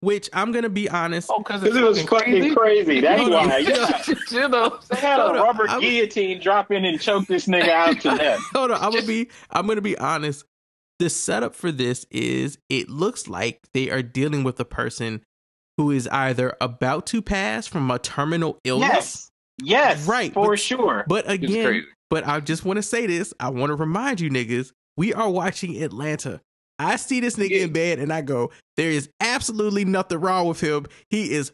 [0.00, 1.28] Which I'm gonna be honest.
[1.28, 3.00] Oh, because Because it was fucking crazy.
[3.00, 3.58] That's why.
[3.66, 4.14] Yeah.
[4.30, 4.78] you know.
[4.88, 5.42] They had a Hold on.
[5.42, 8.40] rubber I'm- guillotine drop in and choke this nigga out to death.
[8.54, 10.44] Hold on, I'm gonna be I'm gonna be honest.
[11.00, 15.22] The setup for this is it looks like they are dealing with a person
[15.78, 18.90] who is either about to pass from a terminal illness.
[18.90, 19.30] Yes.
[19.62, 20.06] Yes.
[20.06, 21.04] Right, For but- sure.
[21.08, 23.32] But again, but I just want to say this.
[23.40, 26.40] I want to remind you niggas, we are watching Atlanta.
[26.80, 27.64] I see this nigga Yeah.
[27.64, 30.86] in bed and I go, there is absolutely nothing wrong with him.
[31.10, 31.52] He is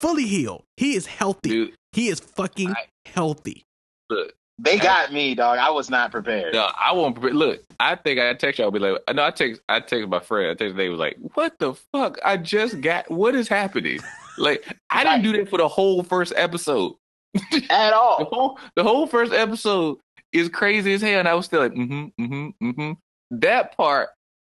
[0.00, 0.64] fully healed.
[0.76, 1.50] He is healthy.
[1.50, 3.64] Dude, He is fucking I- healthy.
[4.10, 4.32] look,
[4.62, 5.58] They got me, dog.
[5.58, 6.52] I was not prepared.
[6.54, 7.14] no, I won't.
[7.14, 8.66] prepare- Look, I think I text y'all.
[8.66, 9.62] I'll be like, no, I text.
[9.68, 10.50] I text my friend.
[10.50, 10.76] I text.
[10.76, 12.18] They was like, what the fuck?
[12.24, 13.10] I just got.
[13.10, 14.00] What is happening?
[14.38, 16.94] Like, I didn't do that for the whole first episode.
[17.34, 18.24] At The all.
[18.24, 19.98] whole the whole first episode
[20.32, 22.92] is crazy as hell, and I was still like, mm-hmm, mm-hmm, mm-hmm.
[23.38, 24.08] That part,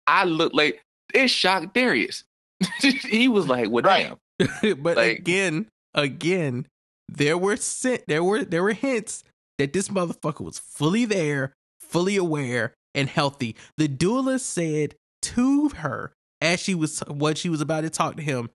[0.08, 0.82] I looked like
[1.14, 2.24] it shocked Darius.
[2.80, 4.18] he was like, "Well, damn."
[4.82, 6.68] but Like- again, again,
[7.10, 9.24] there were sent, there were there were hints
[9.58, 13.56] that this motherfucker was fully there, fully aware, and healthy.
[13.78, 18.22] The duelist said to her as she was what she was about to talk to
[18.24, 18.50] him,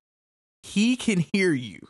[0.63, 1.81] he can hear you.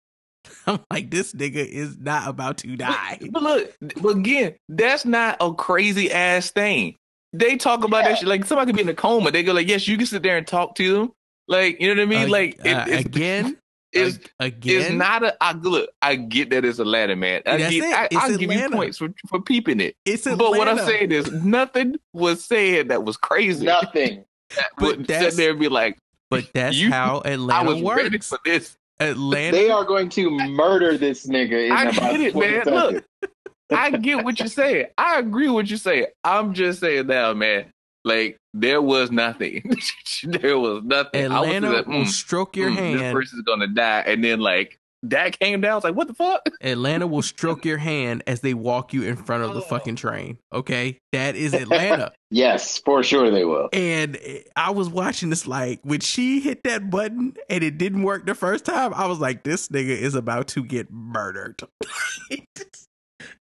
[0.66, 3.18] I'm like, this nigga is not about to die.
[3.30, 6.96] But, look, but again, that's not a crazy ass thing.
[7.32, 8.08] They talk about Yeah.
[8.10, 9.30] that shit like somebody could be in a coma.
[9.30, 11.12] They go like, "Yes, you can sit there and talk to them."
[11.46, 12.24] Like, you know what I mean?
[12.24, 13.56] Ag- like, it, uh, again,
[13.92, 15.36] it's ag- again, it's not a.
[15.42, 17.42] I look, I get that it's Atlanta, man.
[17.46, 17.94] I That's get, it.
[17.94, 19.96] I, It's I'll give you points for for peeping it.
[20.04, 20.50] It's Atlanta.
[20.50, 23.66] But what I'm saying is, nothing was said that was crazy.
[23.66, 24.24] Nothing.
[24.78, 25.96] But would that's- sit there and be like,
[26.28, 28.76] But that's You- how I Atlanta was ready for this.
[28.98, 29.56] Atlanta.
[29.56, 32.64] They are going to murder this nigga in I about get it, man.
[32.64, 33.02] seconds.
[33.22, 33.30] Look,
[33.70, 34.86] I get what you're saying.
[34.98, 36.06] I agree with what you're saying.
[36.24, 37.72] I'm just saying now, man.
[38.04, 39.62] Like there was nothing.
[40.24, 41.30] there was nothing.
[41.30, 44.40] I was Atlanta like, will mm, stroke your mm, This person's gonna die, and then
[44.40, 45.72] like that came down.
[45.72, 46.42] I was like, what the fuck?
[46.60, 50.38] Atlanta will stroke your hand as they walk you in front of the fucking train.
[50.52, 52.12] Okay, that is Atlanta.
[52.32, 53.70] Yes, for sure they will.
[53.72, 54.16] and
[54.54, 58.36] I was watching this like when she hit that button and it didn't work the
[58.36, 58.94] first time.
[58.94, 61.60] I was like, this nigga is about to get murdered.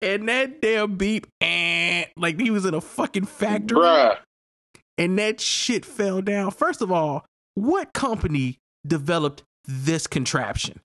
[0.00, 3.76] and that damn beep, eh, like he was in a fucking factory.
[3.76, 4.16] Bruh.
[5.00, 6.50] And that shit fell down.
[6.50, 7.24] First of all,
[7.54, 10.78] what company developed this contraption?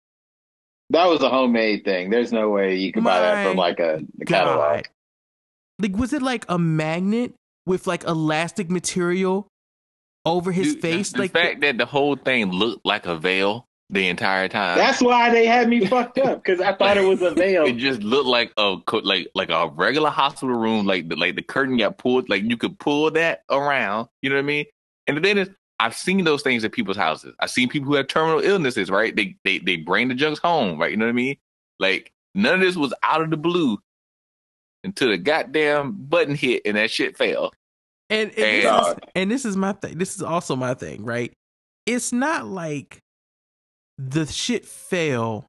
[0.92, 2.10] That was a homemade thing.
[2.10, 4.58] There's no way you can buy that from like a, a catalog.
[4.58, 4.88] God.
[5.80, 7.34] Like, was it like a magnet
[7.66, 9.48] with like elastic material
[10.26, 11.12] over his Dude, face?
[11.12, 13.66] The, like, the fact that the whole thing looked like a veil
[13.96, 14.78] the entire time.
[14.78, 17.66] That's why they had me fucked up because I thought it was a veil.
[17.66, 20.86] it just looked like a like like a regular hospital room.
[20.86, 22.30] Like the like the curtain got pulled.
[22.30, 24.08] Like you could pull that around.
[24.22, 24.66] You know what I mean?
[25.08, 25.50] And the thing is,
[25.80, 27.34] I've seen those things at people's houses.
[27.40, 28.90] I've seen people who have terminal illnesses.
[28.92, 29.16] Right?
[29.16, 30.78] They they they bring the jugs home.
[30.80, 30.92] Right?
[30.92, 31.38] You know what I mean?
[31.80, 33.80] Like none of this was out of the blue
[34.84, 37.52] until the goddamn button hit and that shit fell.
[38.10, 39.98] and, and, And- this is, uh, and this is my thing.
[39.98, 41.34] This is also my thing, right?
[41.88, 43.00] It's not like
[43.98, 45.46] the shit fell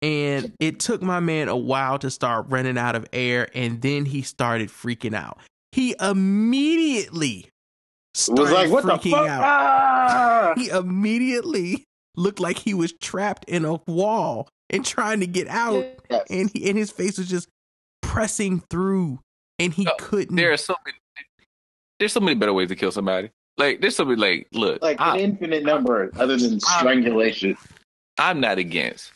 [0.00, 4.04] and it took my man a while to start running out of air and then
[4.04, 5.38] he started freaking out.
[5.72, 7.48] He immediately
[8.14, 9.28] started was like, what the fuck?
[9.28, 9.42] out.
[9.42, 10.52] Ah!
[10.56, 11.84] he immediately
[12.16, 16.26] looked like he was trapped in a wall and trying to get out Yes.
[16.30, 17.48] and he and his face was just
[18.02, 19.20] pressing through
[19.58, 20.96] and he No, couldn't There are so many.
[21.98, 23.30] There's so many better ways to kill somebody.
[23.58, 24.20] Like there's so many.
[24.20, 27.56] Like look, like I, an infinite number other than strangulation.
[28.18, 29.12] I'm not against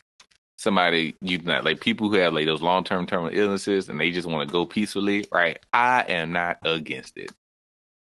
[0.58, 4.10] somebody using not Like people who have like those long term terminal illnesses and they
[4.10, 5.58] just want to go peacefully, right?
[5.72, 7.30] I am not against it.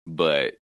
[0.06, 0.54] But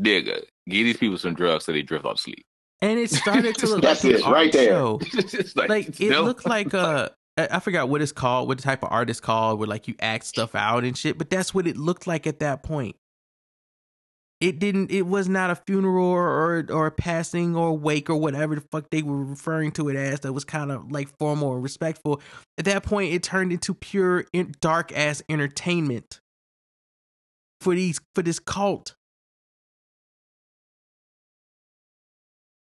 [0.00, 2.44] nigga, give these people some drugs so they drift off sleep.
[2.80, 4.68] and it started to look That's like it, right there.
[4.68, 5.00] show.
[5.14, 6.22] It's like it no.
[6.22, 9.20] looked like uh I I forgot what it's called, what the type of art it's
[9.20, 11.18] called, where like you act stuff out and shit.
[11.18, 12.96] But that's what it looked like at that point.
[14.40, 14.92] It didn't.
[14.92, 18.88] It was not a funeral or or a passing or wake or whatever the fuck
[18.90, 20.20] they were referring to it as.
[20.20, 22.20] That was kind of like formal and respectful.
[22.56, 24.26] At that point, it turned into pure
[24.60, 26.20] dark ass entertainment
[27.60, 28.94] for these for this cult.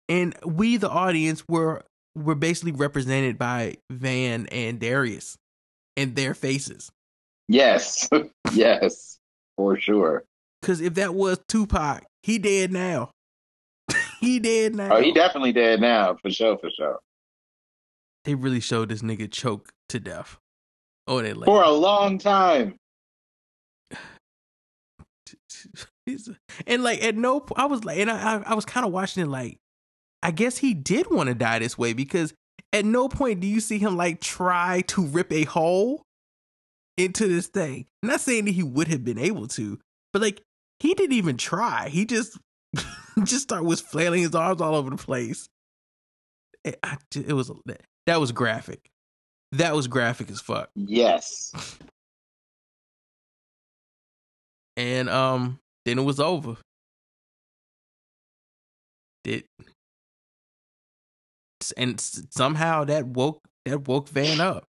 [0.09, 1.85] And we, the audience, were
[2.15, 5.36] were basically represented by Van and Darius
[5.97, 6.90] and their faces.
[7.48, 8.09] Yes.
[8.53, 9.19] yes.
[9.57, 10.24] For sure.
[10.60, 13.10] Because if that was Tupac, he dead now.
[14.20, 14.96] he dead now.
[14.96, 16.16] Oh, he definitely dead now.
[16.20, 16.98] For sure, for sure.
[18.24, 20.38] they really showed this nigga choke to death.
[21.06, 22.76] Oh, they like For a long time.
[26.66, 28.92] and like at no, po- I was like, and I, I, I was kind of
[28.92, 29.58] watching it like,
[30.22, 32.34] I guess he did want to die this way because
[32.72, 36.02] at no point do you see him like try to rip a hole
[36.96, 37.86] into this thing.
[38.02, 39.78] I'm not saying that he would have been able to,
[40.16, 40.40] but like
[40.80, 41.90] he didn't even try.
[41.90, 42.38] He just
[43.24, 45.47] just start was flailing his arms all over the place.
[46.64, 47.52] It, I, it was
[48.06, 48.88] that was graphic.
[49.52, 50.70] That was graphic as fuck.
[50.74, 51.52] Yes.
[54.78, 56.56] and um then it was over.
[59.22, 59.44] Did
[61.76, 64.64] and somehow that woke that woke Van up.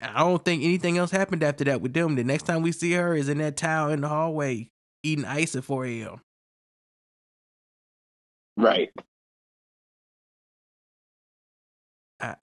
[0.00, 2.14] I don't think anything else happened after that with them.
[2.14, 4.70] The next time we see her is in that towel in the hallway
[5.02, 6.20] eating ice at 4 a.m.
[8.56, 8.90] Right.
[12.20, 12.34] I,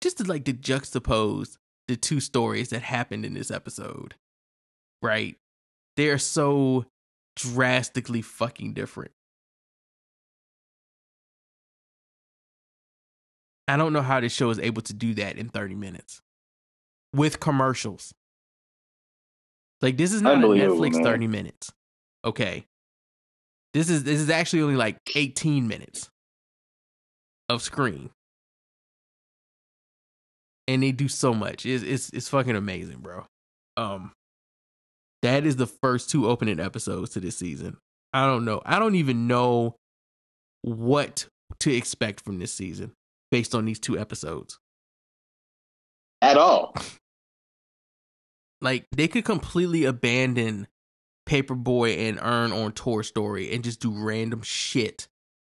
[0.00, 1.56] just to like to juxtapose
[1.88, 4.14] the two stories that happened in this episode,
[5.02, 5.36] right?
[5.96, 6.86] They're so
[7.36, 9.12] drastically fucking different.
[13.68, 16.22] I don't know how this show is able to do that in 30 minutes
[17.12, 18.14] with commercials.
[19.82, 21.04] Like this is not a Netflix man.
[21.04, 21.72] 30 minutes.
[22.24, 22.66] Okay.
[23.74, 26.10] This is this is actually only like 18 minutes
[27.48, 28.10] of screen.
[30.68, 31.66] And they do so much.
[31.66, 33.26] It's it's it's fucking amazing, bro.
[33.76, 34.12] Um
[35.22, 37.78] that is the first two opening episodes to this season.
[38.12, 38.62] I don't know.
[38.64, 39.76] I don't even know
[40.62, 41.28] what
[41.60, 42.92] to expect from this season
[43.30, 44.58] based on these two episodes.
[46.22, 46.74] At all.
[48.62, 50.66] Like they could completely abandon
[51.26, 55.08] Paper Boi and Earn on Tour Story and just do random shit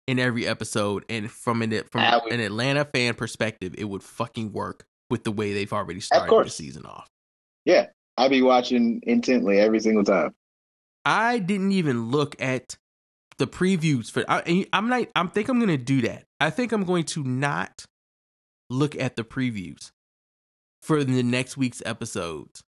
[0.07, 1.07] in every episode.
[1.09, 5.33] And from an from would- an Atlanta fan perspective, it would fucking work with the
[5.33, 7.09] way they've already started the season off.
[7.65, 7.87] Yeah.
[8.19, 10.35] I'd be watching intently every single time.
[11.07, 12.77] I didn't even look at
[13.41, 14.25] the previews for.
[14.29, 15.09] I, I'm not.
[15.17, 16.25] I'm think I'm gonna do that.
[16.39, 17.85] I think I'm going to not
[18.69, 19.91] look at the previews
[20.83, 22.62] for the next week's episodes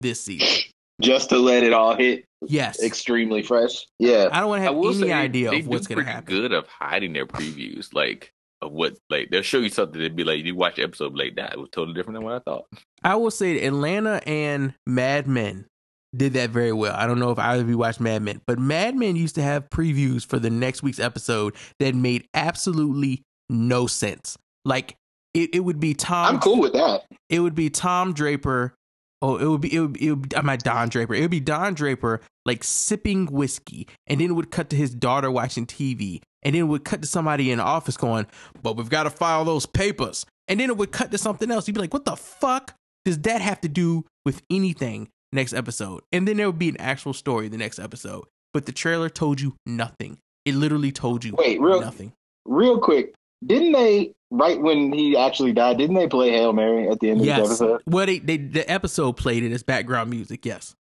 [0.00, 0.64] this season.
[1.00, 3.86] Just to let it all hit Yes, extremely fresh.
[3.98, 4.28] Yeah.
[4.32, 6.24] I don't want to have any say they- idea they of what's gonna happen.
[6.34, 10.24] Good of hiding their previews, like of what like they'll show you something that'd be
[10.24, 12.38] like you watch the episode be like that it was totally different than what I
[12.38, 12.64] thought.
[13.02, 15.66] I will say Atlanta and Mad Men
[16.14, 16.94] did that very well.
[16.94, 19.42] I don't know if either of you watched Mad Men, but Mad Men used to
[19.42, 24.36] have previews for the next week's episode that made absolutely no sense.
[24.64, 24.96] Like
[25.34, 27.04] it, it would be Tom I'm cool with that.
[27.28, 28.74] it would be Tom Draper.
[29.22, 31.14] Oh, it would be it would it would be I'm not Don Draper.
[31.14, 34.94] It would be Don Draper like sipping whiskey, and then it would cut to his
[34.94, 38.26] daughter watching TV, and then it would cut to somebody in the office going,
[38.62, 41.66] "But we've got to file those papers," and then it would cut to something else.
[41.68, 42.74] You'd be like, "What the fuck
[43.04, 46.76] does that have to do with anything?" Next episode, and then there would be an
[46.78, 50.18] actual story the next episode, but the trailer told you nothing.
[50.44, 52.12] It literally told you Wait, real- nothing.
[52.44, 53.14] Real quick.
[53.44, 57.20] Didn't they, right when he actually died, didn't they play Hail Mary at the end
[57.20, 57.38] of Yes.
[57.38, 57.82] the episode?
[57.86, 60.44] Well, they, they the episode played it as background music.
[60.44, 60.74] Yes.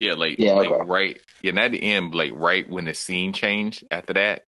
[0.00, 0.84] Yeah, like Yeah, like okay.
[0.88, 1.20] right.
[1.42, 4.44] Yeah, and at the end, like right when the scene changed after that,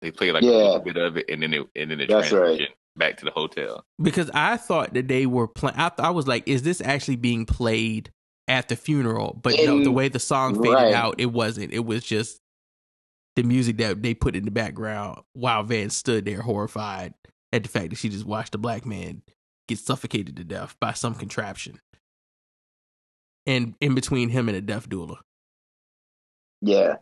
[0.00, 2.32] they play like a little bit of it, and then it and then it That's
[2.32, 2.68] right.
[2.96, 3.84] back to the hotel.
[4.02, 5.76] because I thought that they were playing.
[5.78, 8.10] I, th- I was like, is this actually being played
[8.52, 9.38] at the funeral?
[9.42, 10.94] But no, the way the song faded right.
[10.94, 11.72] out, it wasn't.
[11.72, 12.38] It was just
[13.34, 17.14] the music that they put in the background while Van stood there horrified
[17.52, 19.22] at the fact that she just watched a black man
[19.68, 21.80] get suffocated to death by some contraption.
[23.46, 25.16] And in between him and a death doula.
[26.60, 26.96] Yeah.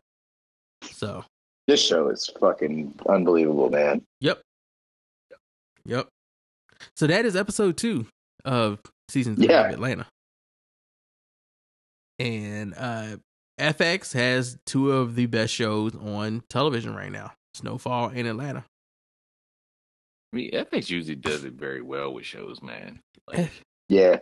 [0.84, 1.24] So,
[1.66, 4.02] This show is fucking unbelievable, man.
[4.20, 4.40] yep.
[5.84, 6.08] Yep.
[6.94, 8.06] So that is episode two
[8.44, 8.78] of
[9.08, 9.66] season three Yeah.
[9.66, 10.06] of Atlanta.
[12.20, 13.16] And uh
[13.58, 17.32] FX has two of the best shows on television right now.
[17.54, 18.64] Snowfall and Atlanta.
[20.32, 23.00] I mean, FX usually does it very well with shows, man.
[23.26, 23.50] Like,
[23.88, 24.18] Yeah.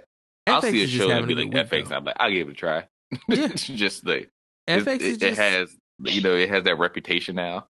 [0.47, 1.97] I'll FX see a show and having be like FX, and though.
[1.97, 2.85] I'm like, I'll give it a try.
[3.29, 3.45] Yeah.
[3.51, 4.31] It's just like
[4.69, 7.67] FX it, is it, just, it has, you know, it has that reputation now.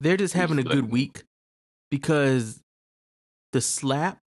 [0.00, 1.22] they're just having a just like- good week
[1.90, 2.60] because
[3.52, 4.18] the slap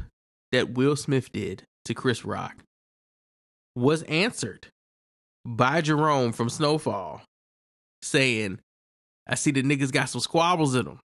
[0.52, 2.58] that Will Smith did to Chris Rock
[3.76, 4.68] was answered
[5.46, 7.22] by Jerome from Snowfall
[8.02, 8.60] saying,
[9.28, 11.00] I see the niggas got some squabbles in them.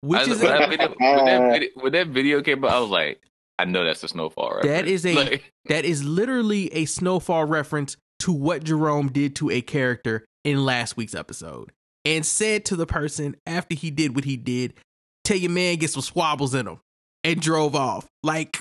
[0.00, 2.64] Which I, is when, a, that video, when, that uh, video, when that video came
[2.64, 3.20] out, I was like,
[3.58, 4.66] I know that's a snowfall reference.
[4.66, 9.50] That is a- Like, that is literally a Snowfall reference to what Jerome did to
[9.50, 11.72] a character in last week's episode.
[12.04, 14.74] And said to the person after he did what he did,
[15.24, 16.78] tell your man get some squabbles in him
[17.24, 18.06] and drove off.
[18.22, 18.58] Like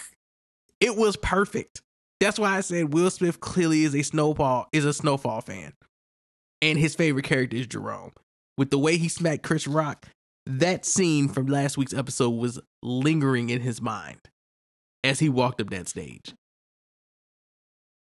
[0.79, 1.81] it was perfect.
[2.25, 5.73] That's why I said Will Smith clearly is a snowfall is a snowfall fan.
[6.59, 8.13] And his favorite character is Jerome.
[8.57, 10.07] With the way he smacked Chris Rock,
[10.47, 14.21] that scene from last week's episode was lingering in his mind
[15.03, 16.33] as he walked up that stage.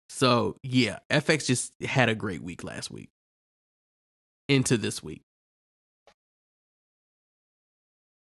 [0.07, 3.09] So yeah, FX just had a great week last week.
[4.47, 5.23] Into this week.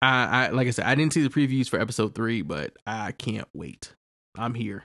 [0.02, 3.14] I, I like I said, I didn't see the previews for episode three, but I
[3.14, 3.94] can't wait.
[4.38, 4.84] I'm here.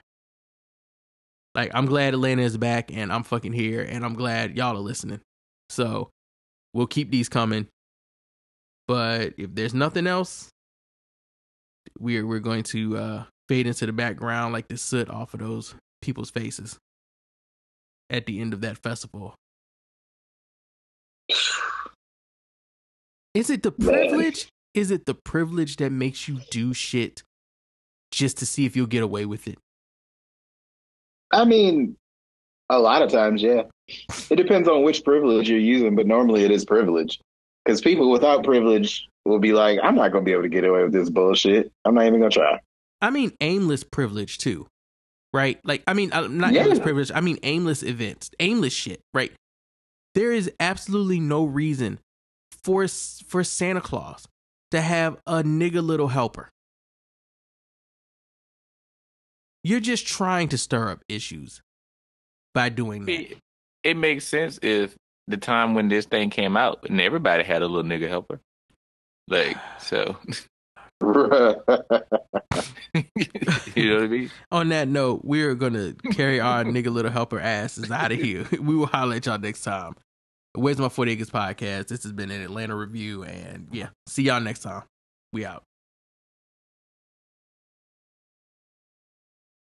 [1.53, 4.79] Like I'm glad Atlanta is back and I'm fucking here and I'm glad y'all are
[4.79, 5.21] listening.
[5.69, 6.09] So
[6.73, 7.67] we'll keep these coming.
[8.87, 10.49] But if there's nothing else,
[11.99, 15.75] we're we're going to uh, fade into the background like the soot off of those
[16.01, 16.77] people's faces
[18.09, 19.35] at the end of that festival.
[23.33, 24.47] Is it the privilege?
[24.73, 27.23] Is it the privilege that makes you do shit
[28.11, 29.57] just to see if you'll get away with it?
[31.33, 31.95] I mean,
[32.69, 33.63] a lot of times, yeah.
[34.29, 37.19] It depends on which privilege you're using, but normally it is privilege.
[37.65, 40.63] Because people without privilege will be like, I'm not going to be able to get
[40.63, 41.71] away with this bullshit.
[41.85, 42.59] I'm not even going to try.
[43.01, 44.67] I mean aimless privilege too,
[45.33, 45.59] right?
[45.65, 46.63] Like I mean, uh, not Yeah.
[46.63, 47.11] aimless privilege.
[47.13, 49.31] I mean aimless events, aimless shit, right?
[50.13, 51.99] There is absolutely no reason
[52.63, 54.27] for for Santa Claus
[54.69, 56.49] to have a nigga little helper.
[59.63, 61.61] You're just trying to stir up issues
[62.53, 63.11] by doing that.
[63.11, 63.37] It,
[63.83, 64.95] it makes sense if
[65.27, 68.39] the time when this thing came out and everybody had a little nigga helper.
[69.27, 70.17] Like, so,
[71.01, 71.09] you
[73.89, 74.31] know what I mean?
[74.51, 78.45] On that note, we're gonna carry our nigga little helper asses out of here.
[78.61, 79.95] We will holler at y'all next time.
[80.53, 81.87] Where's my 40 acres podcast?
[81.87, 84.83] This has been an Atlanta review, and yeah, see y'all next time.
[85.31, 85.63] We out.